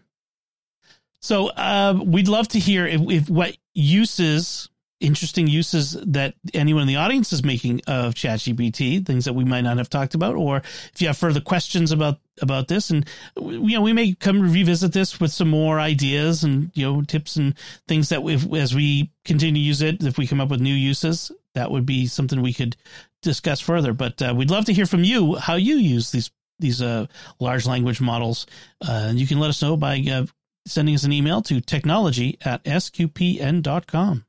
So 1.21 1.49
uh, 1.49 1.99
we'd 2.05 2.29
love 2.29 2.49
to 2.49 2.59
hear 2.59 2.87
if, 2.87 3.01
if 3.11 3.31
what 3.31 3.57
uses 3.75 4.69
interesting 5.01 5.47
uses 5.47 5.93
that 6.07 6.35
anyone 6.55 6.83
in 6.83 6.89
the 6.89 6.97
audience 6.97 7.33
is 7.33 7.45
making 7.45 7.83
of 7.87 8.15
ChatGPT, 8.15 9.05
things 9.05 9.27
that 9.27 9.35
we 9.35 9.45
might 9.45 9.63
not 9.63 9.79
have 9.79 9.91
talked 9.91 10.15
about, 10.15 10.35
or 10.35 10.59
if 10.59 11.01
you 11.01 11.07
have 11.09 11.19
further 11.19 11.41
questions 11.41 11.93
about 11.93 12.19
about 12.43 12.69
this, 12.69 12.91
and 12.91 13.07
you 13.41 13.77
know, 13.77 13.81
we 13.81 13.93
may 13.93 14.15
come 14.15 14.41
revisit 14.41 14.93
this 14.93 15.21
with 15.21 15.33
some 15.33 15.49
more 15.49 15.81
ideas 15.81 16.45
and 16.45 16.71
you 16.75 16.85
know 16.85 17.03
tips 17.03 17.37
and 17.37 17.55
things 17.89 18.09
that 18.11 18.23
if, 18.23 18.53
as 18.55 18.75
we 18.75 19.11
continue 19.25 19.61
to 19.61 19.67
use 19.67 19.83
it, 19.83 20.03
if 20.03 20.19
we 20.19 20.27
come 20.27 20.41
up 20.41 20.51
with 20.51 20.61
new 20.61 20.75
uses, 20.75 21.33
that 21.55 21.71
would 21.71 21.87
be 21.87 22.07
something 22.07 22.43
we 22.43 22.53
could 22.53 22.77
discuss 23.23 23.61
further. 23.61 23.93
But 23.93 24.21
uh, 24.21 24.35
we'd 24.37 24.51
love 24.51 24.67
to 24.67 24.73
hear 24.73 24.87
from 24.87 25.05
you 25.05 25.37
how 25.37 25.55
you 25.55 25.77
use 25.77 26.11
these 26.11 26.31
these 26.59 26.81
uh, 26.81 27.07
large 27.39 27.67
language 27.67 28.01
models, 28.01 28.47
uh, 28.87 29.09
and 29.09 29.19
you 29.19 29.27
can 29.27 29.39
let 29.39 29.51
us 29.51 29.61
know 29.61 29.77
by 29.77 29.99
uh, 30.11 30.27
sending 30.67 30.95
us 30.95 31.05
an 31.05 31.13
email 31.13 31.43
to 31.43 31.61
technology 31.61 32.39
at 32.45 32.65
sqpn.com. 32.65 34.26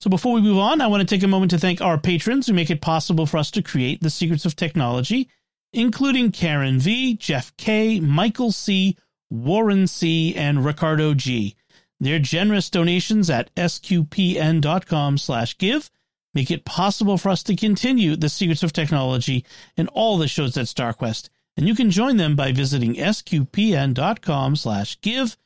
So 0.00 0.10
before 0.10 0.32
we 0.32 0.40
move 0.40 0.58
on, 0.58 0.80
I 0.80 0.86
want 0.86 1.06
to 1.06 1.14
take 1.14 1.22
a 1.22 1.28
moment 1.28 1.50
to 1.50 1.58
thank 1.58 1.80
our 1.80 1.98
patrons 1.98 2.46
who 2.46 2.52
make 2.52 2.70
it 2.70 2.80
possible 2.80 3.26
for 3.26 3.38
us 3.38 3.50
to 3.52 3.62
create 3.62 4.02
the 4.02 4.10
secrets 4.10 4.44
of 4.44 4.56
technology, 4.56 5.28
including 5.72 6.32
Karen 6.32 6.78
V, 6.78 7.16
Jeff 7.16 7.56
K, 7.56 8.00
Michael 8.00 8.52
C, 8.52 8.96
Warren 9.30 9.86
C, 9.86 10.34
and 10.34 10.64
Ricardo 10.64 11.14
G. 11.14 11.56
Their 12.00 12.18
generous 12.18 12.68
donations 12.68 13.30
at 13.30 13.54
sqpn.com 13.54 15.18
slash 15.18 15.56
give 15.56 15.90
make 16.34 16.50
it 16.50 16.64
possible 16.64 17.18
for 17.18 17.28
us 17.28 17.42
to 17.44 17.56
continue 17.56 18.16
the 18.16 18.28
secrets 18.28 18.62
of 18.62 18.72
technology 18.72 19.44
and 19.76 19.88
all 19.90 20.18
the 20.18 20.28
shows 20.28 20.56
at 20.56 20.66
StarQuest. 20.66 21.28
And 21.56 21.68
you 21.68 21.74
can 21.74 21.90
join 21.90 22.16
them 22.16 22.34
by 22.34 22.52
visiting 22.52 22.94
sqpn.com 22.94 24.56
slash 24.56 25.00
give. 25.00 25.36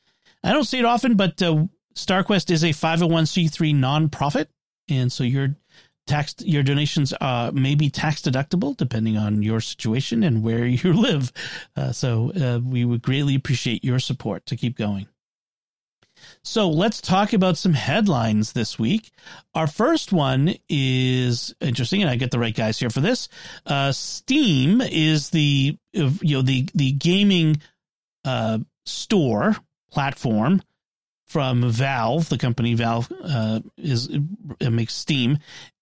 I 0.43 0.53
don't 0.53 0.63
say 0.63 0.79
it 0.79 0.85
often, 0.85 1.15
but 1.15 1.41
uh, 1.41 1.65
StarQuest 1.97 2.51
is 2.51 2.63
a 2.63 2.69
501c3 2.69 3.75
nonprofit, 3.75 4.47
and 4.87 5.11
so 5.11 5.23
your 5.23 5.55
tax 6.05 6.35
your 6.39 6.63
donations 6.63 7.13
uh, 7.19 7.51
may 7.53 7.75
be 7.75 7.89
tax 7.89 8.21
deductible 8.21 8.77
depending 8.77 9.17
on 9.17 9.43
your 9.43 9.59
situation 9.59 10.23
and 10.23 10.43
where 10.43 10.65
you 10.65 10.93
live. 10.93 11.33
Uh, 11.75 11.91
so 11.91 12.31
uh, 12.39 12.59
we 12.63 12.85
would 12.85 13.01
greatly 13.01 13.35
appreciate 13.35 13.83
your 13.83 13.99
support 13.99 14.45
to 14.45 14.55
keep 14.55 14.77
going. 14.77 15.07
So 16.43 16.69
let's 16.69 17.01
talk 17.01 17.33
about 17.33 17.57
some 17.57 17.73
headlines 17.73 18.53
this 18.53 18.79
week. 18.79 19.11
Our 19.53 19.67
first 19.67 20.11
one 20.11 20.55
is 20.69 21.53
interesting, 21.59 22.01
and 22.01 22.09
I 22.09 22.15
get 22.15 22.31
the 22.31 22.39
right 22.39 22.55
guys 22.55 22.79
here 22.79 22.89
for 22.89 23.01
this. 23.01 23.27
Uh, 23.65 23.91
Steam 23.91 24.81
is 24.81 25.31
the 25.31 25.77
you 25.93 26.35
know 26.35 26.41
the 26.43 26.67
the 26.75 26.91
gaming 26.91 27.61
uh, 28.23 28.59
store 28.85 29.55
platform 29.91 30.61
from 31.27 31.69
Valve, 31.69 32.29
the 32.29 32.37
company 32.37 32.73
Valve 32.73 33.11
uh, 33.23 33.59
is 33.77 34.09
it 34.59 34.69
makes 34.71 34.95
Steam, 34.95 35.39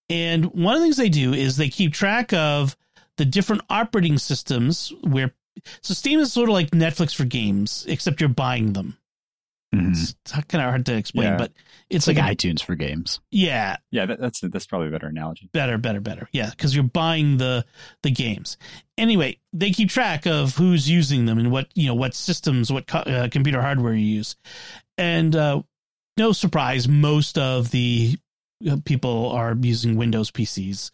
and 0.08 0.46
one 0.46 0.74
of 0.74 0.80
the 0.80 0.86
things 0.86 0.96
they 0.96 1.08
do 1.08 1.32
is 1.32 1.56
they 1.56 1.68
keep 1.68 1.92
track 1.92 2.32
of 2.32 2.76
the 3.16 3.24
different 3.24 3.62
operating 3.70 4.18
systems 4.18 4.92
where. 5.02 5.32
So 5.80 5.94
Steam 5.94 6.20
is 6.20 6.32
sort 6.32 6.50
of 6.50 6.52
like 6.52 6.70
Netflix 6.72 7.14
for 7.14 7.24
games, 7.24 7.86
except 7.88 8.20
you're 8.20 8.28
buying 8.28 8.74
them. 8.74 8.98
Mm-hmm. 9.78 9.92
It's 9.92 10.14
kind 10.48 10.64
of 10.64 10.70
hard 10.70 10.86
to 10.86 10.96
explain, 10.96 11.28
yeah. 11.28 11.36
but 11.36 11.52
it's, 11.88 12.08
it's 12.08 12.08
like, 12.08 12.16
like, 12.16 12.38
iTunes 12.38 12.62
for 12.62 12.74
games. 12.74 13.20
Yeah, 13.30 13.76
yeah, 13.90 14.06
that, 14.06 14.20
that's 14.20 14.40
that's 14.40 14.66
probably 14.66 14.88
a 14.88 14.90
better 14.90 15.08
analogy. 15.08 15.48
Better, 15.52 15.78
better, 15.78 16.00
better. 16.00 16.28
Yeah, 16.32 16.50
because 16.50 16.74
you're 16.74 16.84
buying 16.84 17.38
the 17.38 17.64
the 18.02 18.10
games. 18.10 18.56
Anyway, 18.98 19.38
they 19.52 19.70
keep 19.70 19.88
track 19.88 20.26
of 20.26 20.56
who's 20.56 20.88
using 20.88 21.26
them 21.26 21.38
and 21.38 21.50
what 21.50 21.68
you 21.74 21.86
know, 21.86 21.94
what 21.94 22.14
systems, 22.14 22.72
what 22.72 22.86
co- 22.86 22.98
uh, 22.98 23.28
computer 23.28 23.60
hardware 23.60 23.94
you 23.94 24.06
use, 24.06 24.36
and 24.98 25.34
uh, 25.36 25.62
no 26.16 26.32
surprise, 26.32 26.88
most 26.88 27.38
of 27.38 27.70
the 27.70 28.16
uh, 28.68 28.76
people 28.84 29.30
are 29.30 29.56
using 29.60 29.96
Windows 29.96 30.30
PCs 30.30 30.90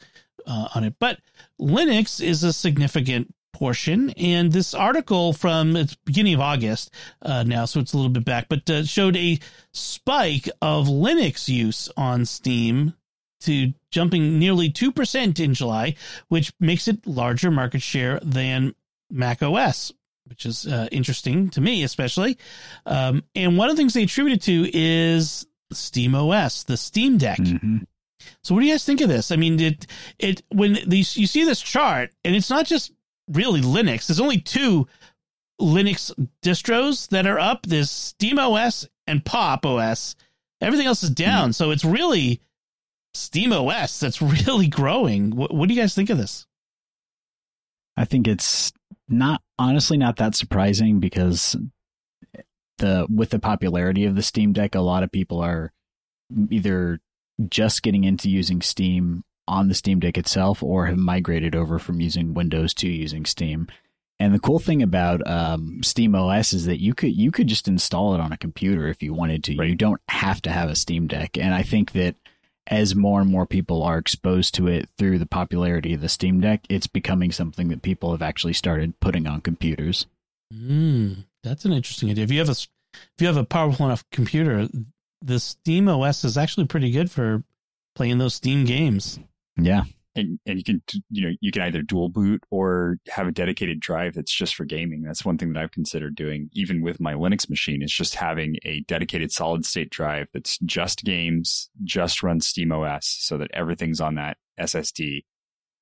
uh, 0.46 0.68
on 0.74 0.84
it. 0.84 0.94
But 0.98 1.18
Linux 1.60 2.22
is 2.22 2.42
a 2.42 2.52
significant 2.52 3.32
portion. 3.52 4.10
And 4.10 4.52
this 4.52 4.74
article 4.74 5.32
from 5.32 5.76
its 5.76 5.94
beginning 5.94 6.34
of 6.34 6.40
August 6.40 6.90
uh, 7.22 7.42
now, 7.42 7.64
so 7.64 7.80
it's 7.80 7.92
a 7.92 7.96
little 7.96 8.10
bit 8.10 8.24
back, 8.24 8.48
but 8.48 8.68
uh, 8.68 8.84
showed 8.84 9.16
a 9.16 9.38
spike 9.72 10.48
of 10.60 10.86
Linux 10.86 11.48
use 11.48 11.88
on 11.96 12.24
Steam 12.24 12.94
to 13.40 13.72
jumping 13.90 14.38
nearly 14.38 14.70
2% 14.70 15.40
in 15.40 15.54
July, 15.54 15.96
which 16.28 16.52
makes 16.60 16.88
it 16.88 17.06
larger 17.06 17.50
market 17.50 17.82
share 17.82 18.20
than 18.22 18.74
Mac 19.10 19.42
OS 19.42 19.92
which 20.28 20.46
is 20.46 20.66
uh, 20.66 20.88
interesting 20.90 21.50
to 21.50 21.60
me, 21.60 21.82
especially. 21.82 22.38
Um, 22.86 23.22
and 23.34 23.58
one 23.58 23.68
of 23.68 23.76
the 23.76 23.80
things 23.80 23.92
they 23.92 24.04
attributed 24.04 24.40
to 24.42 24.70
is 24.72 25.46
Steam 25.72 26.14
OS, 26.14 26.62
the 26.64 26.78
Steam 26.78 27.18
Deck. 27.18 27.38
Mm-hmm. 27.38 27.78
So, 28.42 28.54
what 28.54 28.60
do 28.60 28.66
you 28.66 28.72
guys 28.72 28.84
think 28.84 29.00
of 29.00 29.08
this? 29.08 29.30
I 29.30 29.36
mean, 29.36 29.60
it 29.60 29.86
it 30.18 30.42
when 30.48 30.78
these 30.86 31.16
you 31.16 31.26
see 31.26 31.44
this 31.44 31.60
chart, 31.60 32.10
and 32.24 32.34
it's 32.34 32.50
not 32.50 32.66
just 32.66 32.92
really 33.32 33.60
Linux. 33.60 34.06
There's 34.06 34.20
only 34.20 34.38
two 34.38 34.86
Linux 35.60 36.12
distros 36.42 37.08
that 37.08 37.26
are 37.26 37.38
up. 37.38 37.66
There's 37.66 37.90
Steam 37.90 38.38
OS 38.38 38.88
and 39.06 39.24
Pop 39.24 39.64
OS. 39.66 40.16
Everything 40.60 40.86
else 40.86 41.02
is 41.02 41.10
down. 41.10 41.50
Mm-hmm. 41.50 41.52
So 41.52 41.70
it's 41.70 41.84
really 41.84 42.40
Steam 43.14 43.52
OS 43.52 44.00
that's 44.00 44.22
really 44.46 44.68
growing. 44.68 45.36
What, 45.36 45.54
what 45.54 45.68
do 45.68 45.74
you 45.74 45.80
guys 45.80 45.94
think 45.94 46.10
of 46.10 46.18
this? 46.18 46.46
I 47.96 48.04
think 48.04 48.26
it's 48.26 48.72
not 49.08 49.42
honestly 49.58 49.98
not 49.98 50.16
that 50.16 50.34
surprising 50.34 50.98
because 50.98 51.56
the 52.78 53.06
with 53.14 53.30
the 53.30 53.38
popularity 53.38 54.06
of 54.06 54.14
the 54.14 54.22
Steam 54.22 54.52
Deck, 54.52 54.74
a 54.74 54.80
lot 54.80 55.02
of 55.02 55.12
people 55.12 55.40
are 55.40 55.72
either 56.50 57.00
just 57.48 57.82
getting 57.82 58.04
into 58.04 58.30
using 58.30 58.62
Steam 58.62 59.24
on 59.48 59.68
the 59.68 59.74
Steam 59.74 60.00
Deck 60.00 60.16
itself 60.16 60.62
or 60.62 60.86
have 60.86 60.96
migrated 60.96 61.54
over 61.54 61.78
from 61.78 62.00
using 62.00 62.34
Windows 62.34 62.74
to 62.74 62.88
using 62.88 63.24
Steam. 63.24 63.68
And 64.18 64.32
the 64.32 64.38
cool 64.38 64.60
thing 64.60 64.82
about 64.82 65.26
um, 65.26 65.82
Steam 65.82 66.14
OS 66.14 66.52
is 66.52 66.66
that 66.66 66.80
you 66.80 66.94
could 66.94 67.16
you 67.16 67.32
could 67.32 67.48
just 67.48 67.66
install 67.66 68.14
it 68.14 68.20
on 68.20 68.32
a 68.32 68.36
computer 68.36 68.86
if 68.86 69.02
you 69.02 69.12
wanted 69.12 69.42
to. 69.44 69.56
Right. 69.56 69.68
You 69.68 69.74
don't 69.74 70.00
have 70.08 70.40
to 70.42 70.50
have 70.50 70.70
a 70.70 70.76
Steam 70.76 71.08
Deck. 71.08 71.36
And 71.36 71.52
I 71.52 71.62
think 71.62 71.92
that 71.92 72.14
as 72.68 72.94
more 72.94 73.20
and 73.20 73.28
more 73.28 73.46
people 73.46 73.82
are 73.82 73.98
exposed 73.98 74.54
to 74.54 74.68
it 74.68 74.88
through 74.96 75.18
the 75.18 75.26
popularity 75.26 75.94
of 75.94 76.00
the 76.00 76.08
Steam 76.08 76.40
Deck, 76.40 76.64
it's 76.68 76.86
becoming 76.86 77.32
something 77.32 77.68
that 77.68 77.82
people 77.82 78.12
have 78.12 78.22
actually 78.22 78.52
started 78.52 78.98
putting 79.00 79.26
on 79.26 79.40
computers. 79.40 80.06
Mm, 80.54 81.24
that's 81.42 81.64
an 81.64 81.72
interesting 81.72 82.10
idea. 82.10 82.24
If 82.24 82.30
you 82.30 82.38
have 82.38 82.48
a 82.48 82.52
if 82.94 83.20
you 83.20 83.26
have 83.26 83.36
a 83.36 83.44
powerful 83.44 83.86
enough 83.86 84.04
computer, 84.12 84.68
the 85.20 85.40
Steam 85.40 85.88
OS 85.88 86.24
is 86.24 86.36
actually 86.36 86.66
pretty 86.66 86.90
good 86.90 87.10
for 87.10 87.42
playing 87.94 88.18
those 88.18 88.34
Steam 88.34 88.64
games. 88.64 89.18
Yeah. 89.56 89.82
and 90.14 90.38
and 90.46 90.58
you 90.58 90.64
can 90.64 90.82
you 91.10 91.26
know 91.26 91.34
you 91.40 91.50
can 91.50 91.62
either 91.62 91.82
dual 91.82 92.08
boot 92.08 92.42
or 92.50 92.98
have 93.08 93.26
a 93.26 93.32
dedicated 93.32 93.80
drive 93.80 94.14
that's 94.14 94.32
just 94.34 94.54
for 94.54 94.64
gaming 94.64 95.02
that's 95.02 95.24
one 95.24 95.38
thing 95.38 95.52
that 95.52 95.62
i've 95.62 95.70
considered 95.72 96.14
doing 96.14 96.48
even 96.52 96.82
with 96.82 97.00
my 97.00 97.14
linux 97.14 97.48
machine 97.48 97.82
is 97.82 97.92
just 97.92 98.14
having 98.14 98.56
a 98.64 98.80
dedicated 98.88 99.30
solid 99.32 99.64
state 99.64 99.88
drive 99.90 100.26
that's 100.34 100.58
just 100.60 101.02
games 101.04 101.70
just 101.84 102.22
runs 102.22 102.46
steam 102.46 102.72
os 102.72 103.06
so 103.06 103.38
that 103.38 103.50
everything's 103.54 104.00
on 104.00 104.14
that 104.16 104.36
ssd 104.60 105.24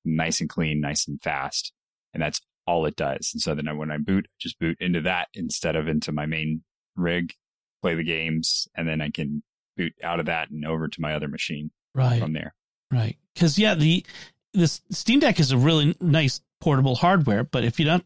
nice 0.05 0.39
and 0.39 0.49
clean 0.49 0.79
nice 0.79 1.07
and 1.07 1.21
fast 1.21 1.73
and 2.13 2.21
that's 2.23 2.39
all 2.67 2.85
it 2.85 2.95
does 2.95 3.31
and 3.33 3.41
so 3.41 3.53
then 3.53 3.77
when 3.77 3.91
i 3.91 3.97
boot 3.97 4.27
just 4.39 4.57
boot 4.59 4.77
into 4.79 5.01
that 5.01 5.27
instead 5.33 5.75
of 5.75 5.87
into 5.89 6.11
my 6.13 6.25
main 6.25 6.63
rig 6.95 7.33
play 7.81 7.95
the 7.95 8.03
games 8.03 8.67
and 8.75 8.87
then 8.87 9.01
i 9.01 9.09
can 9.09 9.43
boot 9.77 9.93
out 10.03 10.19
of 10.21 10.27
that 10.27 10.49
and 10.51 10.65
over 10.65 10.87
to 10.87 11.01
my 11.01 11.13
other 11.15 11.27
machine 11.27 11.69
right 11.95 12.21
from 12.21 12.33
there 12.33 12.53
Right. 12.91 13.17
Because 13.33 13.57
yeah, 13.57 13.75
the 13.75 14.05
this 14.53 14.81
Steam 14.91 15.19
Deck 15.19 15.39
is 15.39 15.51
a 15.51 15.57
really 15.57 15.95
nice 16.01 16.41
portable 16.59 16.95
hardware, 16.95 17.43
but 17.43 17.63
if 17.63 17.79
you 17.79 17.85
don't 17.85 18.05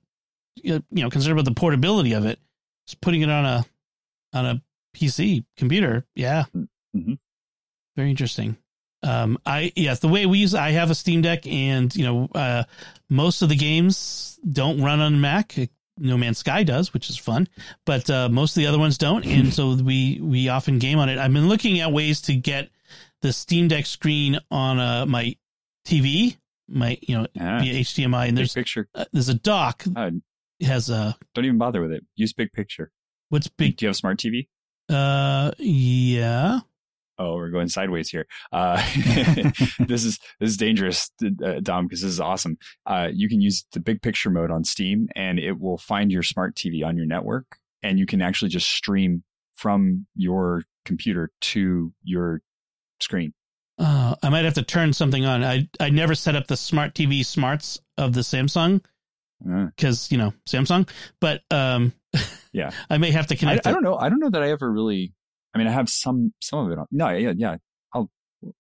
you 0.56 0.82
know 0.92 1.10
consider 1.10 1.34
about 1.34 1.46
the 1.46 1.54
portability 1.54 2.14
of 2.14 2.26
it, 2.26 2.40
just 2.88 3.02
putting 3.02 3.22
it 3.22 3.30
on 3.30 3.46
a 3.46 3.66
on 4.34 4.46
a 4.46 4.62
PC 4.96 5.46
computer, 5.58 6.06
yeah, 6.16 6.46
mm-hmm. 6.56 7.14
very 7.96 8.10
interesting. 8.10 8.58
Um, 9.04 9.38
I 9.46 9.72
yes, 9.76 10.00
the 10.00 10.08
way 10.08 10.26
we 10.26 10.40
use 10.40 10.56
I 10.56 10.72
have 10.72 10.90
a 10.90 10.96
Steam 10.96 11.22
Deck, 11.22 11.46
and 11.46 11.96
you 11.96 12.06
know, 12.06 12.30
uh, 12.34 12.64
most 13.10 13.42
of 13.42 13.50
the 13.50 13.56
games 13.56 14.40
don't 14.50 14.82
run 14.82 15.00
on 15.00 15.22
Mac. 15.22 15.56
No 15.98 16.18
Man's 16.18 16.40
Sky 16.40 16.64
does, 16.64 16.94
which 16.94 17.10
is 17.10 17.18
fun, 17.18 17.48
but 17.86 18.10
uh, 18.10 18.28
most 18.28 18.58
of 18.58 18.62
the 18.62 18.68
other 18.68 18.80
ones 18.80 18.98
don't, 18.98 19.26
and 19.26 19.54
so 19.54 19.76
we 19.76 20.20
we 20.22 20.50
often 20.50 20.80
game 20.80 21.00
on 21.00 21.10
it. 21.10 21.18
I've 21.18 21.32
been 21.34 21.48
looking 21.48 21.80
at 21.82 21.92
ways 21.92 22.22
to 22.22 22.36
get 22.36 22.70
the 23.22 23.34
Steam 23.34 23.68
Deck 23.68 23.86
screen 23.86 24.40
on 24.52 24.80
uh, 24.80 25.06
my 25.06 25.36
TV, 25.86 26.38
my 26.68 26.98
you 27.02 27.18
know 27.18 27.28
Yeah. 27.34 27.60
via 27.60 27.74
HDMI, 27.82 28.28
and 28.28 28.32
big 28.32 28.36
there's 28.38 28.54
picture. 28.54 28.88
uh, 28.96 29.06
there's 29.14 29.30
a 29.30 29.34
dock 29.36 29.84
Uh, 29.96 30.12
it 30.60 30.68
has 30.68 30.90
a 30.90 31.18
don't 31.34 31.46
even 31.46 31.58
bother 31.58 31.82
with 31.82 31.92
it. 31.92 32.04
Use 32.16 32.34
big 32.34 32.52
picture. 32.54 32.92
What's 33.30 33.48
big 33.48 33.78
do 33.78 33.86
you 33.86 33.88
have 33.88 33.96
a 33.96 33.98
smart 33.98 34.20
tv 34.20 34.48
uh 34.90 35.52
yeah. 35.60 36.60
Oh 37.18 37.36
we're 37.36 37.50
going 37.50 37.70
sideways 37.70 38.10
here. 38.10 38.26
Uh, 38.52 38.78
this 39.80 40.04
is 40.04 40.20
this 40.40 40.50
is 40.52 40.58
dangerous 40.58 41.10
uh, 41.24 41.60
dom 41.62 41.86
because 41.88 42.02
this 42.02 42.12
is 42.12 42.20
awesome. 42.20 42.58
Uh, 42.86 43.08
you 43.14 43.28
can 43.30 43.42
use 43.42 43.66
the 43.72 43.80
big 43.80 44.02
picture 44.02 44.30
mode 44.30 44.52
on 44.52 44.64
steam 44.64 45.08
and 45.16 45.40
it 45.40 45.60
will 45.60 45.78
find 45.78 46.12
your 46.12 46.24
smart 46.24 46.56
tv 46.56 46.86
on 46.86 46.98
your 46.98 47.06
network 47.06 47.58
and 47.84 47.98
you 48.00 48.06
can 48.06 48.22
actually 48.22 48.50
just 48.50 48.70
stream 48.70 49.24
from 49.56 50.06
your 50.16 50.64
computer 50.84 51.32
to 51.42 51.94
your 52.04 52.42
screen 53.02 53.34
uh, 53.78 54.16
I 54.24 54.30
might 54.30 54.46
have 54.46 54.54
to 54.54 54.64
turn 54.64 54.94
something 54.94 55.26
on. 55.26 55.44
I 55.44 55.68
I 55.82 55.90
never 55.90 56.16
set 56.16 56.36
up 56.36 56.48
the 56.48 56.56
smart 56.56 56.94
TV 56.94 57.26
smarts 57.26 57.78
of 57.98 58.14
the 58.14 58.22
Samsung 58.22 58.82
Uh, 59.46 59.66
because 59.66 60.10
you 60.12 60.18
know 60.18 60.34
Samsung, 60.48 60.88
but 61.20 61.42
um 61.52 61.92
Yeah. 62.54 62.72
I 62.90 62.98
may 62.98 63.12
have 63.12 63.28
to 63.28 63.36
I, 63.36 63.38
connect. 63.38 63.68
I 63.68 63.72
it. 63.72 63.74
don't 63.74 63.84
know 63.84 63.98
i 63.98 64.08
don't 64.08 64.20
know 64.20 64.30
that 64.30 64.42
i 64.42 64.50
ever 64.50 64.72
really 64.72 65.14
i 65.54 65.58
mean 65.58 65.68
i 65.68 65.72
have 65.72 65.90
some 65.90 66.34
some 66.42 66.60
of 66.66 66.72
it 66.72 66.80
on 66.80 66.86
no 66.92 67.10
yeah 67.10 67.34
yeah 67.36 67.58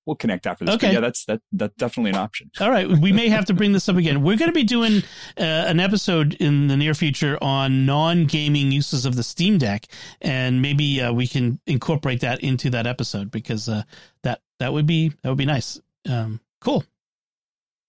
we'll 0.05 0.15
connect 0.15 0.45
after 0.47 0.65
this 0.65 0.75
But 0.75 0.83
Okay. 0.83 0.93
yeah 0.93 0.99
that's 0.99 1.25
that 1.25 1.41
that's 1.51 1.75
definitely 1.75 2.11
an 2.11 2.17
option 2.17 2.51
All 2.59 2.69
right, 2.71 2.87
we 2.87 3.11
may 3.11 3.29
have 3.29 3.45
to 3.45 3.53
bring 3.53 3.71
this 3.71 3.87
up 3.89 3.95
again. 3.97 4.21
We're 4.23 4.37
going 4.37 4.49
to 4.49 4.53
be 4.55 4.63
doing 4.63 5.03
uh, 5.37 5.41
an 5.43 5.79
episode 5.79 6.33
in 6.35 6.67
the 6.67 6.77
near 6.77 6.93
future 6.93 7.37
on 7.41 7.85
non-gaming 7.85 8.71
uses 8.71 9.05
of 9.05 9.15
the 9.15 9.23
Steam 9.23 9.57
Deck, 9.57 9.87
and 10.21 10.61
maybe 10.61 11.01
uh, 11.01 11.11
we 11.13 11.27
can 11.27 11.59
incorporate 11.67 12.21
that 12.21 12.41
into 12.41 12.69
that 12.71 12.87
episode 12.87 13.31
because 13.31 13.69
uh, 13.69 13.83
that 14.23 14.41
that 14.59 14.73
would 14.73 14.85
be 14.85 15.09
that 15.21 15.29
would 15.29 15.37
be 15.37 15.45
nice. 15.45 15.79
Um, 16.09 16.39
cool. 16.61 16.83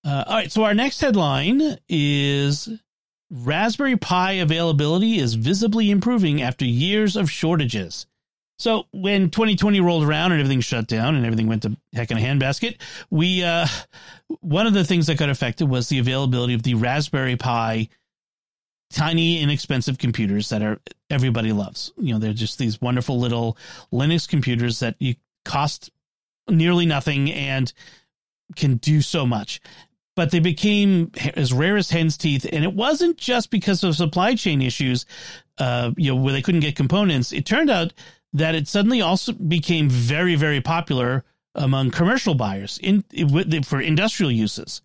Uh, 0.05 0.25
all 0.27 0.35
right, 0.37 0.53
so 0.53 0.63
our 0.65 0.75
next 0.75 1.01
headline 1.01 1.79
is 1.89 2.69
Raspberry 3.31 3.97
Pi 3.97 4.33
availability 4.33 5.19
is 5.19 5.35
visibly 5.35 5.91
improving 5.91 6.41
after 6.43 6.65
years 6.65 7.17
of 7.17 7.31
shortages. 7.31 8.07
So 8.59 8.87
when 8.91 9.31
2020 9.31 9.81
rolled 9.81 10.05
around 10.05 10.33
and 10.33 10.41
everything 10.41 10.61
shut 10.61 10.87
down 10.87 11.15
and 11.15 11.27
everything 11.27 11.47
went 11.47 11.63
to 11.63 11.77
heck 11.93 12.11
in 12.11 12.17
a 12.17 12.21
handbasket, 12.21 12.77
we 13.11 13.45
uh, 13.45 13.67
one 14.41 14.67
of 14.67 14.73
the 14.73 14.85
things 14.85 15.07
that 15.09 15.19
got 15.19 15.29
affected 15.29 15.69
was 15.69 15.89
the 15.89 15.99
availability 15.99 16.55
of 16.55 16.63
the 16.63 16.75
Raspberry 16.75 17.37
Pi 17.37 17.89
tiny 18.91 19.43
inexpensive 19.43 19.99
computers 19.99 20.49
that 20.51 20.63
are 20.63 20.81
everybody 21.11 21.53
loves. 21.53 21.93
You 21.99 22.15
know, 22.15 22.19
they're 22.19 22.33
just 22.33 22.59
these 22.59 22.81
wonderful 22.81 23.19
little 23.19 23.59
Linux 23.93 24.29
computers 24.29 24.81
that 24.81 24.97
you 24.99 25.17
cost 25.45 25.91
nearly 26.49 26.87
nothing 26.87 27.31
and 27.33 27.73
can 28.55 28.77
do 28.77 29.01
so 29.01 29.27
much. 29.27 29.61
But 30.15 30.31
they 30.31 30.39
became 30.39 31.13
as 31.35 31.53
rare 31.53 31.77
as 31.77 31.91
hen's 31.91 32.17
teeth, 32.17 32.47
and 32.51 32.65
it 32.65 32.73
wasn't 32.73 33.19
just 33.19 33.51
because 33.51 33.85
of 33.85 33.95
supply 33.97 34.35
chain 34.35 34.63
issues, 34.63 35.05
uh, 35.59 35.91
you 35.99 36.15
know, 36.15 36.21
where 36.21 36.33
they 36.33 36.41
couldn't 36.41 36.63
get 36.63 36.75
components. 36.75 37.33
It 37.33 37.45
turned 37.45 37.69
out 37.69 37.93
that 38.33 38.55
it 38.55 38.69
suddenly 38.69 39.01
also 39.01 39.33
became 39.33 39.89
very, 39.89 40.35
very 40.35 40.61
popular 40.61 41.25
among 41.55 41.91
commercial 41.91 42.35
buyers 42.35 42.79
in 42.83 43.03
for 43.63 43.81
industrial 43.81 44.31
uses, 44.31 44.83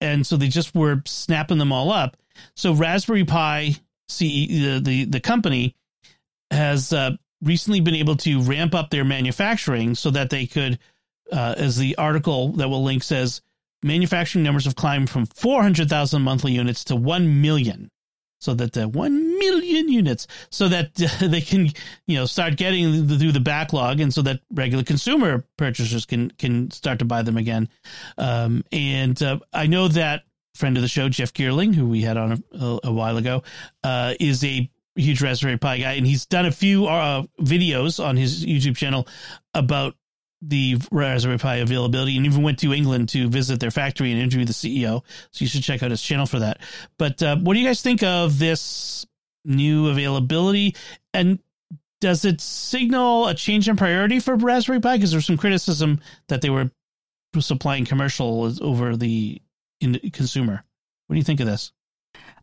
and 0.00 0.26
so 0.26 0.36
they 0.36 0.48
just 0.48 0.74
were 0.74 1.02
snapping 1.06 1.58
them 1.58 1.72
all 1.72 1.90
up. 1.90 2.16
So 2.54 2.74
Raspberry 2.74 3.24
Pi, 3.24 3.76
CE, 4.08 4.20
the 4.20 4.80
the, 4.82 5.04
the 5.06 5.20
company, 5.20 5.74
has 6.50 6.92
uh, 6.92 7.12
recently 7.42 7.80
been 7.80 7.94
able 7.94 8.16
to 8.16 8.40
ramp 8.40 8.74
up 8.74 8.90
their 8.90 9.04
manufacturing 9.04 9.94
so 9.94 10.10
that 10.10 10.30
they 10.30 10.46
could, 10.46 10.78
uh, 11.30 11.54
as 11.56 11.76
the 11.76 11.96
article 11.96 12.52
that 12.52 12.68
will 12.68 12.82
link 12.82 13.02
says, 13.02 13.42
manufacturing 13.82 14.44
numbers 14.44 14.64
have 14.64 14.76
climbed 14.76 15.10
from 15.10 15.26
400,000 15.26 16.22
monthly 16.22 16.52
units 16.52 16.84
to 16.84 16.96
1 16.96 17.40
million. 17.40 17.90
So 18.42 18.54
that 18.54 18.72
the 18.72 18.88
1 18.88 19.38
million 19.38 19.88
units, 19.88 20.26
so 20.50 20.68
that 20.68 21.00
uh, 21.00 21.26
they 21.28 21.40
can, 21.40 21.68
you 22.08 22.16
know, 22.16 22.26
start 22.26 22.56
getting 22.56 23.06
the, 23.06 23.16
through 23.16 23.30
the 23.30 23.38
backlog 23.38 24.00
and 24.00 24.12
so 24.12 24.20
that 24.22 24.40
regular 24.52 24.82
consumer 24.82 25.44
purchasers 25.56 26.04
can, 26.04 26.32
can 26.32 26.68
start 26.72 26.98
to 26.98 27.04
buy 27.04 27.22
them 27.22 27.36
again. 27.36 27.68
Um, 28.18 28.64
and 28.72 29.22
uh, 29.22 29.38
I 29.52 29.68
know 29.68 29.86
that 29.86 30.24
friend 30.56 30.76
of 30.76 30.82
the 30.82 30.88
show, 30.88 31.08
Jeff 31.08 31.32
Geerling, 31.32 31.72
who 31.72 31.86
we 31.88 32.02
had 32.02 32.16
on 32.16 32.32
a, 32.32 32.58
a, 32.58 32.80
a 32.84 32.92
while 32.92 33.16
ago, 33.16 33.44
uh, 33.84 34.14
is 34.18 34.42
a 34.42 34.68
huge 34.96 35.22
Raspberry 35.22 35.56
Pi 35.56 35.78
guy, 35.78 35.92
and 35.92 36.06
he's 36.06 36.26
done 36.26 36.46
a 36.46 36.52
few 36.52 36.86
uh, 36.86 37.22
videos 37.40 38.04
on 38.04 38.16
his 38.16 38.44
YouTube 38.44 38.76
channel 38.76 39.06
about 39.54 39.94
the 40.42 40.76
Raspberry 40.90 41.38
Pi 41.38 41.56
availability, 41.56 42.16
and 42.16 42.26
even 42.26 42.42
went 42.42 42.58
to 42.58 42.74
England 42.74 43.08
to 43.10 43.28
visit 43.28 43.60
their 43.60 43.70
factory 43.70 44.10
and 44.12 44.20
interview 44.20 44.44
the 44.44 44.52
CEO. 44.52 45.02
So 45.30 45.44
you 45.44 45.46
should 45.46 45.62
check 45.62 45.82
out 45.82 45.90
his 45.90 46.02
channel 46.02 46.26
for 46.26 46.40
that. 46.40 46.58
But 46.98 47.22
uh, 47.22 47.36
what 47.36 47.54
do 47.54 47.60
you 47.60 47.66
guys 47.66 47.80
think 47.80 48.02
of 48.02 48.38
this 48.38 49.06
new 49.44 49.88
availability? 49.88 50.74
And 51.14 51.38
does 52.00 52.24
it 52.24 52.40
signal 52.40 53.28
a 53.28 53.34
change 53.34 53.68
in 53.68 53.76
priority 53.76 54.18
for 54.18 54.34
Raspberry 54.34 54.80
Pi? 54.80 54.96
Because 54.96 55.12
there's 55.12 55.26
some 55.26 55.36
criticism 55.36 56.00
that 56.28 56.42
they 56.42 56.50
were 56.50 56.70
supplying 57.38 57.84
commercial 57.84 58.52
over 58.60 58.96
the 58.96 59.40
consumer. 60.12 60.64
What 61.06 61.14
do 61.14 61.18
you 61.18 61.24
think 61.24 61.40
of 61.40 61.46
this? 61.46 61.72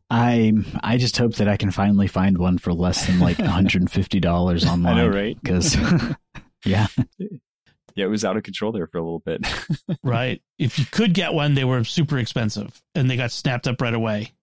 I 0.09 0.53
I 0.81 0.97
just 0.97 1.17
hope 1.17 1.35
that 1.35 1.47
I 1.47 1.57
can 1.57 1.71
finally 1.71 2.07
find 2.07 2.37
one 2.37 2.57
for 2.57 2.73
less 2.73 3.05
than 3.05 3.19
like 3.19 3.37
$150 3.37 4.65
online. 4.67 4.97
I 4.97 5.01
know, 5.01 5.07
right? 5.07 5.37
Because, 5.41 5.77
yeah. 6.65 6.87
Yeah, 7.95 8.05
it 8.05 8.09
was 8.09 8.23
out 8.25 8.37
of 8.37 8.43
control 8.43 8.71
there 8.71 8.87
for 8.87 8.97
a 8.97 9.03
little 9.03 9.19
bit. 9.19 9.45
right. 10.03 10.41
If 10.57 10.77
you 10.79 10.85
could 10.85 11.13
get 11.13 11.33
one, 11.33 11.53
they 11.55 11.63
were 11.65 11.83
super 11.83 12.17
expensive 12.17 12.81
and 12.95 13.09
they 13.09 13.17
got 13.17 13.31
snapped 13.31 13.67
up 13.67 13.81
right 13.81 13.93
away. 13.93 14.33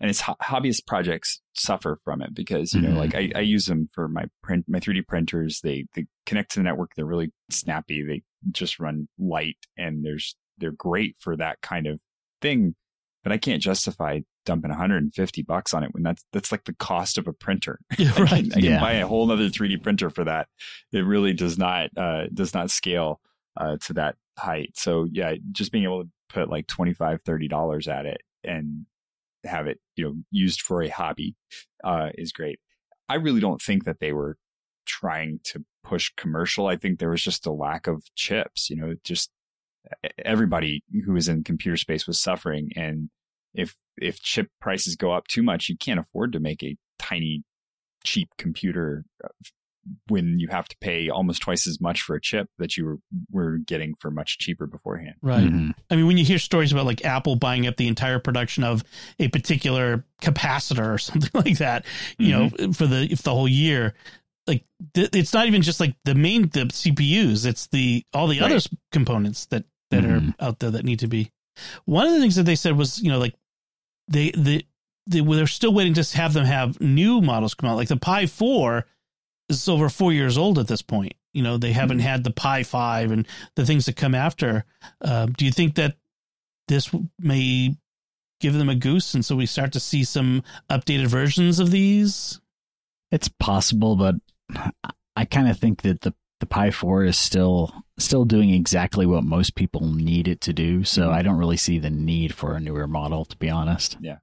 and 0.00 0.10
it's 0.10 0.20
ho- 0.20 0.36
hobbyist 0.42 0.86
projects 0.86 1.40
suffer 1.54 1.98
from 2.04 2.22
it 2.22 2.34
because 2.34 2.72
you 2.74 2.80
know 2.80 2.90
Mhm. 2.90 2.96
like 2.96 3.14
I, 3.14 3.30
I 3.36 3.40
use 3.40 3.66
them 3.66 3.88
for 3.92 4.08
my 4.08 4.24
print 4.42 4.64
my 4.68 4.80
3d 4.80 5.06
printers 5.06 5.60
they 5.62 5.86
they 5.94 6.06
connect 6.26 6.52
to 6.52 6.58
the 6.60 6.64
network 6.64 6.90
they're 6.96 7.04
really 7.04 7.30
snappy 7.50 8.02
they 8.02 8.22
just 8.50 8.80
run 8.80 9.06
light 9.18 9.58
and 9.76 10.04
there's 10.04 10.34
they're 10.58 10.72
great 10.72 11.14
for 11.20 11.36
that 11.36 11.60
kind 11.60 11.86
of 11.86 12.00
thing 12.40 12.74
but 13.22 13.32
i 13.32 13.38
can't 13.38 13.62
justify 13.62 14.20
dumping 14.44 14.70
150 14.70 15.42
bucks 15.42 15.72
on 15.74 15.84
it 15.84 15.92
when 15.94 16.02
that's 16.02 16.24
that's 16.32 16.50
like 16.52 16.64
the 16.64 16.74
cost 16.74 17.18
of 17.18 17.26
a 17.28 17.32
printer 17.32 17.78
I 17.98 18.04
right. 18.18 18.28
can, 18.28 18.52
I 18.52 18.54
can 18.56 18.64
Yeah. 18.64 18.80
buy 18.80 18.92
a 18.94 19.06
whole 19.06 19.30
other 19.30 19.48
3d 19.48 19.82
printer 19.82 20.10
for 20.10 20.24
that 20.24 20.48
it 20.92 21.00
really 21.00 21.32
does 21.32 21.58
not 21.58 21.90
uh 21.96 22.24
does 22.32 22.54
not 22.54 22.70
scale 22.70 23.20
uh 23.60 23.76
to 23.86 23.92
that 23.94 24.16
height 24.38 24.70
so 24.74 25.06
yeah 25.12 25.34
just 25.52 25.72
being 25.72 25.84
able 25.84 26.04
to 26.04 26.10
put 26.28 26.48
like 26.48 26.66
25 26.66 27.20
30 27.24 27.48
dollars 27.48 27.86
at 27.88 28.06
it 28.06 28.20
and 28.44 28.86
have 29.44 29.66
it 29.66 29.78
you 29.96 30.04
know 30.04 30.14
used 30.30 30.60
for 30.62 30.82
a 30.82 30.88
hobby 30.88 31.34
uh, 31.84 32.10
is 32.16 32.30
great. 32.32 32.60
I 33.08 33.16
really 33.16 33.40
don't 33.40 33.60
think 33.60 33.84
that 33.84 33.98
they 33.98 34.12
were 34.12 34.36
trying 34.86 35.40
to 35.44 35.64
push 35.82 36.12
commercial. 36.16 36.68
I 36.68 36.76
think 36.76 36.98
there 37.00 37.10
was 37.10 37.22
just 37.24 37.44
a 37.44 37.52
lack 37.52 37.88
of 37.88 38.04
chips. 38.14 38.70
You 38.70 38.76
know, 38.76 38.94
just 39.02 39.30
everybody 40.24 40.82
who 41.04 41.12
was 41.12 41.28
in 41.28 41.44
computer 41.44 41.76
space 41.76 42.06
was 42.06 42.20
suffering, 42.20 42.70
and 42.76 43.10
if 43.54 43.76
if 43.96 44.20
chip 44.20 44.48
prices 44.60 44.96
go 44.96 45.12
up 45.12 45.26
too 45.28 45.42
much, 45.42 45.68
you 45.68 45.76
can't 45.76 46.00
afford 46.00 46.32
to 46.32 46.40
make 46.40 46.62
a 46.62 46.76
tiny 46.98 47.42
cheap 48.04 48.28
computer 48.38 49.04
uh, 49.22 49.28
when 50.08 50.38
you 50.38 50.46
have 50.48 50.68
to 50.68 50.76
pay 50.80 51.08
almost 51.10 51.42
twice 51.42 51.66
as 51.66 51.80
much 51.80 52.02
for 52.02 52.14
a 52.14 52.20
chip 52.20 52.48
that 52.58 52.76
you 52.76 52.84
were, 52.86 52.98
were 53.32 53.58
getting 53.58 53.94
for 53.98 54.10
much 54.12 54.38
cheaper 54.38 54.64
beforehand. 54.66 55.16
Right. 55.20 55.42
Mhm. 55.44 55.74
I 55.90 55.96
mean, 55.96 56.06
when 56.06 56.16
you 56.16 56.24
hear 56.24 56.38
stories 56.38 56.70
about 56.72 56.86
like 56.86 57.04
Apple 57.04 57.34
buying 57.36 57.66
up 57.66 57.76
the 57.76 57.88
entire 57.88 58.20
production 58.20 58.62
of 58.62 58.84
a 59.18 59.26
particular 59.28 60.04
capacitor 60.22 60.94
or 60.94 60.98
something 60.98 61.30
like 61.34 61.58
that, 61.58 61.84
you 62.18 62.30
know, 62.30 62.48
for 62.72 62.86
the 62.86 63.08
if 63.10 63.22
the 63.22 63.32
whole 63.34 63.48
year, 63.48 63.94
like 64.46 64.64
th- 64.94 65.10
it's 65.12 65.34
not 65.34 65.46
even 65.48 65.62
just 65.62 65.80
like 65.80 65.96
the 66.04 66.14
main 66.14 66.42
the 66.50 66.66
CPUs; 66.66 67.44
it's 67.44 67.66
the 67.68 68.04
all 68.14 68.28
the 68.28 68.40
Right. 68.40 68.52
other 68.52 68.60
components 68.92 69.46
that 69.46 69.64
that 69.92 70.02
Mhm. 70.04 70.34
are 70.40 70.44
out 70.46 70.58
there 70.58 70.70
that 70.72 70.84
need 70.84 70.98
to 70.98 71.06
be. 71.06 71.30
One 71.84 72.06
of 72.06 72.12
the 72.14 72.20
things 72.20 72.34
that 72.36 72.42
they 72.44 72.56
said 72.56 72.76
was, 72.76 73.00
you 73.00 73.10
know, 73.10 73.18
like 73.18 73.34
they 74.08 74.30
the 74.32 74.66
they 75.06 75.20
they're 75.20 75.46
still 75.46 75.72
waiting 75.72 75.94
to 75.94 76.16
have 76.16 76.32
them 76.32 76.44
have 76.44 76.80
new 76.80 77.20
models 77.20 77.54
come 77.54 77.70
out. 77.70 77.76
Like 77.76 77.88
the 77.88 77.96
Pi 77.96 78.26
Four 78.26 78.86
is 79.48 79.68
over 79.68 79.88
four 79.88 80.12
years 80.12 80.36
old 80.38 80.58
at 80.58 80.66
this 80.68 80.82
point. 80.82 81.14
You 81.34 81.42
know, 81.42 81.56
they 81.56 81.72
haven't 81.72 82.00
had 82.00 82.24
the 82.24 82.30
Pi 82.30 82.62
Five 82.62 83.10
and 83.10 83.26
the 83.56 83.64
things 83.66 83.86
that 83.86 83.96
come 83.96 84.14
after. 84.14 84.64
Uh, 85.00 85.26
do 85.26 85.44
you 85.44 85.52
think 85.52 85.74
that 85.76 85.96
this 86.68 86.90
may 87.18 87.74
give 88.40 88.54
them 88.54 88.68
a 88.68 88.74
goose, 88.74 89.14
and 89.14 89.24
so 89.24 89.36
we 89.36 89.46
start 89.46 89.72
to 89.72 89.80
see 89.80 90.04
some 90.04 90.42
updated 90.70 91.06
versions 91.06 91.58
of 91.58 91.70
these? 91.70 92.40
It's 93.10 93.28
possible, 93.28 93.96
but 93.96 94.14
I 95.16 95.24
kind 95.26 95.48
of 95.48 95.58
think 95.58 95.82
that 95.82 96.00
the 96.02 96.14
the 96.42 96.46
Pi 96.46 96.72
4 96.72 97.04
is 97.04 97.16
still 97.16 97.72
still 97.98 98.24
doing 98.24 98.50
exactly 98.50 99.06
what 99.06 99.22
most 99.22 99.54
people 99.54 99.86
need 99.94 100.26
it 100.26 100.40
to 100.40 100.52
do. 100.52 100.82
So 100.82 101.02
Mhm. 101.08 101.12
I 101.14 101.22
don't 101.22 101.38
really 101.38 101.56
see 101.56 101.78
the 101.78 101.88
need 101.88 102.34
for 102.34 102.56
a 102.56 102.60
newer 102.60 102.88
model, 102.88 103.24
to 103.26 103.36
be 103.36 103.48
honest. 103.48 103.96
Yeah, 104.00 104.16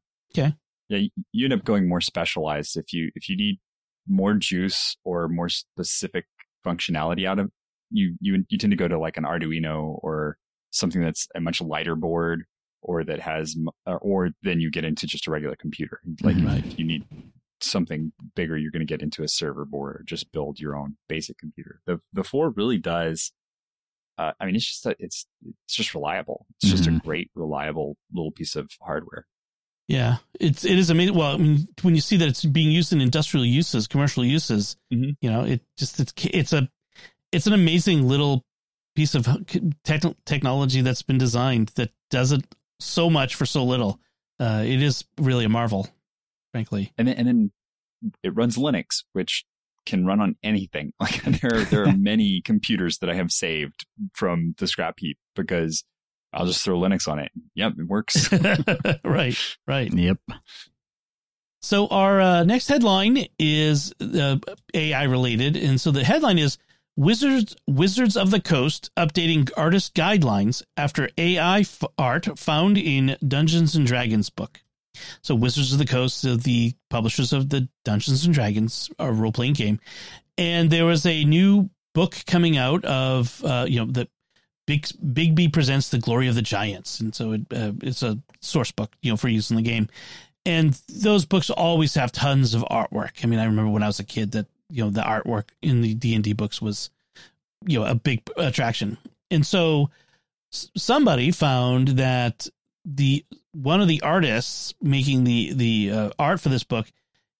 you, 0.89 1.09
you 1.31 1.45
end 1.45 1.53
up 1.53 1.63
going 1.63 1.87
more 1.87 2.01
specialized 2.01 2.75
if 2.75 2.91
you 2.91 3.09
if 3.15 3.29
you 3.29 3.37
need 3.37 3.59
more 4.07 4.33
juice 4.33 4.97
or 5.05 5.29
more 5.29 5.47
specific 5.47 6.25
functionality 6.65 7.25
out 7.25 7.39
of 7.39 7.49
you 7.91 8.17
you 8.19 8.43
you 8.49 8.57
tend 8.57 8.71
to 8.71 8.77
go 8.77 8.87
to 8.89 8.99
like 8.99 9.15
an 9.17 9.23
Arduino 9.23 9.97
or 10.03 10.37
something 10.71 11.01
that's 11.01 11.27
a 11.35 11.39
much 11.39 11.61
lighter 11.61 11.95
board 11.95 12.43
or 12.81 13.03
that 13.05 13.19
has 13.21 13.55
uh, 13.87 13.95
or 14.01 14.31
then 14.43 14.59
you 14.59 14.69
get 14.71 14.83
into 14.83 15.07
just 15.07 15.25
a 15.27 15.31
regular 15.31 15.55
computer. 15.55 16.01
Like 16.21 16.35
Mhm. 16.35 16.47
Right. 16.47 16.65
if 16.65 16.77
you 16.79 16.85
need 16.85 17.05
something 17.61 18.11
bigger, 18.35 18.57
you're 18.57 18.71
going 18.71 18.85
to 18.85 18.85
get 18.85 19.01
into 19.01 19.23
a 19.23 19.27
server 19.27 19.65
board 19.65 19.95
or 19.97 20.03
just 20.03 20.31
build 20.31 20.59
your 20.59 20.75
own 20.75 20.97
basic 21.07 21.37
computer. 21.37 21.81
The 21.85 21.99
the 22.13 22.23
four 22.23 22.49
really 22.49 22.77
does. 22.77 23.31
Uh, 24.17 24.33
I 24.39 24.45
mean, 24.45 24.55
it's 24.55 24.65
just 24.67 24.85
a, 24.85 24.95
it's 24.99 25.25
it's 25.65 25.75
just 25.75 25.93
reliable. 25.93 26.45
It's 26.61 26.69
just 26.71 26.87
a 26.87 26.91
Mhm. 26.91 27.03
great, 27.03 27.31
reliable 27.35 27.95
little 28.13 28.31
piece 28.31 28.55
of 28.55 28.69
hardware. 28.81 29.25
Yeah, 29.87 30.17
it's 30.39 30.65
it 30.65 30.77
is 30.77 30.89
amazing. 30.89 31.15
Well, 31.15 31.33
I 31.33 31.37
mean, 31.37 31.67
when 31.81 31.95
you 31.95 32.01
see 32.01 32.17
that 32.17 32.27
it's 32.27 32.45
being 32.45 32.69
used 32.71 32.91
in 32.93 33.01
industrial 33.01 33.45
uses, 33.45 33.87
commercial 33.87 34.23
uses, 34.25 34.75
Mhm. 34.93 35.15
you 35.21 35.31
know, 35.31 35.43
it 35.45 35.61
just 35.77 35.99
it's 35.99 36.13
it's 36.25 36.53
a 36.53 36.69
it's 37.31 37.47
an 37.47 37.53
amazing 37.53 38.07
little 38.07 38.45
piece 38.95 39.15
of 39.15 39.25
tech, 39.83 40.01
technology 40.25 40.81
that's 40.81 41.01
been 41.03 41.17
designed 41.17 41.69
that 41.75 41.91
does 42.09 42.31
it 42.31 42.43
so 42.79 43.09
much 43.09 43.35
for 43.35 43.45
so 43.45 43.63
little. 43.63 43.99
Uh, 44.39 44.63
it 44.65 44.81
is 44.81 45.05
really 45.17 45.45
a 45.45 45.49
marvel, 45.49 45.87
frankly. 46.51 46.91
and 46.97 47.07
then, 47.07 47.15
and 47.15 47.27
then 47.27 47.51
it 48.23 48.35
runs 48.35 48.57
Linux, 48.57 49.03
which 49.13 49.45
can 49.85 50.05
run 50.05 50.19
on 50.19 50.35
anything. 50.43 50.93
Like 50.99 51.23
there, 51.23 51.63
there 51.65 51.83
are 51.83 51.93
many 51.97 52.41
computers 52.41 52.99
that 52.99 53.09
I 53.09 53.15
have 53.15 53.31
saved 53.31 53.85
from 54.13 54.55
the 54.57 54.67
scrap 54.67 54.95
heap 54.99 55.17
because 55.35 55.83
I'll 56.33 56.45
just 56.45 56.63
throw 56.63 56.79
Linux 56.79 57.07
on 57.07 57.19
it. 57.19 57.31
Yep, 57.55 57.73
it 57.79 57.87
works. 57.87 58.31
right, 59.03 59.37
right. 59.67 59.91
Yep. 59.93 60.17
So 61.61 61.87
our 61.87 62.21
uh, 62.21 62.43
next 62.43 62.67
headline 62.67 63.25
is 63.37 63.93
uh, 63.99 64.37
AI 64.73 65.03
related, 65.03 65.57
and 65.57 65.79
so 65.81 65.91
the 65.91 66.03
headline 66.03 66.37
is 66.37 66.57
Wizards 66.95 67.55
Wizards 67.67 68.15
of 68.15 68.31
the 68.31 68.39
Coast 68.39 68.91
updating 68.97 69.49
artist 69.57 69.93
guidelines 69.95 70.61
after 70.77 71.09
AI 71.17 71.61
f- 71.61 71.83
art 71.97 72.37
found 72.37 72.77
in 72.77 73.17
Dungeons 73.27 73.75
and 73.75 73.85
Dragons 73.87 74.29
book. 74.29 74.61
So 75.21 75.35
Wizards 75.35 75.71
of 75.71 75.79
the 75.79 75.85
Coast, 75.85 76.23
the 76.23 76.73
publishers 76.89 77.33
of 77.33 77.49
the 77.49 77.67
Dungeons 77.85 78.25
and 78.25 78.33
Dragons 78.33 78.89
uh, 78.99 79.09
role 79.09 79.31
playing 79.31 79.53
game, 79.53 79.79
and 80.37 80.69
there 80.69 80.85
was 80.85 81.05
a 81.05 81.23
new 81.23 81.69
book 81.93 82.15
coming 82.25 82.57
out 82.57 82.85
of 82.85 83.43
uh, 83.43 83.65
you 83.67 83.79
know 83.79 83.91
the 83.91 84.07
Big 84.65 84.85
Bigby 84.85 85.51
presents 85.51 85.89
the 85.89 85.97
glory 85.97 86.27
of 86.27 86.35
the 86.35 86.41
giants, 86.41 86.99
and 86.99 87.13
so 87.13 87.33
it, 87.33 87.41
uh, 87.51 87.71
it's 87.81 88.03
a 88.03 88.19
source 88.41 88.71
book 88.71 88.95
you 89.01 89.11
know 89.11 89.17
for 89.17 89.27
use 89.27 89.49
in 89.49 89.55
the 89.55 89.61
game. 89.61 89.87
And 90.45 90.79
those 90.87 91.25
books 91.25 91.49
always 91.49 91.95
have 91.95 92.11
tons 92.11 92.53
of 92.53 92.61
artwork. 92.63 93.23
I 93.23 93.27
mean, 93.27 93.39
I 93.39 93.45
remember 93.45 93.71
when 93.71 93.83
I 93.83 93.87
was 93.87 93.99
a 93.99 94.03
kid 94.03 94.31
that 94.31 94.47
you 94.69 94.83
know 94.83 94.89
the 94.89 95.01
artwork 95.01 95.49
in 95.61 95.81
the 95.81 95.93
D 95.93 96.15
and 96.15 96.23
D 96.23 96.33
books 96.33 96.61
was 96.61 96.89
you 97.65 97.79
know 97.79 97.85
a 97.85 97.95
big 97.95 98.21
attraction, 98.37 98.97
and 99.31 99.45
so 99.45 99.89
somebody 100.51 101.31
found 101.31 101.89
that 101.89 102.47
the 102.85 103.25
one 103.61 103.81
of 103.81 103.87
the 103.87 104.01
artists 104.01 104.73
making 104.81 105.23
the 105.23 105.53
the 105.53 105.91
uh, 105.91 106.09
art 106.17 106.39
for 106.39 106.49
this 106.49 106.63
book 106.63 106.87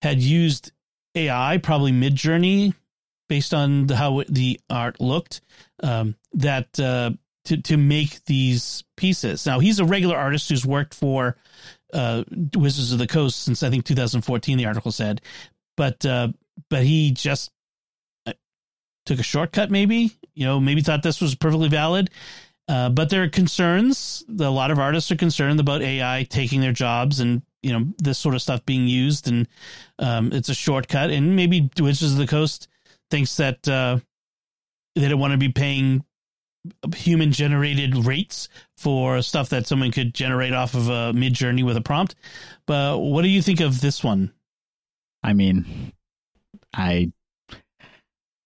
had 0.02 0.22
used 0.22 0.72
AI, 1.16 1.58
probably 1.58 1.92
Midjourney, 1.92 2.74
based 3.28 3.54
on 3.54 3.88
the, 3.88 3.96
how 3.96 4.24
the 4.30 4.60
art 4.70 5.00
looked, 5.00 5.42
um, 5.82 6.16
that 6.34 6.80
uh, 6.80 7.12
to 7.46 7.62
to 7.62 7.78
make 7.78 8.24
these 8.26 8.84
pieces. 8.98 9.46
Now 9.46 9.60
he's 9.60 9.80
a 9.80 9.86
regular 9.86 10.18
artist 10.18 10.50
who's 10.50 10.66
worked 10.66 10.94
for 10.94 11.38
uh, 11.94 12.24
Wizards 12.56 12.92
of 12.92 13.00
the 13.00 13.08
Coast 13.08 13.44
since 13.44 13.64
I 13.64 13.70
think 13.70 13.86
2014. 13.86 14.58
The 14.58 14.66
article 14.66 14.92
said, 14.92 15.22
but 15.78 16.06
uh, 16.06 16.30
but 16.70 16.84
he 16.84 17.12
just 17.12 17.52
uh, 18.26 18.34
took 19.06 19.20
a 19.20 19.24
shortcut. 19.24 19.72
Maybe 19.72 20.12
you 20.40 20.46
know, 20.46 20.60
maybe 20.60 20.82
thought 20.82 21.04
this 21.04 21.20
was 21.20 21.36
perfectly 21.36 21.68
valid. 21.68 22.10
Uh, 22.70 22.88
but 22.88 23.10
there 23.10 23.24
are 23.24 23.28
concerns. 23.28 24.24
A 24.40 24.50
lot 24.50 24.70
of 24.70 24.78
artists 24.78 25.12
are 25.12 25.16
concerned 25.16 25.60
about 25.60 25.82
AI 25.82 26.28
taking 26.30 26.62
their 26.62 26.72
jobs 26.72 27.20
and 27.20 27.42
you 27.64 27.74
know 27.74 27.88
this 27.98 28.20
sort 28.20 28.36
of 28.36 28.44
stuff 28.44 28.64
being 28.66 28.88
used, 28.88 29.28
and 29.28 29.48
um, 29.98 30.32
it's 30.32 30.50
a 30.50 30.54
shortcut. 30.54 31.10
And 31.10 31.36
maybe 31.36 31.70
Wizards 31.80 32.12
of 32.12 32.20
the 32.20 32.28
Coast 32.28 32.68
thinks 33.10 33.36
that 33.38 33.68
uh, 33.68 34.00
they 34.96 35.08
don't 35.08 35.20
want 35.20 35.32
to 35.32 35.38
be 35.38 35.50
paying 35.50 36.06
human 36.96 37.32
generated 37.32 38.06
rates 38.06 38.50
for 38.78 39.22
stuff 39.24 39.50
that 39.50 39.66
someone 39.66 39.92
could 39.92 40.14
generate 40.14 40.54
off 40.54 40.76
of 40.76 40.90
a 40.90 41.12
Midjourney 41.14 41.66
with 41.66 41.76
a 41.76 41.82
prompt. 41.82 42.16
But 42.68 43.00
what 43.00 43.24
do 43.24 43.30
you 43.30 43.42
think 43.42 43.62
of 43.62 43.82
this 43.82 44.04
one? 44.04 44.32
I 45.24 45.34
mean, 45.34 45.92
I 46.74 47.12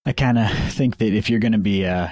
I 0.06 0.14
kind 0.14 0.38
of 0.38 0.50
think 0.72 0.98
that 0.98 1.14
if 1.14 1.30
you're 1.30 1.40
going 1.40 1.52
to 1.52 1.58
be 1.58 1.86
uh 1.86 2.08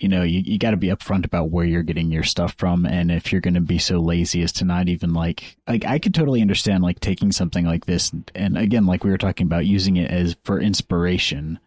you 0.00 0.08
know, 0.08 0.22
you, 0.22 0.40
you 0.40 0.58
got 0.58 0.70
to 0.70 0.76
be 0.78 0.88
upfront 0.88 1.26
about 1.26 1.50
where 1.50 1.66
you're 1.66 1.82
getting 1.82 2.10
your 2.10 2.22
stuff 2.22 2.54
from. 2.56 2.86
And 2.86 3.10
if 3.10 3.30
you're 3.30 3.42
going 3.42 3.54
to 3.54 3.60
be 3.60 3.78
so 3.78 3.98
lazy 3.98 4.42
as 4.42 4.50
to 4.52 4.64
not 4.64 4.88
even 4.88 5.12
like, 5.12 5.56
like, 5.68 5.84
I 5.84 5.98
could 5.98 6.14
totally 6.14 6.40
understand 6.40 6.82
like 6.82 7.00
taking 7.00 7.30
something 7.32 7.66
like 7.66 7.84
this. 7.84 8.10
And 8.34 8.56
again, 8.56 8.86
like 8.86 9.04
we 9.04 9.10
were 9.10 9.18
talking 9.18 9.46
about 9.46 9.66
using 9.66 9.96
it 9.96 10.10
as 10.10 10.36
for 10.44 10.58
inspiration, 10.58 11.58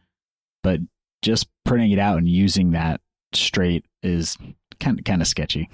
but 0.63 0.79
just 1.21 1.47
printing 1.63 1.91
it 1.91 1.99
out 1.99 2.17
and 2.17 2.27
using 2.27 2.71
that 2.71 3.01
straight 3.33 3.85
is 4.01 4.37
kind 4.79 4.99
of, 4.99 5.05
kind 5.05 5.21
of 5.21 5.27
sketchy. 5.27 5.69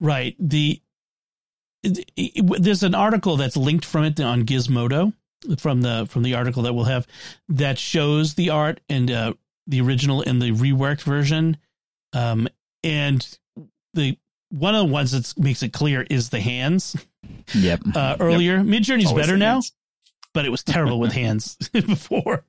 Right. 0.00 0.36
The 0.38 0.80
there's 1.84 2.84
an 2.84 2.94
article 2.94 3.36
that's 3.36 3.56
linked 3.56 3.84
from 3.84 4.04
it 4.04 4.20
on 4.20 4.44
Gizmodo 4.44 5.12
from 5.58 5.82
the 5.82 6.06
from 6.08 6.22
the 6.22 6.34
article 6.34 6.62
that 6.62 6.74
we'll 6.74 6.84
have 6.84 7.06
that 7.48 7.78
shows 7.78 8.34
the 8.34 8.50
art 8.50 8.80
and 8.88 9.10
uh, 9.10 9.34
the 9.66 9.80
original 9.80 10.22
and 10.22 10.40
the 10.40 10.52
reworked 10.52 11.02
version. 11.02 11.56
Um, 12.12 12.48
and 12.82 13.26
the 13.94 14.18
one 14.50 14.74
of 14.74 14.86
the 14.86 14.92
ones 14.92 15.12
that 15.12 15.40
makes 15.42 15.62
it 15.62 15.72
clear 15.72 16.06
is 16.08 16.30
the 16.30 16.40
hands. 16.40 16.96
Yep. 17.54 17.80
Uh, 17.94 18.16
earlier, 18.20 18.58
Midjourney's 18.58 19.12
better 19.12 19.36
now, 19.36 19.54
hands. 19.54 19.72
but 20.34 20.44
it 20.44 20.50
was 20.50 20.62
terrible 20.62 20.98
with 20.98 21.12
hands 21.14 21.56
before. 21.72 22.44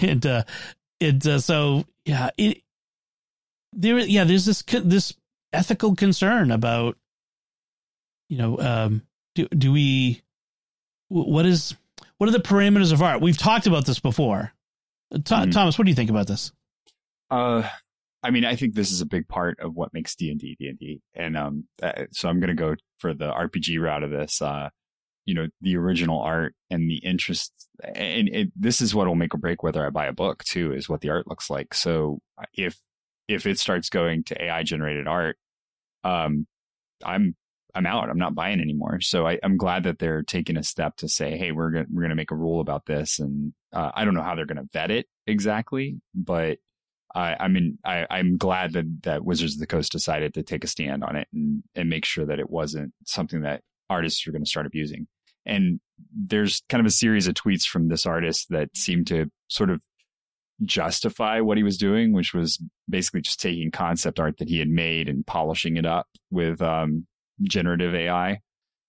And 0.00 0.24
uh, 0.26 0.44
it 1.02 1.26
uh, 1.26 1.40
so 1.40 1.84
yeah 2.04 2.30
it 2.38 2.62
there 3.72 3.98
yeah 3.98 4.24
there's 4.24 4.46
this 4.46 4.62
this 4.62 5.14
ethical 5.52 5.94
concern 5.96 6.50
about 6.50 6.96
you 8.28 8.38
know 8.38 8.58
um 8.58 9.02
do 9.34 9.48
do 9.48 9.72
we 9.72 10.22
what 11.08 11.44
is 11.44 11.74
what 12.18 12.28
are 12.28 12.32
the 12.32 12.38
parameters 12.38 12.92
of 12.92 13.02
art 13.02 13.20
we've 13.20 13.36
talked 13.36 13.66
about 13.66 13.84
this 13.84 14.00
before 14.00 14.52
Tho- 15.12 15.18
Mhm. 15.20 15.52
thomas 15.52 15.78
what 15.78 15.84
do 15.84 15.90
you 15.90 15.96
think 15.96 16.10
about 16.10 16.26
this 16.26 16.52
Uh, 17.30 17.68
I 18.24 18.30
mean, 18.30 18.44
I 18.44 18.54
think 18.56 18.74
this 18.74 18.92
is 18.92 19.00
a 19.00 19.06
big 19.06 19.26
part 19.26 19.58
of 19.58 19.74
what 19.74 19.92
makes 19.92 20.14
D 20.14 20.30
and 20.30 20.38
D 20.38 20.54
D 20.58 20.68
and 20.68 20.78
D, 20.78 21.00
and 21.14 21.36
um, 21.36 21.64
uh, 21.82 22.04
so 22.12 22.28
I'm 22.28 22.38
going 22.40 22.54
to 22.54 22.54
go 22.54 22.76
for 22.98 23.14
the 23.14 23.32
RPG 23.32 23.80
route 23.80 24.02
of 24.04 24.10
this. 24.10 24.40
Uh, 24.40 24.68
you 25.24 25.34
know, 25.34 25.48
the 25.60 25.76
original 25.76 26.20
art 26.20 26.54
and 26.70 26.88
the 26.90 26.98
interest, 26.98 27.52
and 27.82 28.28
it, 28.28 28.52
this 28.54 28.80
is 28.80 28.94
what 28.94 29.06
will 29.08 29.14
make 29.16 29.34
or 29.34 29.38
break 29.38 29.62
whether 29.62 29.84
I 29.84 29.90
buy 29.90 30.06
a 30.06 30.12
book 30.12 30.44
too, 30.44 30.72
is 30.72 30.88
what 30.88 31.00
the 31.00 31.10
art 31.10 31.26
looks 31.26 31.48
like. 31.50 31.74
So 31.74 32.20
uh, 32.38 32.44
if 32.54 32.78
if 33.28 33.46
it 33.46 33.58
starts 33.58 33.88
going 33.88 34.24
to 34.24 34.40
AI 34.44 34.62
generated 34.62 35.08
art, 35.08 35.36
um, 36.04 36.46
I'm 37.04 37.34
I'm 37.74 37.86
out. 37.86 38.10
I'm 38.10 38.18
not 38.18 38.34
buying 38.34 38.60
anymore. 38.60 39.00
So 39.00 39.26
I, 39.26 39.38
am 39.42 39.56
glad 39.56 39.84
that 39.84 39.98
they're 39.98 40.22
taking 40.22 40.56
a 40.56 40.62
step 40.62 40.96
to 40.96 41.08
say, 41.08 41.36
hey, 41.38 41.52
we're 41.52 41.70
gonna 41.70 41.86
we're 41.90 42.02
gonna 42.02 42.14
make 42.14 42.30
a 42.30 42.36
rule 42.36 42.60
about 42.60 42.86
this, 42.86 43.18
and 43.18 43.52
uh, 43.72 43.90
I 43.94 44.04
don't 44.04 44.14
know 44.14 44.22
how 44.22 44.34
they're 44.34 44.46
gonna 44.46 44.68
vet 44.72 44.90
it 44.90 45.06
exactly, 45.26 46.00
but 46.14 46.58
I, 47.14 47.36
I 47.40 47.48
mean, 47.48 47.78
I, 47.84 48.06
I'm 48.10 48.36
glad 48.36 48.72
that 48.74 49.02
that 49.02 49.24
Wizards 49.24 49.54
of 49.54 49.60
the 49.60 49.66
Coast 49.66 49.92
decided 49.92 50.34
to 50.34 50.42
take 50.42 50.64
a 50.64 50.68
stand 50.68 51.04
on 51.04 51.16
it 51.16 51.28
and 51.32 51.62
and 51.74 51.88
make 51.88 52.04
sure 52.04 52.26
that 52.26 52.40
it 52.40 52.50
wasn't 52.50 52.92
something 53.06 53.42
that 53.42 53.62
artists 53.88 54.26
are 54.26 54.32
going 54.32 54.44
to 54.44 54.50
start 54.50 54.66
abusing. 54.66 55.06
And 55.44 55.80
there's 56.14 56.62
kind 56.68 56.80
of 56.80 56.86
a 56.86 56.90
series 56.90 57.26
of 57.26 57.34
tweets 57.34 57.66
from 57.66 57.88
this 57.88 58.06
artist 58.06 58.46
that 58.50 58.76
seem 58.76 59.04
to 59.06 59.30
sort 59.48 59.70
of 59.70 59.82
justify 60.64 61.40
what 61.40 61.56
he 61.56 61.62
was 61.62 61.76
doing, 61.76 62.12
which 62.12 62.32
was 62.32 62.62
basically 62.88 63.20
just 63.20 63.40
taking 63.40 63.70
concept 63.70 64.20
art 64.20 64.38
that 64.38 64.48
he 64.48 64.58
had 64.58 64.68
made 64.68 65.08
and 65.08 65.26
polishing 65.26 65.76
it 65.76 65.86
up 65.86 66.06
with 66.30 66.62
um, 66.62 67.06
generative 67.42 67.94
AI. 67.94 68.40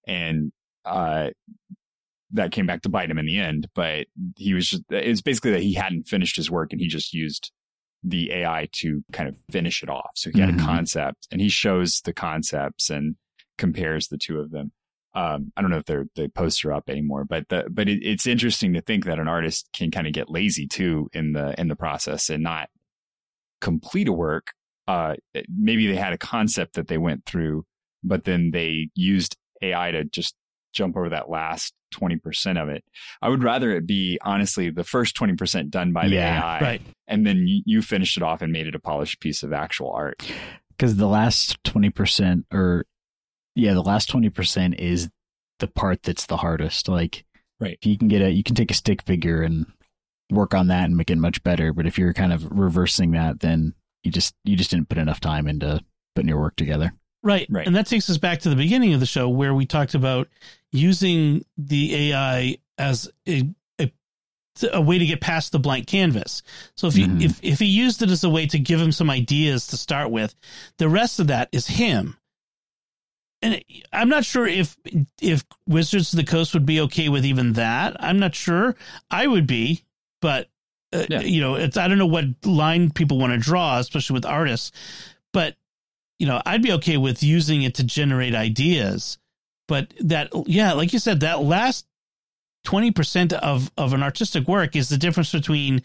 And 0.08 0.52
uh, 0.86 1.30
that 2.32 2.52
came 2.52 2.66
back 2.66 2.82
to 2.82 2.90
bite 2.90 3.10
him 3.10 3.20
in 3.20 3.26
the 3.26 3.40
end. 3.40 3.68
But 3.76 4.08
he 4.38 4.54
was 4.54 4.68
just, 4.68 4.84
it's 4.90 5.22
basically 5.22 5.52
that 5.52 5.64
he 5.64 5.74
hadn't 5.74 6.08
finished 6.08 6.36
his 6.36 6.52
work 6.52 6.72
and 6.72 6.82
he 6.82 6.88
just 6.88 7.14
used 7.14 7.52
the 8.04 8.32
AI 8.34 8.68
to 8.74 9.04
kind 9.14 9.30
of 9.30 9.38
finish 9.52 9.82
it 9.82 9.90
off. 9.90 10.12
So 10.16 10.30
he 10.34 10.40
had 10.40 10.50
mm-hmm. 10.50 10.60
a 10.60 10.66
concept 10.66 11.28
and 11.32 11.40
he 11.40 11.50
shows 11.50 12.02
the 12.02 12.14
concepts 12.14 12.90
and 12.90 13.16
compares 13.58 14.08
the 14.08 14.18
two 14.18 14.40
of 14.40 14.52
them 14.52 14.72
um, 15.16 15.52
I 15.56 15.62
don't 15.62 15.70
know 15.70 15.78
if 15.78 15.86
they're 15.86 16.06
the 16.16 16.28
posts 16.30 16.66
are 16.66 16.74
up 16.74 16.90
anymore, 16.90 17.24
but 17.24 17.48
the, 17.50 17.66
but 17.70 17.88
it, 17.88 18.00
it's 18.02 18.26
interesting 18.26 18.74
to 18.74 18.82
think 18.82 19.06
that 19.06 19.20
an 19.20 19.28
artist 19.28 19.70
can 19.72 19.92
kind 19.92 20.08
of 20.08 20.14
get 20.14 20.30
lazy 20.30 20.68
too 20.68 21.10
in 21.14 21.34
the 21.34 21.60
in 21.60 21.68
the 21.68 21.76
process 21.76 22.30
and 22.30 22.44
not 22.44 22.70
complete 23.62 24.08
a 24.08 24.14
work. 24.14 24.48
Uh, 24.88 25.16
maybe 25.56 25.88
they 25.88 25.96
had 25.96 26.14
a 26.14 26.18
concept 26.18 26.74
that 26.74 26.88
they 26.88 26.98
went 26.98 27.26
through, 27.26 27.64
but 28.04 28.24
then 28.24 28.52
they 28.52 28.90
used 28.96 29.36
AI 29.62 29.92
to 29.92 30.04
just 30.04 30.36
jump 30.74 30.98
over 30.98 31.10
that 31.10 31.30
last 31.30 31.74
20% 31.94 32.62
of 32.62 32.70
it. 32.70 32.84
I 33.22 33.30
would 33.30 33.44
rather 33.44 33.72
it 33.72 33.86
be 33.86 34.20
honestly 34.22 34.70
the 34.70 34.84
first 34.84 35.16
20% 35.16 35.70
done 35.70 35.94
by 35.94 36.08
the 36.08 36.16
yeah, 36.16 36.42
AI 36.42 36.60
right. 36.60 36.82
and 37.08 37.26
then 37.26 37.48
you, 37.48 37.62
you 37.66 37.82
finished 37.82 38.18
it 38.18 38.24
off 38.24 38.42
and 38.42 38.52
made 38.52 38.68
it 38.68 38.76
a 38.76 38.80
polished 38.80 39.20
piece 39.20 39.44
of 39.44 39.54
actual 39.54 39.92
art. 39.92 40.28
Because 40.70 40.96
the 40.96 41.08
last 41.08 41.62
20% 41.64 42.46
or 42.52 42.86
yeah, 43.56 43.74
the 43.74 43.84
last 43.84 44.12
20% 44.12 44.80
is 44.80 45.10
the 45.60 45.68
part 45.68 46.04
that's 46.04 46.26
the 46.26 46.38
hardest. 46.38 46.90
Like, 46.90 47.24
right. 47.60 47.78
you 47.84 47.98
can 47.98 48.08
get 48.08 48.22
a, 48.22 48.32
you 48.32 48.44
can 48.44 48.56
take 48.56 48.72
a 48.72 48.76
stick 48.76 49.04
figure 49.04 49.44
and 49.44 49.68
work 50.32 50.56
on 50.56 50.68
that 50.68 50.86
and 50.86 50.98
make 50.98 51.12
it 51.12 51.18
much 51.18 51.44
better. 51.44 51.72
But 51.72 51.86
if 51.86 52.00
you're 52.00 52.14
kind 52.14 52.34
of 52.34 52.48
reversing 52.52 53.12
that, 53.12 53.42
then 53.42 53.76
you 54.04 54.12
just, 54.12 54.34
you 54.44 54.56
just 54.56 54.72
didn't 54.72 54.90
put 54.90 54.98
enough 54.98 55.20
time 55.20 55.48
into 55.48 55.82
putting 56.16 56.30
your 56.30 56.40
work 56.40 56.56
together. 56.56 56.94
Right. 57.24 57.48
Right. 57.50 57.66
And 57.66 57.76
that 57.76 57.88
takes 57.88 58.10
us 58.10 58.18
back 58.18 58.42
to 58.42 58.50
the 58.50 58.56
beginning 58.56 58.94
of 58.94 59.00
the 59.00 59.06
show 59.06 59.30
where 59.30 59.54
we 59.54 59.66
talked 59.66 59.96
about 59.96 60.28
using 60.72 61.46
the 61.58 62.12
AI 62.12 62.58
as 62.78 63.10
a, 63.28 63.50
a, 63.80 63.92
a 64.74 64.82
way 64.82 65.00
to 65.00 65.06
get 65.06 65.22
past 65.22 65.54
the 65.54 65.60
blank 65.60 65.88
canvas. 65.88 66.44
So 66.76 66.88
if 66.88 66.98
you, 66.98 67.08
mm-hmm. 67.08 67.22
if, 67.22 67.40
if 67.42 67.60
he 67.60 67.66
used 67.66 68.02
it 68.02 68.12
as 68.12 68.24
a 68.24 68.30
way 68.30 68.46
to 68.48 68.60
give 68.60 68.80
him 68.80 68.92
some 68.92 69.10
ideas 69.10 69.68
to 69.68 69.78
start 69.78 70.12
with, 70.12 70.36
the 70.78 70.90
rest 70.90 71.20
of 71.20 71.28
that 71.28 71.50
is 71.52 71.66
him 71.66 72.18
and 73.44 73.64
I'm 73.92 74.10
not 74.10 74.24
sure 74.24 74.48
if 74.48 74.78
if 75.22 75.44
Wizards 75.68 76.14
of 76.14 76.18
the 76.18 76.24
Coast 76.24 76.54
would 76.54 76.66
be 76.66 76.80
okay 76.82 77.10
with 77.10 77.26
even 77.26 77.54
that. 77.54 77.98
I'm 78.00 78.18
not 78.18 78.34
sure. 78.34 78.76
I 79.12 79.28
would 79.28 79.46
be, 79.46 79.84
but 80.22 80.48
uh, 80.94 81.06
yeah. 81.10 81.22
you 81.22 81.42
know, 81.42 81.56
it's 81.56 81.76
I 81.76 81.88
don't 81.90 81.98
know 81.98 82.06
what 82.06 82.26
line 82.46 82.90
people 82.90 83.20
want 83.20 83.34
to 83.34 83.38
draw, 83.38 83.80
especially 83.80 84.14
with 84.14 84.26
artists. 84.26 84.72
But 85.34 85.58
you 86.20 86.28
know, 86.28 86.42
I'd 86.46 86.62
be 86.62 86.74
okay 86.74 86.98
with 86.98 87.24
using 87.24 87.64
it 87.64 87.76
to 87.76 87.84
generate 87.84 88.36
ideas. 88.36 89.18
But 89.68 89.94
that, 90.02 90.30
yeah, 90.46 90.74
like 90.74 90.94
you 90.94 91.00
said, 91.00 91.22
that 91.22 91.42
last 91.42 91.86
twenty 92.64 92.92
percent 92.92 93.34
of 93.34 93.72
of 93.78 93.94
an 93.94 94.04
artistic 94.04 94.48
work 94.48 94.76
is 94.76 94.90
the 94.90 94.98
difference 94.98 95.32
between 95.32 95.82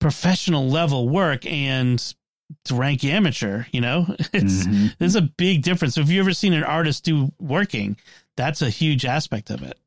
professional 0.00 0.68
level 0.68 1.08
work 1.08 1.46
and 1.46 2.14
rank 2.70 3.04
amateur, 3.04 3.64
you 3.72 3.80
know, 3.80 4.06
it's 4.32 4.66
mm-hmm. 4.66 4.86
there's 4.98 5.16
a 5.16 5.22
big 5.22 5.62
difference. 5.62 5.94
So 5.94 6.00
if 6.00 6.10
you 6.10 6.20
ever 6.20 6.32
seen 6.32 6.52
an 6.52 6.64
artist 6.64 7.04
do 7.04 7.32
working, 7.40 7.96
that's 8.36 8.62
a 8.62 8.70
huge 8.70 9.04
aspect 9.04 9.50
of 9.50 9.62
it. 9.62 9.78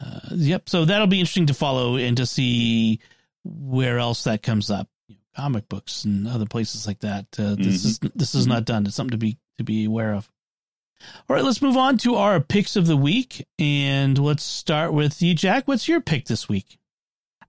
Uh, 0.00 0.20
yep. 0.32 0.68
So 0.68 0.84
that'll 0.84 1.06
be 1.06 1.20
interesting 1.20 1.46
to 1.46 1.54
follow 1.54 1.96
and 1.96 2.16
to 2.16 2.26
see 2.26 3.00
where 3.44 3.98
else 3.98 4.24
that 4.24 4.42
comes 4.42 4.70
up. 4.70 4.88
You 5.36 5.42
know, 5.42 5.44
comic 5.44 5.68
books 5.68 6.04
and 6.04 6.26
other 6.28 6.46
places 6.46 6.86
like 6.86 7.00
that. 7.00 7.26
Uh, 7.38 7.54
this 7.54 7.84
mm-hmm. 7.84 8.06
is 8.06 8.12
this 8.14 8.34
is 8.34 8.44
mm-hmm. 8.44 8.52
not 8.52 8.64
done. 8.64 8.86
It's 8.86 8.96
something 8.96 9.12
to 9.12 9.16
be 9.18 9.38
to 9.58 9.64
be 9.64 9.84
aware 9.84 10.14
of. 10.14 10.30
All 11.28 11.36
right, 11.36 11.44
let's 11.44 11.60
move 11.60 11.76
on 11.76 11.98
to 11.98 12.14
our 12.14 12.40
picks 12.40 12.76
of 12.76 12.86
the 12.86 12.96
week, 12.96 13.46
and 13.58 14.16
let's 14.18 14.42
start 14.42 14.94
with 14.94 15.20
you, 15.20 15.34
Jack. 15.34 15.68
What's 15.68 15.86
your 15.86 16.00
pick 16.00 16.26
this 16.26 16.48
week? 16.48 16.78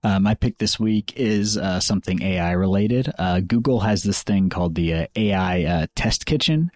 Uh, 0.02 0.20
my 0.20 0.34
pick 0.34 0.58
this 0.58 0.78
week 0.78 1.14
is 1.16 1.56
uh, 1.56 1.80
something 1.80 2.22
AI 2.22 2.52
related. 2.52 3.10
Uh, 3.18 3.40
Google 3.40 3.80
has 3.80 4.02
this 4.02 4.22
thing 4.22 4.50
called 4.50 4.74
the 4.74 4.92
uh, 4.94 5.06
AI 5.16 5.64
uh, 5.64 5.86
Test 5.96 6.26
Kitchen. 6.26 6.70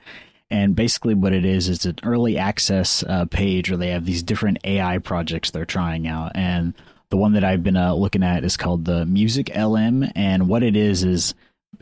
And 0.50 0.74
basically, 0.74 1.14
what 1.14 1.32
it 1.32 1.44
is, 1.44 1.68
is 1.68 1.86
an 1.86 1.98
early 2.02 2.36
access 2.36 3.04
uh, 3.04 3.26
page 3.26 3.70
where 3.70 3.78
they 3.78 3.90
have 3.90 4.04
these 4.04 4.24
different 4.24 4.58
AI 4.64 4.98
projects 4.98 5.50
they're 5.50 5.64
trying 5.64 6.08
out. 6.08 6.32
And 6.34 6.74
the 7.10 7.16
one 7.16 7.32
that 7.34 7.44
I've 7.44 7.62
been 7.62 7.76
uh, 7.76 7.94
looking 7.94 8.22
at 8.22 8.44
is 8.44 8.56
called 8.56 8.84
the 8.84 9.04
MusicLM. 9.04 10.12
And 10.14 10.48
what 10.48 10.62
it 10.62 10.76
is, 10.76 11.04
is 11.04 11.34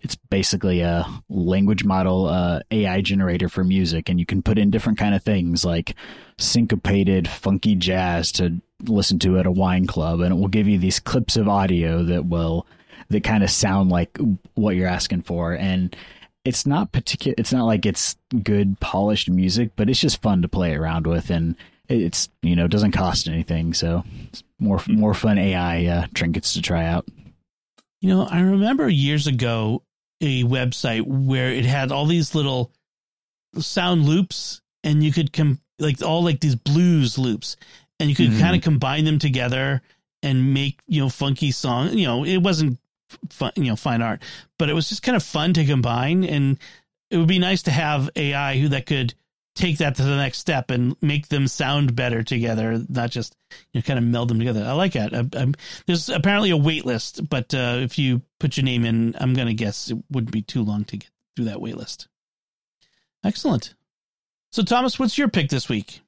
it's 0.03 0.17
basically 0.17 0.81
a 0.81 1.07
language 1.29 1.85
model 1.85 2.27
uh, 2.27 2.61
AI 2.71 3.01
generator 3.01 3.49
for 3.49 3.65
music. 3.65 4.09
And 4.09 4.19
you 4.19 4.27
can 4.27 4.43
put 4.43 4.59
in 4.59 4.71
different 4.71 4.99
kind 4.99 5.15
of 5.15 5.23
things 5.23 5.65
like 5.65 5.95
syncopated, 6.39 7.29
funky 7.29 7.75
jazz 7.75 8.33
to 8.33 8.61
listen 8.85 9.19
to 9.21 9.39
at 9.39 9.47
a 9.47 9.51
wine 9.51 9.87
club 9.87 10.21
and 10.21 10.33
it 10.33 10.37
will 10.37 10.49
give 10.49 10.69
you 10.69 10.79
these 10.79 11.01
clips 11.01 11.37
of 11.37 11.49
audio 11.49 12.05
that 12.05 12.27
will 12.27 12.67
that 13.09 13.25
kind 13.25 13.43
of 13.43 13.51
sound 13.51 13.91
like 13.91 14.17
what 14.55 14.77
you're 14.77 14.87
asking 14.87 15.23
for 15.23 15.53
and 15.53 15.97
it's 16.45 16.65
not 16.65 16.93
particular 16.93 17.35
it's 17.39 17.53
not 17.53 17.65
like 17.65 17.85
it's 17.85 18.17
good 18.43 18.79
polished 18.79 19.29
music 19.29 19.73
but 19.75 19.91
it's 19.91 19.99
just 19.99 20.23
fun 20.23 20.43
to 20.43 20.49
play 20.49 20.75
around 20.75 21.07
with 21.07 21.29
and 21.31 21.57
it's 21.89 22.29
you 22.43 22.57
know 22.57 22.69
doesn't 22.69 22.93
cost 22.93 23.29
anything 23.29 23.75
so 23.75 24.05
it's 24.29 24.43
more 24.59 24.81
more 24.89 25.15
fun 25.15 25.39
ai 25.39 25.87
uh, 25.87 26.07
trinkets 26.15 26.55
to 26.55 26.63
try 26.63 26.85
out 26.85 27.07
you 28.01 28.09
know 28.09 28.27
i 28.31 28.41
remember 28.41 28.89
years 28.89 29.27
ago 29.27 29.83
a 30.21 30.45
website 30.45 31.03
where 31.03 31.51
it 31.51 31.65
had 31.65 31.93
all 31.93 32.07
these 32.07 32.35
little 32.35 32.71
sound 33.59 34.05
loops 34.05 34.61
and 34.85 35.03
you 35.03 35.13
could 35.13 35.33
come 35.33 35.59
like 35.79 36.03
all 36.03 36.23
like 36.23 36.41
these 36.41 36.57
blues 36.57 37.19
loops 37.19 37.57
and 38.01 38.09
you 38.09 38.17
could 38.17 38.31
mm-hmm. 38.31 38.41
kind 38.41 38.57
of 38.57 38.63
combine 38.63 39.05
them 39.05 39.19
together 39.19 39.83
and 40.23 40.55
make 40.55 40.81
you 40.87 41.01
know 41.01 41.09
funky 41.09 41.51
song. 41.51 41.93
You 41.97 42.07
know, 42.07 42.25
it 42.25 42.39
wasn't 42.39 42.79
fun, 43.31 43.53
you 43.57 43.65
know 43.65 43.77
fine 43.77 44.03
art, 44.03 44.23
but 44.59 44.69
it 44.69 44.75
was 44.75 44.89
just 44.89 45.03
kind 45.03 45.17
of 45.17 45.23
fun 45.23 45.53
to 45.55 45.65
combine, 45.65 46.25
and 46.25 46.59
it 47.11 47.17
would 47.17 47.29
be 47.29 47.39
nice 47.39 47.63
to 47.65 47.71
have 47.71 48.11
AI 48.17 48.59
who 48.59 48.69
that 48.69 48.87
could 48.87 49.15
take 49.59 49.79
that 49.79 49.97
to 49.97 50.03
the 50.05 50.17
next 50.17 50.39
step 50.39 50.71
and 50.71 50.97
make 51.03 51.29
them 51.29 51.49
sound 51.49 51.97
better 51.97 52.23
together, 52.23 52.81
not 52.89 53.11
just 53.11 53.35
you 53.73 53.81
know 53.81 53.83
kind 53.83 53.99
of 53.99 54.05
meld 54.05 54.29
them 54.29 54.39
together. 54.39 54.65
I 54.65 54.73
like 54.73 54.93
that. 54.93 55.13
I, 55.15 55.25
I, 55.35 55.53
there's 55.87 56.09
apparently 56.09 56.51
a 56.51 56.57
wait 56.57 56.87
list, 56.87 57.29
but 57.29 57.53
uh, 57.53 57.79
if 57.81 57.99
you 57.99 58.23
put 58.39 58.57
your 58.57 58.65
name 58.65 58.85
in, 58.85 59.15
I'm 59.19 59.35
gonna 59.35 59.55
guess 59.55 59.91
it 59.91 59.99
wouldn't 60.11 60.33
be 60.33 60.43
too 60.43 60.63
long 60.63 60.85
to 60.87 60.97
get 60.97 61.11
through 61.35 61.47
that 61.47 61.61
wait 61.61 61.77
list. 61.77 62.09
Excellent. 63.25 63.75
So 64.53 64.63
Thomas, 64.63 64.99
what's 64.99 65.19
your 65.19 65.29
pick 65.29 65.51
this 65.51 65.69
week? 65.69 66.01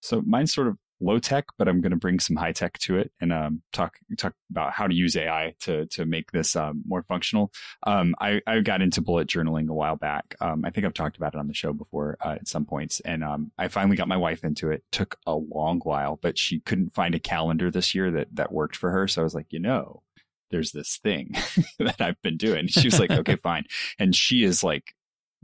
So 0.00 0.22
mine's 0.22 0.52
sort 0.52 0.68
of 0.68 0.78
low 1.04 1.18
tech, 1.18 1.44
but 1.58 1.68
I'm 1.68 1.80
going 1.80 1.90
to 1.90 1.96
bring 1.96 2.18
some 2.18 2.36
high 2.36 2.52
tech 2.52 2.78
to 2.80 2.96
it 2.96 3.12
and 3.20 3.32
um, 3.32 3.62
talk 3.72 3.98
talk 4.18 4.34
about 4.50 4.72
how 4.72 4.86
to 4.86 4.94
use 4.94 5.16
AI 5.16 5.54
to 5.60 5.86
to 5.86 6.04
make 6.06 6.32
this 6.32 6.56
um, 6.56 6.82
more 6.86 7.02
functional. 7.02 7.52
Um, 7.86 8.14
I, 8.20 8.40
I 8.46 8.60
got 8.60 8.82
into 8.82 9.00
bullet 9.00 9.28
journaling 9.28 9.68
a 9.68 9.74
while 9.74 9.96
back. 9.96 10.34
Um, 10.40 10.64
I 10.64 10.70
think 10.70 10.86
I've 10.86 10.94
talked 10.94 11.16
about 11.16 11.34
it 11.34 11.38
on 11.38 11.48
the 11.48 11.54
show 11.54 11.72
before 11.72 12.16
uh, 12.24 12.36
at 12.40 12.48
some 12.48 12.64
points, 12.64 13.00
and 13.00 13.22
um, 13.22 13.52
I 13.58 13.68
finally 13.68 13.96
got 13.96 14.08
my 14.08 14.16
wife 14.16 14.44
into 14.44 14.70
it. 14.70 14.82
Took 14.92 15.16
a 15.26 15.34
long 15.34 15.80
while, 15.80 16.18
but 16.20 16.38
she 16.38 16.60
couldn't 16.60 16.94
find 16.94 17.14
a 17.14 17.20
calendar 17.20 17.70
this 17.70 17.94
year 17.94 18.10
that 18.10 18.28
that 18.32 18.52
worked 18.52 18.76
for 18.76 18.90
her. 18.90 19.06
So 19.06 19.20
I 19.20 19.24
was 19.24 19.34
like, 19.34 19.46
you 19.50 19.60
know, 19.60 20.02
there's 20.50 20.72
this 20.72 20.98
thing 21.02 21.34
that 21.78 22.00
I've 22.00 22.20
been 22.22 22.36
doing. 22.36 22.68
She 22.68 22.86
was 22.86 22.98
like, 22.98 23.10
okay, 23.10 23.36
fine, 23.42 23.64
and 23.98 24.14
she 24.14 24.44
is 24.44 24.64
like 24.64 24.94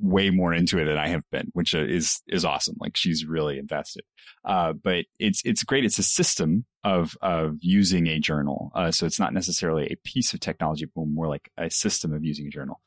way 0.01 0.30
more 0.30 0.53
into 0.55 0.78
it 0.78 0.86
than 0.86 0.96
I 0.96 1.09
have 1.09 1.24
been, 1.30 1.51
which 1.53 1.74
uh, 1.74 1.84
is 1.84 2.22
is 2.26 2.44
awesome. 2.44 2.76
Like 2.80 2.96
she's 2.96 3.24
really 3.24 3.59
invested. 3.59 4.05
Uh, 4.44 4.72
but 4.72 5.05
it's 5.18 5.42
it's 5.44 5.62
great. 5.62 5.84
It's 5.84 5.98
a 5.98 6.03
system 6.03 6.64
of 6.82 7.16
of 7.20 7.57
using 7.61 8.07
a 8.07 8.18
journal. 8.18 8.72
Uh, 8.74 8.90
so 8.90 9.07
it's 9.07 9.20
not 9.20 9.34
necessarily 9.34 9.86
a 9.86 10.09
piece 10.09 10.32
of 10.32 10.40
technology, 10.40 10.86
but 10.86 11.07
more 11.07 11.28
like 11.28 11.51
a 11.59 11.70
system 11.70 12.12
of 12.12 12.24
using 12.24 12.46
a 12.46 12.51
journal. 12.51 12.80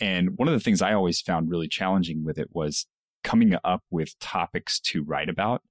And 0.00 0.30
one 0.36 0.48
of 0.48 0.54
the 0.54 0.60
things 0.60 0.80
I 0.80 0.94
always 0.94 1.20
found 1.20 1.50
really 1.50 1.68
challenging 1.68 2.24
with 2.24 2.38
it 2.38 2.48
was 2.52 2.86
coming 3.22 3.54
up 3.64 3.82
with 3.90 4.18
topics 4.18 4.80
to 4.80 5.02
write 5.02 5.28
about. 5.28 5.62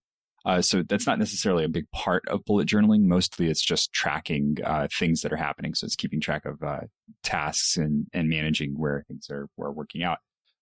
Uh, 0.45 0.62
so 0.62 0.84
that's 0.84 1.06
not 1.06 1.20
necessarily 1.20 1.66
a 1.66 1.70
big 1.70 1.89
part 1.91 2.24
of 2.30 2.45
bullet 2.45 2.68
journaling. 2.68 3.02
Mostly, 3.02 3.47
it's 3.47 3.62
just 3.62 3.91
tracking 3.91 4.58
uh, 4.64 4.88
things 4.97 5.22
that 5.22 5.34
are 5.34 5.38
happening. 5.38 5.74
So 5.74 5.86
it's 5.86 5.95
keeping 5.95 6.22
track 6.22 6.45
of 6.45 6.62
uh, 6.64 6.82
tasks 7.24 7.78
and 7.78 8.08
and 8.14 8.30
managing 8.30 8.78
where 8.78 9.04
things 9.08 9.30
are, 9.30 9.47
are 9.60 9.72
working 9.72 10.04
out 10.04 10.20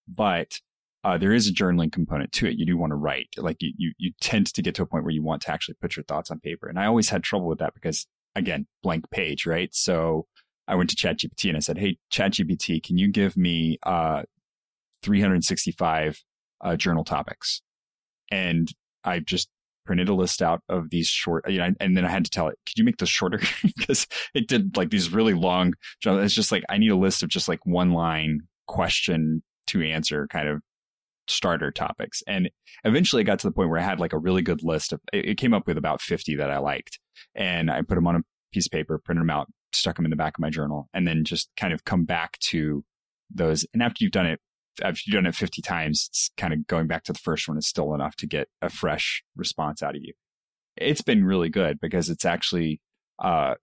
but 0.08 0.60
uh, 1.04 1.18
there 1.18 1.34
is 1.34 1.48
a 1.48 1.54
journaling 1.54 1.92
component 1.92 2.32
to 2.34 2.48
it. 2.48 2.58
You 2.58 2.66
do 2.66 2.78
want 2.78 2.92
to 2.92 2.96
write, 2.96 3.30
like 3.38 3.58
you, 3.62 3.72
you, 3.78 3.94
you 3.98 4.12
tend 4.20 4.54
to 4.54 4.62
get 4.62 4.76
to 4.76 4.82
a 4.82 4.86
point 4.86 5.04
where 5.04 5.14
you 5.14 5.24
want 5.24 5.42
to 5.44 5.52
actually 5.52 5.76
put 5.80 5.96
your 5.96 6.04
thoughts 6.04 6.32
on 6.32 6.40
paper. 6.40 6.68
And 6.68 6.80
I 6.80 6.86
always 6.86 7.10
had 7.10 7.24
trouble 7.24 7.48
with 7.48 7.60
that 7.60 7.74
because 7.74 8.06
again, 8.36 8.68
blank 8.84 9.10
page, 9.10 9.46
right? 9.46 9.74
So 9.74 10.26
I 10.68 10.76
went 10.76 10.90
to 10.90 10.96
ChatGPT 10.96 11.48
and 11.48 11.58
I 11.58 11.62
said, 11.62 11.78
Hey, 11.78 11.98
ChatGPT, 12.12 12.84
can 12.84 12.98
you 12.98 13.08
give 13.10 13.38
me, 13.38 13.78
uh, 13.84 14.24
365, 15.04 16.22
uh, 16.62 16.76
journal 16.76 17.04
topics? 17.04 17.62
And 18.30 18.70
I 19.04 19.20
just 19.20 19.50
printed 19.86 20.10
a 20.10 20.14
list 20.14 20.42
out 20.42 20.62
of 20.68 20.90
these 20.90 21.08
short, 21.08 21.50
you 21.50 21.60
know, 21.60 21.70
and 21.80 21.96
then 21.96 22.04
I 22.04 22.10
had 22.10 22.26
to 22.26 22.32
tell 22.32 22.50
it, 22.50 22.60
could 22.66 22.78
you 22.78 22.84
make 22.84 22.98
this 22.98 23.08
shorter? 23.08 23.40
because 23.78 24.08
it 24.34 24.48
did 24.48 24.76
like 24.76 24.90
these 24.90 25.14
really 25.14 25.34
long, 25.34 25.74
it's 26.04 26.34
just 26.34 26.52
like, 26.52 26.64
I 26.70 26.78
need 26.78 26.92
a 26.92 26.98
list 26.98 27.24
of 27.24 27.30
just 27.30 27.48
like 27.48 27.66
one 27.66 27.94
line 27.94 28.42
question 28.68 29.42
to 29.68 29.84
answer 29.84 30.28
kind 30.28 30.48
of 30.48 30.62
starter 31.28 31.72
topics. 31.72 32.24
And 32.28 32.50
eventually 32.84 33.22
it 33.22 33.26
got 33.26 33.40
to 33.40 33.48
the 33.48 33.52
point 33.52 33.70
where 33.70 33.80
I 33.80 33.84
had 33.84 34.00
like 34.00 34.14
a 34.14 34.18
really 34.18 34.42
good 34.42 34.64
list 34.64 34.94
of, 34.94 35.02
it 35.14 35.38
came 35.38 35.54
up 35.54 35.68
with 35.68 35.78
about 35.78 36.02
50 36.02 36.36
that 36.38 36.50
I 36.50 36.58
liked. 36.60 37.00
And 37.36 37.70
I 37.70 37.82
put 37.82 37.96
them 37.96 38.08
on 38.08 38.16
a 38.16 38.22
piece 38.54 38.68
of 38.68 38.72
paper, 38.72 39.00
printed 39.04 39.22
them 39.22 39.30
out, 39.30 39.48
stuck 39.74 39.96
them 39.96 40.06
in 40.06 40.12
the 40.12 40.18
back 40.18 40.38
of 40.38 40.42
my 40.42 40.50
journal, 40.50 40.90
and 40.94 41.08
then 41.08 41.24
just 41.24 41.50
kind 41.58 41.74
of 41.74 41.86
come 41.86 42.06
back 42.06 42.40
to 42.40 42.84
those. 43.34 43.66
And 43.74 43.84
after 43.84 44.04
you've 44.04 44.12
done 44.12 44.26
it, 44.26 44.40
after 44.82 45.02
you've 45.06 45.16
done 45.16 45.26
it 45.26 45.36
50 45.36 45.62
times, 45.62 46.08
it's 46.10 46.32
kind 46.38 46.54
of 46.54 46.66
going 46.68 46.88
back 46.88 47.04
to 47.06 47.14
the 47.14 47.20
first 47.20 47.48
one 47.48 47.58
is 47.58 47.68
still 47.68 47.94
enough 47.94 48.16
to 48.18 48.28
get 48.28 48.48
a 48.62 48.70
fresh 48.70 49.24
response 49.36 49.82
out 49.82 49.96
of 49.96 50.02
you. 50.04 50.14
It's 50.76 51.02
been 51.02 51.26
really 51.26 51.50
good 51.50 51.80
because 51.82 52.10
it's 52.10 52.26
actually, 52.26 52.80
uh, 53.20 53.56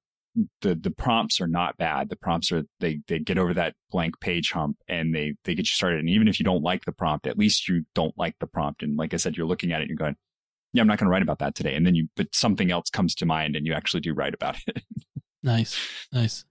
the 0.63 0.75
the 0.75 0.91
prompts 0.91 1.41
are 1.41 1.47
not 1.47 1.77
bad. 1.77 2.09
The 2.09 2.17
prompts 2.17 2.51
are 2.53 2.65
they 2.81 3.01
they 3.07 3.19
get 3.19 3.39
over 3.39 3.55
that 3.55 3.75
blank 3.91 4.21
page 4.21 4.51
hump 4.53 4.77
and 4.89 5.15
they 5.15 5.35
they 5.45 5.55
get 5.55 5.63
you 5.63 5.75
started. 5.75 6.01
And 6.01 6.09
even 6.09 6.29
if 6.29 6.41
you 6.41 6.45
don't 6.45 6.63
like 6.63 6.85
the 6.85 6.93
prompt, 6.93 7.27
at 7.27 7.39
least 7.39 7.69
you 7.69 7.85
don't 7.95 8.17
like 8.19 8.37
the 8.41 8.47
prompt. 8.47 8.83
And 8.83 8.97
like 8.97 9.15
I 9.15 9.17
said, 9.17 9.37
you're 9.37 9.47
looking 9.47 9.73
at 9.73 9.81
it 9.81 9.85
and 9.85 9.91
you're 9.91 9.97
going, 9.97 10.17
yeah, 10.73 10.83
I'm 10.83 10.89
not 10.89 10.99
going 10.99 11.07
to 11.07 11.11
write 11.11 11.23
about 11.23 11.39
that 11.39 11.55
today. 11.55 11.75
And 11.75 11.87
then 11.87 11.95
you 11.95 12.09
but 12.17 12.35
something 12.35 12.71
else 12.71 12.91
comes 12.91 13.15
to 13.17 13.27
mind 13.27 13.55
and 13.55 13.67
you 13.67 13.75
actually 13.75 14.01
do 14.01 14.13
write 14.13 14.35
about 14.35 14.57
it. 14.67 14.83
nice, 15.43 15.79
nice. 16.13 16.45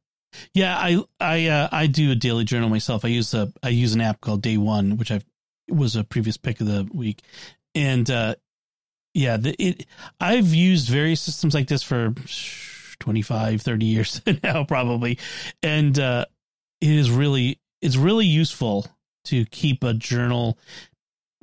Yeah, 0.53 0.75
I 0.77 1.03
I 1.19 1.47
uh, 1.47 1.69
I 1.71 1.88
do 1.88 2.11
a 2.11 2.15
daily 2.15 2.45
journal 2.45 2.69
myself. 2.69 3.05
I 3.05 3.09
use 3.09 3.34
a 3.34 3.51
I 3.61 3.69
use 3.69 3.93
an 3.93 4.01
app 4.01 4.21
called 4.21 4.41
Day 4.41 4.57
One, 4.57 4.97
which 4.97 5.11
I 5.11 5.21
was 5.69 5.95
a 5.95 6.03
previous 6.03 6.38
pick 6.38 6.59
of 6.61 6.67
the 6.67 6.88
week, 6.91 7.21
and 7.75 8.09
uh, 8.09 8.36
yeah, 9.13 9.38
the, 9.38 9.55
it 9.61 9.86
I've 10.19 10.53
used 10.53 10.89
various 10.89 11.21
systems 11.21 11.53
like 11.53 11.67
this 11.67 11.84
for 11.84 12.15
25, 12.99 13.61
30 13.61 13.85
years 13.85 14.21
now, 14.43 14.63
probably. 14.63 15.19
And 15.61 15.97
uh, 15.97 16.25
it 16.81 16.89
is 16.89 17.11
really, 17.11 17.59
it's 17.81 17.97
really 17.97 18.25
useful 18.25 18.87
to 19.25 19.45
keep 19.45 19.83
a 19.83 19.93
journal 19.93 20.57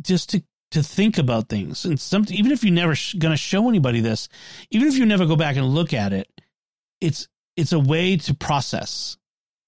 just 0.02 0.30
to 0.30 0.42
to 0.70 0.82
think 0.84 1.18
about 1.18 1.48
things 1.48 1.84
and 1.84 1.98
some 1.98 2.24
even 2.28 2.52
if 2.52 2.62
you're 2.62 2.72
never 2.72 2.94
sh- 2.94 3.14
going 3.14 3.32
to 3.32 3.36
show 3.36 3.68
anybody 3.68 4.00
this 4.00 4.28
even 4.70 4.86
if 4.86 4.94
you 4.94 5.04
never 5.04 5.26
go 5.26 5.34
back 5.34 5.56
and 5.56 5.66
look 5.66 5.92
at 5.92 6.12
it 6.12 6.28
it's 7.00 7.26
it's 7.56 7.72
a 7.72 7.78
way 7.78 8.16
to 8.16 8.34
process 8.34 9.16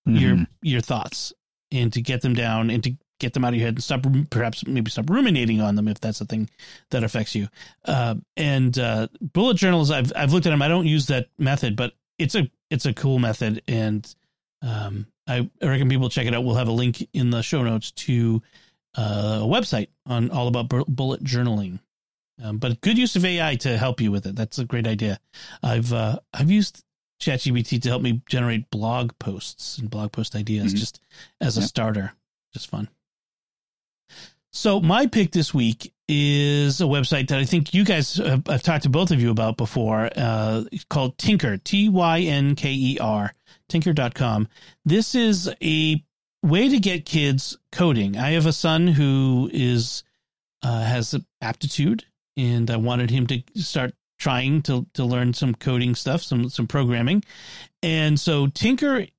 mm-hmm. 0.07 0.17
your 0.17 0.47
your 0.63 0.81
thoughts 0.81 1.33
and 1.73 1.93
to 1.93 2.01
get 2.01 2.23
them 2.23 2.35
down 2.35 2.71
and 2.71 2.85
to 2.85 2.97
get 3.23 3.33
them 3.33 3.45
out 3.45 3.55
of 3.55 3.59
your 3.59 3.67
head 3.67 3.77
and 3.77 3.85
stop 3.85 4.05
perhaps 4.31 4.67
maybe 4.67 4.91
stop 4.91 5.09
ruminating 5.09 5.61
on 5.61 5.77
them 5.77 5.89
if 5.89 6.01
that's 6.01 6.19
the 6.19 6.27
thing 6.27 6.51
that 6.91 7.05
affects 7.05 7.35
you. 7.35 7.49
Uh, 7.85 8.17
and 8.37 8.79
uh, 8.79 9.09
bullet 9.21 9.57
journals, 9.57 9.91
I've 9.91 10.13
I've 10.15 10.33
looked 10.33 10.47
at 10.47 10.51
them. 10.51 10.61
I 10.61 10.69
don't 10.69 10.87
use 10.87 11.07
that 11.07 11.29
method, 11.39 11.77
but 11.77 11.93
it's 12.19 12.35
a 12.35 12.51
it's 12.71 12.85
a 12.85 12.93
cool 12.93 13.19
method, 13.19 13.63
and 13.69 14.15
um, 14.61 15.07
I, 15.27 15.49
I 15.63 15.67
recommend 15.67 15.91
people 15.91 16.11
check 16.11 16.27
it 16.27 16.35
out. 16.35 16.45
We'll 16.45 16.57
have 16.57 16.69
a 16.69 16.73
link 16.73 17.07
in 17.13 17.31
the 17.31 17.43
show 17.43 17.63
notes 17.63 17.93
to 17.93 18.43
uh, 18.97 19.41
a 19.43 19.47
website 19.47 19.89
on 20.07 20.31
all 20.31 20.49
about 20.49 20.69
bullet 20.69 21.25
journaling. 21.25 21.79
Um, 22.43 22.59
but 22.59 22.81
good 22.81 22.99
use 22.99 23.15
of 23.15 23.25
AI 23.25 23.55
to 23.57 23.79
help 23.79 24.01
you 24.01 24.11
with 24.11 24.27
it. 24.27 24.35
That's 24.35 24.59
a 24.59 24.65
great 24.65 24.87
idea. 24.87 25.21
I've 25.63 25.93
uh, 25.93 26.19
I've 26.35 26.51
used 26.51 26.83
ChatGPT 27.21 27.81
to 27.83 27.89
help 27.89 28.03
me 28.03 28.23
generate 28.29 28.69
blog 28.71 29.13
posts 29.19 29.79
and 29.79 29.89
blog 29.89 30.11
post 30.11 30.35
ideas 30.35 30.69
mm-hmm. 30.69 30.79
just 30.79 31.01
as 31.41 31.57
a 31.57 31.61
yeah. 31.61 31.67
starter. 31.67 32.13
Just 32.53 32.69
fun. 32.69 32.89
So 34.53 34.81
my 34.81 35.07
pick 35.07 35.33
this 35.33 35.55
week 35.55 35.93
is 36.09 36.83
a 36.83 36.85
website 36.85 37.29
that 37.29 37.39
I 37.39 37.45
think 37.45 37.73
you 37.73 37.85
guys 37.85 38.17
have 38.17 38.47
I've 38.49 38.63
talked 38.63 38.83
to 38.83 38.91
both 38.91 39.11
of 39.11 39.21
you 39.21 39.31
about 39.31 39.57
before. 39.57 40.11
Uh, 40.15 40.65
called 40.91 41.17
Tynker, 41.17 41.63
T 41.63 41.89
Y 41.89 42.21
N 42.21 42.55
K 42.55 42.71
E 42.71 42.99
R, 43.01 43.33
Tynker.com. 43.71 44.49
This 44.85 45.15
is 45.15 45.51
a 45.63 46.05
way 46.43 46.69
to 46.69 46.79
get 46.79 47.07
kids 47.07 47.57
coding. 47.71 48.19
I 48.19 48.33
have 48.33 48.45
a 48.45 48.53
son 48.53 48.87
who 48.87 49.49
is 49.53 50.05
uh, 50.63 50.85
has 50.85 51.15
aptitude, 51.41 52.05
and 52.37 52.71
I 52.71 52.77
wanted 52.77 53.11
him 53.11 53.27
to 53.29 53.43
start 53.55 53.95
trying 54.19 54.61
to 54.63 54.87
to 54.95 55.05
learn 55.05 55.33
some 55.33 55.55
coding 55.55 55.95
stuff, 55.95 56.23
some 56.23 56.51
some 56.51 56.67
programming, 56.67 57.25
and 57.83 58.21
so 58.21 58.49
Tynker 58.49 59.11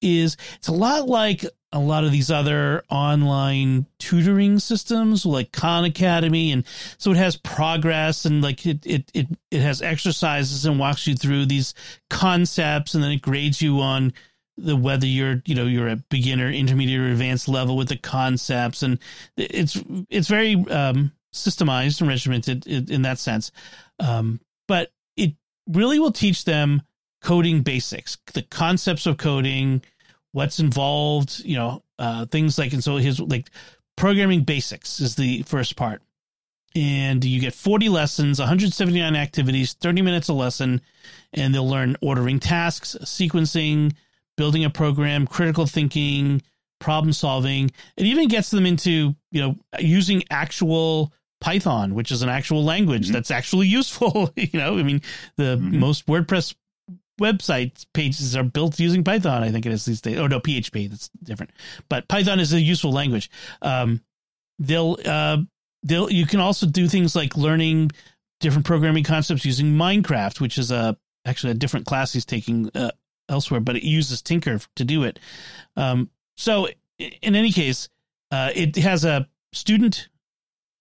is 0.00 0.36
it's 0.56 0.68
a 0.68 0.72
lot 0.72 1.08
like 1.08 1.44
a 1.72 1.78
lot 1.78 2.04
of 2.04 2.12
these 2.12 2.30
other 2.30 2.84
online 2.90 3.86
tutoring 3.98 4.58
systems 4.58 5.24
like 5.24 5.52
Khan 5.52 5.84
Academy. 5.84 6.52
And 6.52 6.64
so 6.98 7.12
it 7.12 7.16
has 7.16 7.36
progress 7.36 8.24
and 8.24 8.42
like 8.42 8.66
it, 8.66 8.84
it, 8.84 9.10
it, 9.14 9.26
it 9.50 9.60
has 9.60 9.80
exercises 9.80 10.66
and 10.66 10.78
walks 10.78 11.06
you 11.06 11.14
through 11.14 11.46
these 11.46 11.74
concepts 12.10 12.94
and 12.94 13.02
then 13.02 13.12
it 13.12 13.22
grades 13.22 13.62
you 13.62 13.80
on 13.80 14.12
the 14.58 14.76
whether 14.76 15.06
you're 15.06 15.42
you 15.46 15.54
know 15.54 15.64
you're 15.64 15.88
a 15.88 15.96
beginner 15.96 16.50
intermediate 16.50 17.00
or 17.00 17.08
advanced 17.08 17.48
level 17.48 17.76
with 17.76 17.88
the 17.88 17.96
concepts 17.96 18.82
and 18.82 18.98
it's 19.36 19.80
it's 20.10 20.28
very 20.28 20.54
um 20.68 21.10
systemized 21.32 22.00
and 22.00 22.08
regimented 22.08 22.66
in, 22.66 23.00
that 23.00 23.18
sense 23.18 23.50
um 23.98 24.38
but 24.68 24.92
it 25.16 25.32
really 25.68 25.98
will 25.98 26.12
teach 26.12 26.44
them 26.44 26.82
coding 27.22 27.62
basics 27.62 28.18
the 28.34 28.42
concepts 28.42 29.06
of 29.06 29.16
coding 29.16 29.80
what's 30.32 30.58
involved, 30.58 31.40
you 31.44 31.56
know, 31.56 31.82
uh, 31.98 32.26
things 32.26 32.58
like, 32.58 32.72
and 32.72 32.82
so 32.82 32.96
his 32.96 33.20
like 33.20 33.50
programming 33.96 34.42
basics 34.42 35.00
is 35.00 35.14
the 35.14 35.42
first 35.42 35.76
part. 35.76 36.02
And 36.74 37.22
you 37.22 37.38
get 37.38 37.52
40 37.52 37.90
lessons, 37.90 38.38
179 38.38 39.14
activities, 39.14 39.74
30 39.74 40.02
minutes 40.02 40.28
a 40.28 40.32
lesson, 40.32 40.80
and 41.34 41.54
they'll 41.54 41.68
learn 41.68 41.96
ordering 42.00 42.40
tasks, 42.40 42.96
sequencing, 43.02 43.92
building 44.38 44.64
a 44.64 44.70
program, 44.70 45.26
critical 45.26 45.66
thinking, 45.66 46.40
problem 46.80 47.12
solving. 47.12 47.70
It 47.96 48.06
even 48.06 48.28
gets 48.28 48.50
them 48.50 48.64
into, 48.64 49.14
you 49.30 49.40
know, 49.40 49.56
using 49.78 50.24
actual 50.30 51.12
Python, 51.42 51.94
which 51.94 52.10
is 52.10 52.22
an 52.22 52.30
actual 52.30 52.64
language 52.64 53.04
mm-hmm. 53.04 53.12
that's 53.12 53.30
actually 53.30 53.66
useful. 53.80 54.32
you 54.36 54.58
know, 54.58 54.78
I 54.78 54.82
mean, 54.82 55.02
the 55.36 55.56
mm-hmm. 55.56 55.78
most 55.78 56.06
WordPress 56.06 56.54
website 57.22 57.86
pages 57.94 58.36
are 58.36 58.42
built 58.42 58.80
using 58.80 59.04
Python. 59.04 59.42
I 59.42 59.50
think 59.50 59.66
it 59.66 59.72
is 59.72 59.84
these 59.84 60.00
days. 60.00 60.18
Oh 60.18 60.26
no, 60.26 60.40
PHP. 60.40 60.90
That's 60.90 61.10
different. 61.22 61.52
But 61.88 62.08
Python 62.08 62.40
is 62.40 62.52
a 62.52 62.60
useful 62.60 62.92
language. 62.92 63.30
Um, 63.60 64.00
they'll 64.58 64.96
uh, 65.04 65.38
they'll 65.82 66.10
you 66.10 66.26
can 66.26 66.40
also 66.40 66.66
do 66.66 66.88
things 66.88 67.14
like 67.14 67.36
learning 67.36 67.92
different 68.40 68.66
programming 68.66 69.04
concepts 69.04 69.44
using 69.44 69.74
Minecraft, 69.74 70.40
which 70.40 70.58
is 70.58 70.70
a 70.70 70.96
actually 71.24 71.52
a 71.52 71.54
different 71.54 71.86
class 71.86 72.12
he's 72.12 72.24
taking 72.24 72.70
uh, 72.74 72.90
elsewhere, 73.28 73.60
but 73.60 73.76
it 73.76 73.84
uses 73.84 74.22
Tynker 74.22 74.66
to 74.76 74.84
do 74.84 75.04
it. 75.04 75.18
Um, 75.76 76.10
so 76.36 76.68
in 76.98 77.34
any 77.34 77.52
case, 77.52 77.88
uh, 78.30 78.50
it 78.54 78.76
has 78.76 79.04
a 79.04 79.28
student 79.52 80.08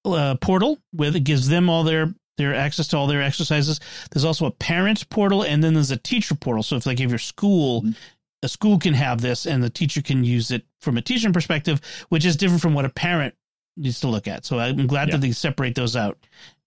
uh, 0.05 0.35
portal 0.35 0.79
with 0.93 1.15
it 1.15 1.21
gives 1.21 1.47
them 1.47 1.69
all 1.69 1.83
their 1.83 2.13
their 2.37 2.55
access 2.55 2.87
to 2.89 2.97
all 2.97 3.07
their 3.07 3.21
exercises. 3.21 3.79
There's 4.11 4.25
also 4.25 4.45
a 4.45 4.51
parent 4.51 5.09
portal, 5.09 5.43
and 5.43 5.63
then 5.63 5.73
there's 5.73 5.91
a 5.91 5.97
teacher 5.97 6.35
portal. 6.35 6.63
So 6.63 6.77
if 6.77 6.85
like 6.85 6.99
if 6.99 7.09
your 7.09 7.19
school, 7.19 7.81
mm-hmm. 7.81 7.91
a 8.43 8.47
school 8.47 8.79
can 8.79 8.93
have 8.93 9.21
this, 9.21 9.45
and 9.45 9.63
the 9.63 9.69
teacher 9.69 10.01
can 10.01 10.23
use 10.23 10.51
it 10.51 10.65
from 10.79 10.97
a 10.97 11.01
teaching 11.01 11.33
perspective, 11.33 11.81
which 12.09 12.25
is 12.25 12.35
different 12.35 12.61
from 12.61 12.73
what 12.73 12.85
a 12.85 12.89
parent 12.89 13.35
needs 13.77 14.01
to 14.01 14.07
look 14.07 14.27
at. 14.27 14.45
So 14.45 14.59
I'm 14.59 14.87
glad 14.87 15.09
yeah. 15.09 15.13
that 15.15 15.21
they 15.21 15.31
separate 15.31 15.75
those 15.75 15.95
out, 15.95 16.17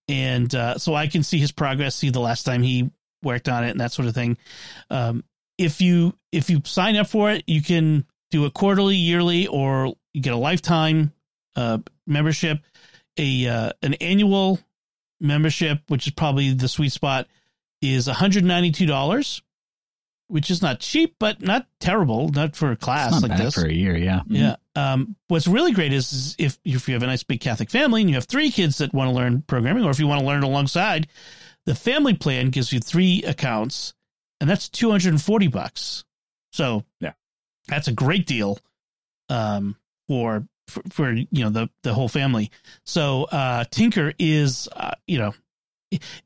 and 0.08 0.54
uh, 0.54 0.78
so 0.78 0.94
I 0.94 1.06
can 1.06 1.22
see 1.22 1.38
his 1.38 1.52
progress, 1.52 1.96
see 1.96 2.10
the 2.10 2.20
last 2.20 2.44
time 2.44 2.62
he 2.62 2.90
worked 3.22 3.48
on 3.48 3.64
it, 3.64 3.70
and 3.70 3.80
that 3.80 3.92
sort 3.92 4.08
of 4.08 4.14
thing. 4.14 4.36
Um, 4.90 5.24
if 5.58 5.80
you 5.80 6.16
if 6.32 6.50
you 6.50 6.62
sign 6.64 6.96
up 6.96 7.06
for 7.06 7.30
it, 7.30 7.44
you 7.46 7.62
can 7.62 8.04
do 8.30 8.44
a 8.44 8.50
quarterly, 8.50 8.96
yearly, 8.96 9.46
or 9.46 9.94
you 10.12 10.20
get 10.20 10.32
a 10.32 10.38
lifetime 10.38 11.12
uh, 11.56 11.78
membership. 12.06 12.58
A 13.16 13.46
uh, 13.46 13.70
an 13.82 13.94
annual 13.94 14.58
membership, 15.20 15.80
which 15.88 16.06
is 16.06 16.12
probably 16.12 16.52
the 16.52 16.68
sweet 16.68 16.92
spot, 16.92 17.26
is 17.80 18.08
$192, 18.08 19.42
which 20.28 20.50
is 20.50 20.62
not 20.62 20.80
cheap, 20.80 21.16
but 21.18 21.42
not 21.42 21.66
terrible, 21.80 22.28
not 22.28 22.56
for 22.56 22.70
a 22.70 22.76
class 22.76 23.22
like 23.22 23.36
this. 23.36 23.54
For 23.54 23.66
a 23.66 23.72
year, 23.72 23.96
yeah. 23.96 24.22
Yeah. 24.26 24.56
Um, 24.74 25.16
what's 25.28 25.46
really 25.46 25.72
great 25.72 25.92
is, 25.92 26.12
is 26.12 26.36
if, 26.38 26.58
if 26.64 26.88
you 26.88 26.94
have 26.94 27.02
a 27.02 27.06
nice 27.06 27.22
big 27.22 27.40
Catholic 27.40 27.70
family 27.70 28.00
and 28.00 28.10
you 28.10 28.16
have 28.16 28.24
three 28.24 28.50
kids 28.50 28.78
that 28.78 28.92
want 28.92 29.10
to 29.10 29.14
learn 29.14 29.42
programming, 29.42 29.84
or 29.84 29.90
if 29.90 29.98
you 29.98 30.06
want 30.06 30.20
to 30.20 30.26
learn 30.26 30.42
alongside, 30.42 31.08
the 31.66 31.74
family 31.74 32.14
plan 32.14 32.50
gives 32.50 32.72
you 32.72 32.80
three 32.80 33.22
accounts, 33.22 33.94
and 34.40 34.48
that's 34.48 34.68
240 34.68 35.48
bucks. 35.48 36.04
So, 36.52 36.84
yeah, 37.00 37.12
that's 37.68 37.88
a 37.88 37.92
great 37.92 38.26
deal 38.26 38.58
um, 39.28 39.76
for 40.08 40.46
for, 40.68 40.82
for 40.90 41.12
you 41.12 41.26
know 41.32 41.50
the 41.50 41.70
the 41.82 41.94
whole 41.94 42.08
family. 42.08 42.50
So 42.84 43.24
uh, 43.24 43.64
Tynker 43.64 44.14
is 44.18 44.68
uh, 44.74 44.92
you 45.06 45.18
know 45.18 45.34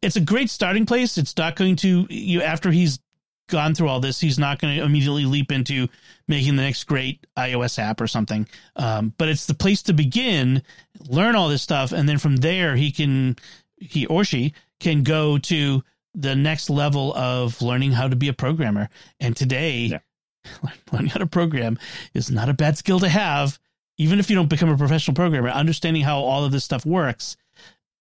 it's 0.03 0.17
a 0.17 0.21
great 0.21 0.51
starting 0.51 0.87
place. 0.87 1.19
It's 1.19 1.37
not 1.37 1.57
going 1.57 1.77
to 1.77 2.07
you 2.09 2.43
after 2.43 2.71
he's 2.71 3.01
gone 3.49 3.75
through 3.75 3.89
all 3.89 4.01
this, 4.01 4.21
he's 4.21 4.39
not 4.39 4.59
going 4.59 4.77
to 4.77 4.85
immediately 4.85 5.25
leap 5.25 5.51
into 5.51 5.89
making 6.29 6.57
the 6.57 6.63
next 6.63 6.85
great 6.85 7.27
iOS 7.37 7.79
app 7.79 8.01
or 8.01 8.07
something. 8.07 8.47
Um, 8.77 9.15
but 9.19 9.29
it's 9.29 9.47
the 9.47 9.55
place 9.55 9.83
to 9.85 9.93
begin, 9.93 10.63
learn 11.09 11.35
all 11.35 11.49
this 11.49 11.63
stuff, 11.63 11.93
and 11.93 12.09
then 12.09 12.19
from 12.19 12.37
there 12.37 12.77
he 12.77 12.93
can 12.93 13.37
he 13.77 14.07
or 14.07 14.25
she 14.25 14.55
can 14.81 15.03
go 15.03 15.39
to 15.39 15.83
the 16.15 16.35
next 16.35 16.69
level 16.71 17.15
of 17.15 17.61
learning 17.63 17.93
how 17.93 18.09
to 18.09 18.17
be 18.17 18.29
a 18.29 18.33
programmer. 18.33 18.89
And 19.21 19.37
today, 19.37 19.81
yeah. 19.83 19.99
learning 20.93 21.09
how 21.09 21.19
to 21.19 21.27
program 21.27 21.79
is 22.15 22.31
not 22.31 22.49
a 22.49 22.55
bad 22.55 22.79
skill 22.79 23.01
to 23.01 23.09
have, 23.09 23.59
even 23.99 24.19
if 24.19 24.31
you 24.31 24.37
don't 24.37 24.49
become 24.49 24.69
a 24.69 24.77
professional 24.77 25.15
programmer. 25.15 25.49
Understanding 25.51 26.03
how 26.03 26.21
all 26.21 26.45
of 26.45 26.53
this 26.53 26.65
stuff 26.65 26.87
works 26.87 27.37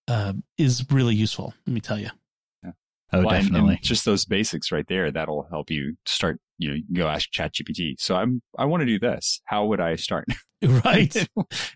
uh, 0.08 0.34
is 0.58 0.86
really 0.92 1.16
useful. 1.16 1.54
Let 1.66 1.74
me 1.74 1.82
tell 1.82 2.00
you. 2.00 2.10
Oh, 3.14 3.22
well, 3.22 3.30
definitely. 3.30 3.76
And, 3.76 3.84
just 3.84 4.04
those 4.06 4.26
basics 4.26 4.72
right 4.72 4.86
there. 4.88 5.12
That'll 5.12 5.48
help 5.50 5.72
you 5.72 5.96
start. 6.06 6.40
You 6.58 6.72
know, 6.72 6.78
go 6.94 7.08
ask 7.08 7.32
ChatGPT. 7.32 7.96
So 8.00 8.16
I'm, 8.16 8.42
I 8.58 8.66
want 8.66 8.82
to 8.82 8.86
do 8.86 9.00
this. 9.00 9.42
How 9.46 9.66
would 9.66 9.80
I 9.80 9.96
start? 9.96 10.26
Right. 10.84 11.16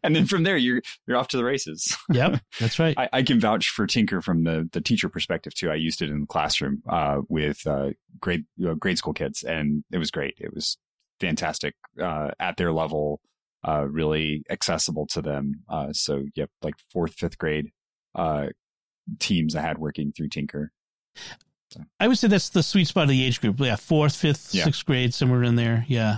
and 0.03 0.15
then 0.15 0.26
from 0.26 0.41
there, 0.41 0.57
you're, 0.57 0.82
you're 1.05 1.15
off 1.15 1.28
to 1.30 1.38
the 1.38 1.43
races. 1.43 1.95
Yep. 2.11 2.41
That's 2.59 2.80
right. 2.80 2.97
I, 2.97 3.09
I, 3.13 3.24
can 3.24 3.39
vouch 3.39 3.69
for 3.69 3.86
Tynker 3.86 4.24
from 4.24 4.43
the, 4.43 4.67
the 4.72 4.82
teacher 4.82 5.07
perspective 5.07 5.53
too. 5.53 5.69
I 5.69 5.76
used 5.76 6.01
it 6.01 6.09
in 6.09 6.22
the 6.22 6.26
classroom, 6.26 6.82
uh, 6.89 7.22
with, 7.30 7.65
uh, 7.67 7.91
grade, 8.19 8.45
uh, 8.67 8.74
grade 8.74 8.97
school 8.97 9.13
kids 9.13 9.43
and 9.43 9.84
it 9.91 9.99
was 9.99 10.09
great. 10.09 10.34
It 10.39 10.53
was 10.53 10.78
fantastic, 11.19 11.76
uh, 12.01 12.32
at 12.39 12.57
their 12.57 12.74
level, 12.74 13.22
uh, 13.68 13.86
really 13.89 14.43
accessible 14.49 15.07
to 15.07 15.22
them. 15.22 15.64
Uh, 15.70 15.93
so 15.93 16.24
yep, 16.36 16.49
like 16.62 16.76
fourth, 16.91 17.14
fifth 17.14 17.38
grade, 17.38 17.72
uh, 18.16 18.47
teams 19.20 19.55
I 19.55 19.62
had 19.62 19.78
working 19.78 20.12
through 20.12 20.30
Tynker. 20.30 20.68
I 21.99 22.07
would 22.07 22.18
say 22.18 22.28
that's 22.28 22.49
the 22.49 22.64
sweet 22.64 22.88
spot 22.88 23.03
of 23.03 23.09
the 23.09 23.24
age 23.24 23.39
group. 23.39 23.59
Yeah, 23.59 23.76
fourth, 23.76 24.16
fifth, 24.16 24.53
yeah. 24.53 24.66
sixth 24.66 24.86
grade, 24.86 25.14
somewhere 25.14 25.43
in 25.43 25.55
there. 25.55 25.86
Yeah. 25.88 26.18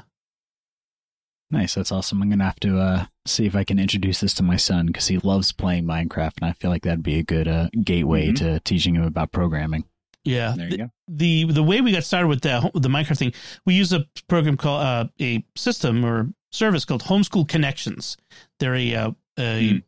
Nice. 1.51 1.75
That's 1.75 1.91
awesome. 1.91 2.21
I'm 2.21 2.29
gonna 2.29 2.43
have 2.43 2.59
to 2.61 2.79
uh, 2.79 3.05
see 3.27 3.45
if 3.45 3.55
I 3.55 3.63
can 3.63 3.77
introduce 3.77 4.21
this 4.21 4.33
to 4.35 4.43
my 4.43 4.55
son 4.55 4.87
because 4.87 5.07
he 5.07 5.19
loves 5.19 5.51
playing 5.51 5.85
Minecraft, 5.85 6.41
and 6.41 6.49
I 6.49 6.53
feel 6.53 6.71
like 6.71 6.81
that'd 6.83 7.03
be 7.03 7.19
a 7.19 7.23
good 7.23 7.47
uh, 7.47 7.69
gateway 7.83 8.27
mm-hmm. 8.27 8.45
to 8.45 8.59
teaching 8.61 8.95
him 8.95 9.03
about 9.03 9.31
programming. 9.31 9.85
Yeah. 10.23 10.55
There 10.57 10.65
you 10.65 10.71
the, 10.71 10.77
go. 10.77 10.89
The 11.09 11.43
the 11.51 11.63
way 11.63 11.81
we 11.81 11.91
got 11.91 12.03
started 12.03 12.27
with 12.27 12.41
the 12.41 12.71
the 12.73 12.89
Minecraft 12.89 13.17
thing, 13.19 13.33
we 13.65 13.75
use 13.75 13.93
a 13.93 14.05
program 14.27 14.57
called 14.57 14.81
uh, 14.81 15.05
a 15.21 15.45
system 15.55 16.03
or 16.03 16.29
service 16.53 16.85
called 16.85 17.03
Homeschool 17.03 17.47
Connections. 17.47 18.17
They're 18.59 18.75
a, 18.75 18.95
uh, 18.95 19.11
a 19.37 19.71
mm 19.71 19.83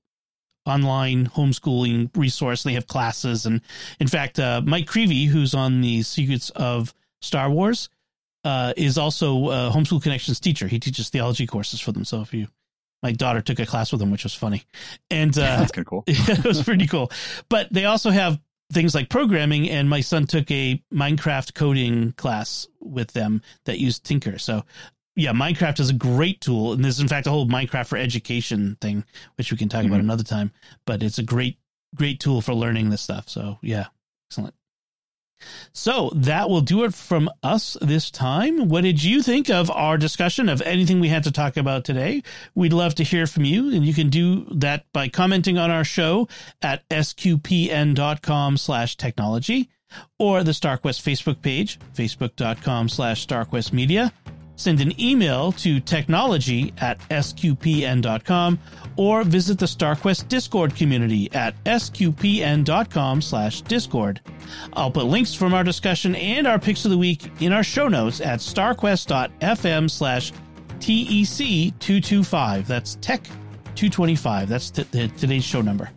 online 0.68 1.28
homeschooling 1.28 2.09
resource. 2.18 2.63
They 2.63 2.74
have 2.74 2.88
classes, 2.88 3.45
and 3.45 3.61
in 3.99 4.07
fact, 4.07 4.39
uh, 4.39 4.61
Mike 4.66 4.88
Creevy, 4.88 5.26
who's 5.26 5.53
on 5.53 5.82
the 5.82 6.01
Secrets 6.01 6.49
of 6.49 6.93
Star 7.22 7.49
Wars, 7.51 7.89
uh, 8.43 8.74
is 8.76 8.97
also 8.97 9.49
a 9.49 9.72
Homeschool 9.72 10.01
Connections 10.01 10.39
teacher. 10.39 10.68
He 10.68 10.80
teaches 10.80 11.09
theology 11.09 11.45
courses 11.45 11.80
for 11.80 11.91
them. 11.91 12.05
So 12.05 12.22
if 12.22 12.34
you, 12.34 12.47
my 13.03 13.11
daughter 13.11 13.41
took 13.41 13.59
a 13.59 13.66
class 13.66 13.91
with 13.91 14.01
him, 14.01 14.11
which 14.11 14.24
was 14.24 14.34
funny, 14.34 14.63
and 15.11 15.38
uh, 15.38 15.57
that's 15.57 15.72
kind 15.72 15.86
of 15.86 15.89
cool. 15.89 16.03
it 16.07 16.43
was 16.43 16.63
pretty 16.63 16.88
cool. 16.88 17.11
But 17.49 17.72
they 17.72 17.86
also 17.86 18.09
have 18.09 18.39
things 18.72 18.95
like 18.95 19.09
programming, 19.09 19.70
and 19.70 19.89
my 19.89 20.01
son 20.01 20.26
took 20.26 20.49
a 20.51 20.82
Minecraft 20.93 21.53
coding 21.53 22.13
class 22.13 22.68
with 22.80 23.11
them 23.11 23.41
that 23.66 23.80
used 23.80 24.03
Tynker. 24.03 24.39
So 24.39 24.63
yeah, 25.16 25.32
Minecraft 25.32 25.80
is 25.80 25.89
a 25.89 25.93
great 25.93 26.41
tool, 26.41 26.74
and 26.74 26.84
there's 26.84 26.99
in 26.99 27.07
fact 27.07 27.28
a 27.28 27.32
whole 27.32 27.47
Minecraft 27.47 27.88
for 27.88 27.97
education 27.97 28.78
thing, 28.82 29.03
which 29.38 29.51
we 29.51 29.57
can 29.57 29.70
talk 29.70 29.80
mm-hmm. 29.80 29.91
about 29.91 30.01
another 30.01 30.24
time. 30.24 30.51
But 30.86 31.03
it's 31.03 31.20
a 31.20 31.24
great, 31.24 31.57
great 31.95 32.20
tool 32.20 32.41
for 32.41 32.53
learning 32.53 32.89
this 32.89 33.01
stuff. 33.01 33.30
So 33.30 33.57
yeah, 33.61 33.86
excellent. 34.30 34.55
So 35.74 36.11
that 36.16 36.49
will 36.49 36.61
do 36.61 36.84
it 36.86 36.93
from 36.93 37.30
us 37.43 37.78
this 37.82 38.09
time. 38.09 38.70
What 38.70 38.82
did 38.82 39.03
you 39.03 39.22
think 39.22 39.49
of 39.49 39.70
our 39.70 39.97
discussion 39.97 40.49
of 40.49 40.61
anything 40.61 40.99
we 40.99 41.09
had 41.09 41.24
to 41.26 41.32
talk 41.32 41.57
about 41.57 41.84
today? 41.84 42.24
We'd 42.55 42.74
love 42.74 42.95
to 42.95 43.03
hear 43.03 43.28
from 43.28 43.45
you, 43.45 43.74
and 43.74 43.86
you 43.86 43.93
can 43.93 44.09
do 44.09 44.45
that 44.51 44.86
by 44.93 45.07
commenting 45.09 45.57
on 45.57 45.72
our 45.72 45.84
show 45.84 46.28
at 46.61 46.88
sqpn.com 46.89 48.57
slash 48.57 48.97
technology 48.97 49.70
or 50.20 50.43
the 50.43 50.51
StarQuest 50.51 51.01
Facebook 51.01 51.41
page, 51.41 51.80
facebook.com 51.95 52.89
slash 52.89 53.26
starquestmedia 53.26 54.11
Send 54.56 54.82
an 54.82 54.99
email 54.99 55.51
to 55.53 55.80
technology 55.80 56.74
at 56.78 56.99
sqpn.com 57.10 58.60
or 58.97 59.24
visit 59.24 59.60
the 59.60 59.66
StarQuest 59.66 60.28
Discord 60.28 60.76
community 60.76 61.32
at 61.34 61.62
sqpn.com 61.66 63.22
slash 63.22 63.62
discord. 63.62 64.22
I'll 64.74 64.91
put 64.91 65.06
links 65.06 65.34
from 65.34 65.53
our 65.53 65.64
discussion 65.64 66.16
and 66.16 66.47
our 66.47 66.60
picks 66.60 66.86
of 66.86 66.91
the 66.91 66.97
week 66.97 67.30
in 67.41 67.51
our 67.51 67.64
show 67.64 67.88
notes 67.88 68.22
at 68.22 68.39
starquest.fm 68.39 69.89
slash 69.89 70.32
TEC225. 70.80 72.68
That's 72.68 72.95
Tech 72.95 73.24
225. 73.76 74.49
That's 74.49 74.70
t- 74.70 74.84
t- 74.86 75.08
today's 75.10 75.43
show 75.43 75.62
number. 75.62 75.89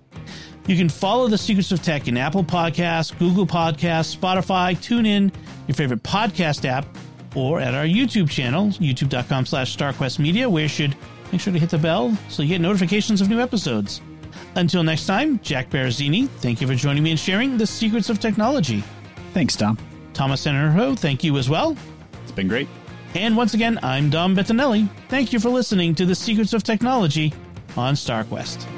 You 0.66 0.76
can 0.76 0.88
follow 0.90 1.28
the 1.28 1.38
Secrets 1.38 1.72
of 1.72 1.82
Tech 1.82 2.08
in 2.08 2.18
Apple 2.18 2.44
Podcasts, 2.44 3.18
Google 3.18 3.46
Podcasts, 3.46 4.14
Spotify, 4.14 4.76
TuneIn, 4.76 5.32
your 5.66 5.74
favorite 5.74 6.02
podcast 6.02 6.66
app, 6.66 6.84
or 7.34 7.60
at 7.60 7.74
our 7.74 7.84
YouTube 7.84 8.30
channel, 8.30 8.68
youtube.com 8.68 9.46
slash 9.46 9.76
starquestmedia, 9.76 10.50
where 10.50 10.62
you 10.62 10.68
should 10.68 10.96
make 11.32 11.40
sure 11.40 11.52
to 11.52 11.58
hit 11.58 11.70
the 11.70 11.78
bell 11.78 12.16
so 12.28 12.42
you 12.42 12.48
get 12.48 12.60
notifications 12.60 13.20
of 13.20 13.28
new 13.28 13.40
episodes. 13.40 14.00
Until 14.54 14.82
next 14.82 15.06
time, 15.06 15.38
Jack 15.40 15.70
Baruzzini, 15.70 16.28
thank 16.28 16.60
you 16.60 16.66
for 16.66 16.74
joining 16.74 17.02
me 17.02 17.10
and 17.10 17.20
sharing 17.20 17.56
the 17.56 17.66
secrets 17.66 18.08
of 18.08 18.18
technology. 18.18 18.82
Thanks, 19.34 19.56
Tom. 19.56 19.78
Thomas 20.14 20.44
Sanjurjo, 20.44 20.98
thank 20.98 21.22
you 21.22 21.36
as 21.38 21.48
well. 21.48 21.76
It's 22.22 22.32
been 22.32 22.48
great. 22.48 22.68
And 23.14 23.36
once 23.36 23.54
again, 23.54 23.78
I'm 23.82 24.10
Dom 24.10 24.36
Bettinelli. 24.36 24.88
Thank 25.08 25.32
you 25.32 25.40
for 25.40 25.48
listening 25.48 25.94
to 25.94 26.04
the 26.04 26.14
Secrets 26.14 26.52
of 26.52 26.62
Technology 26.62 27.32
on 27.76 27.94
StarQuest. 27.94 28.77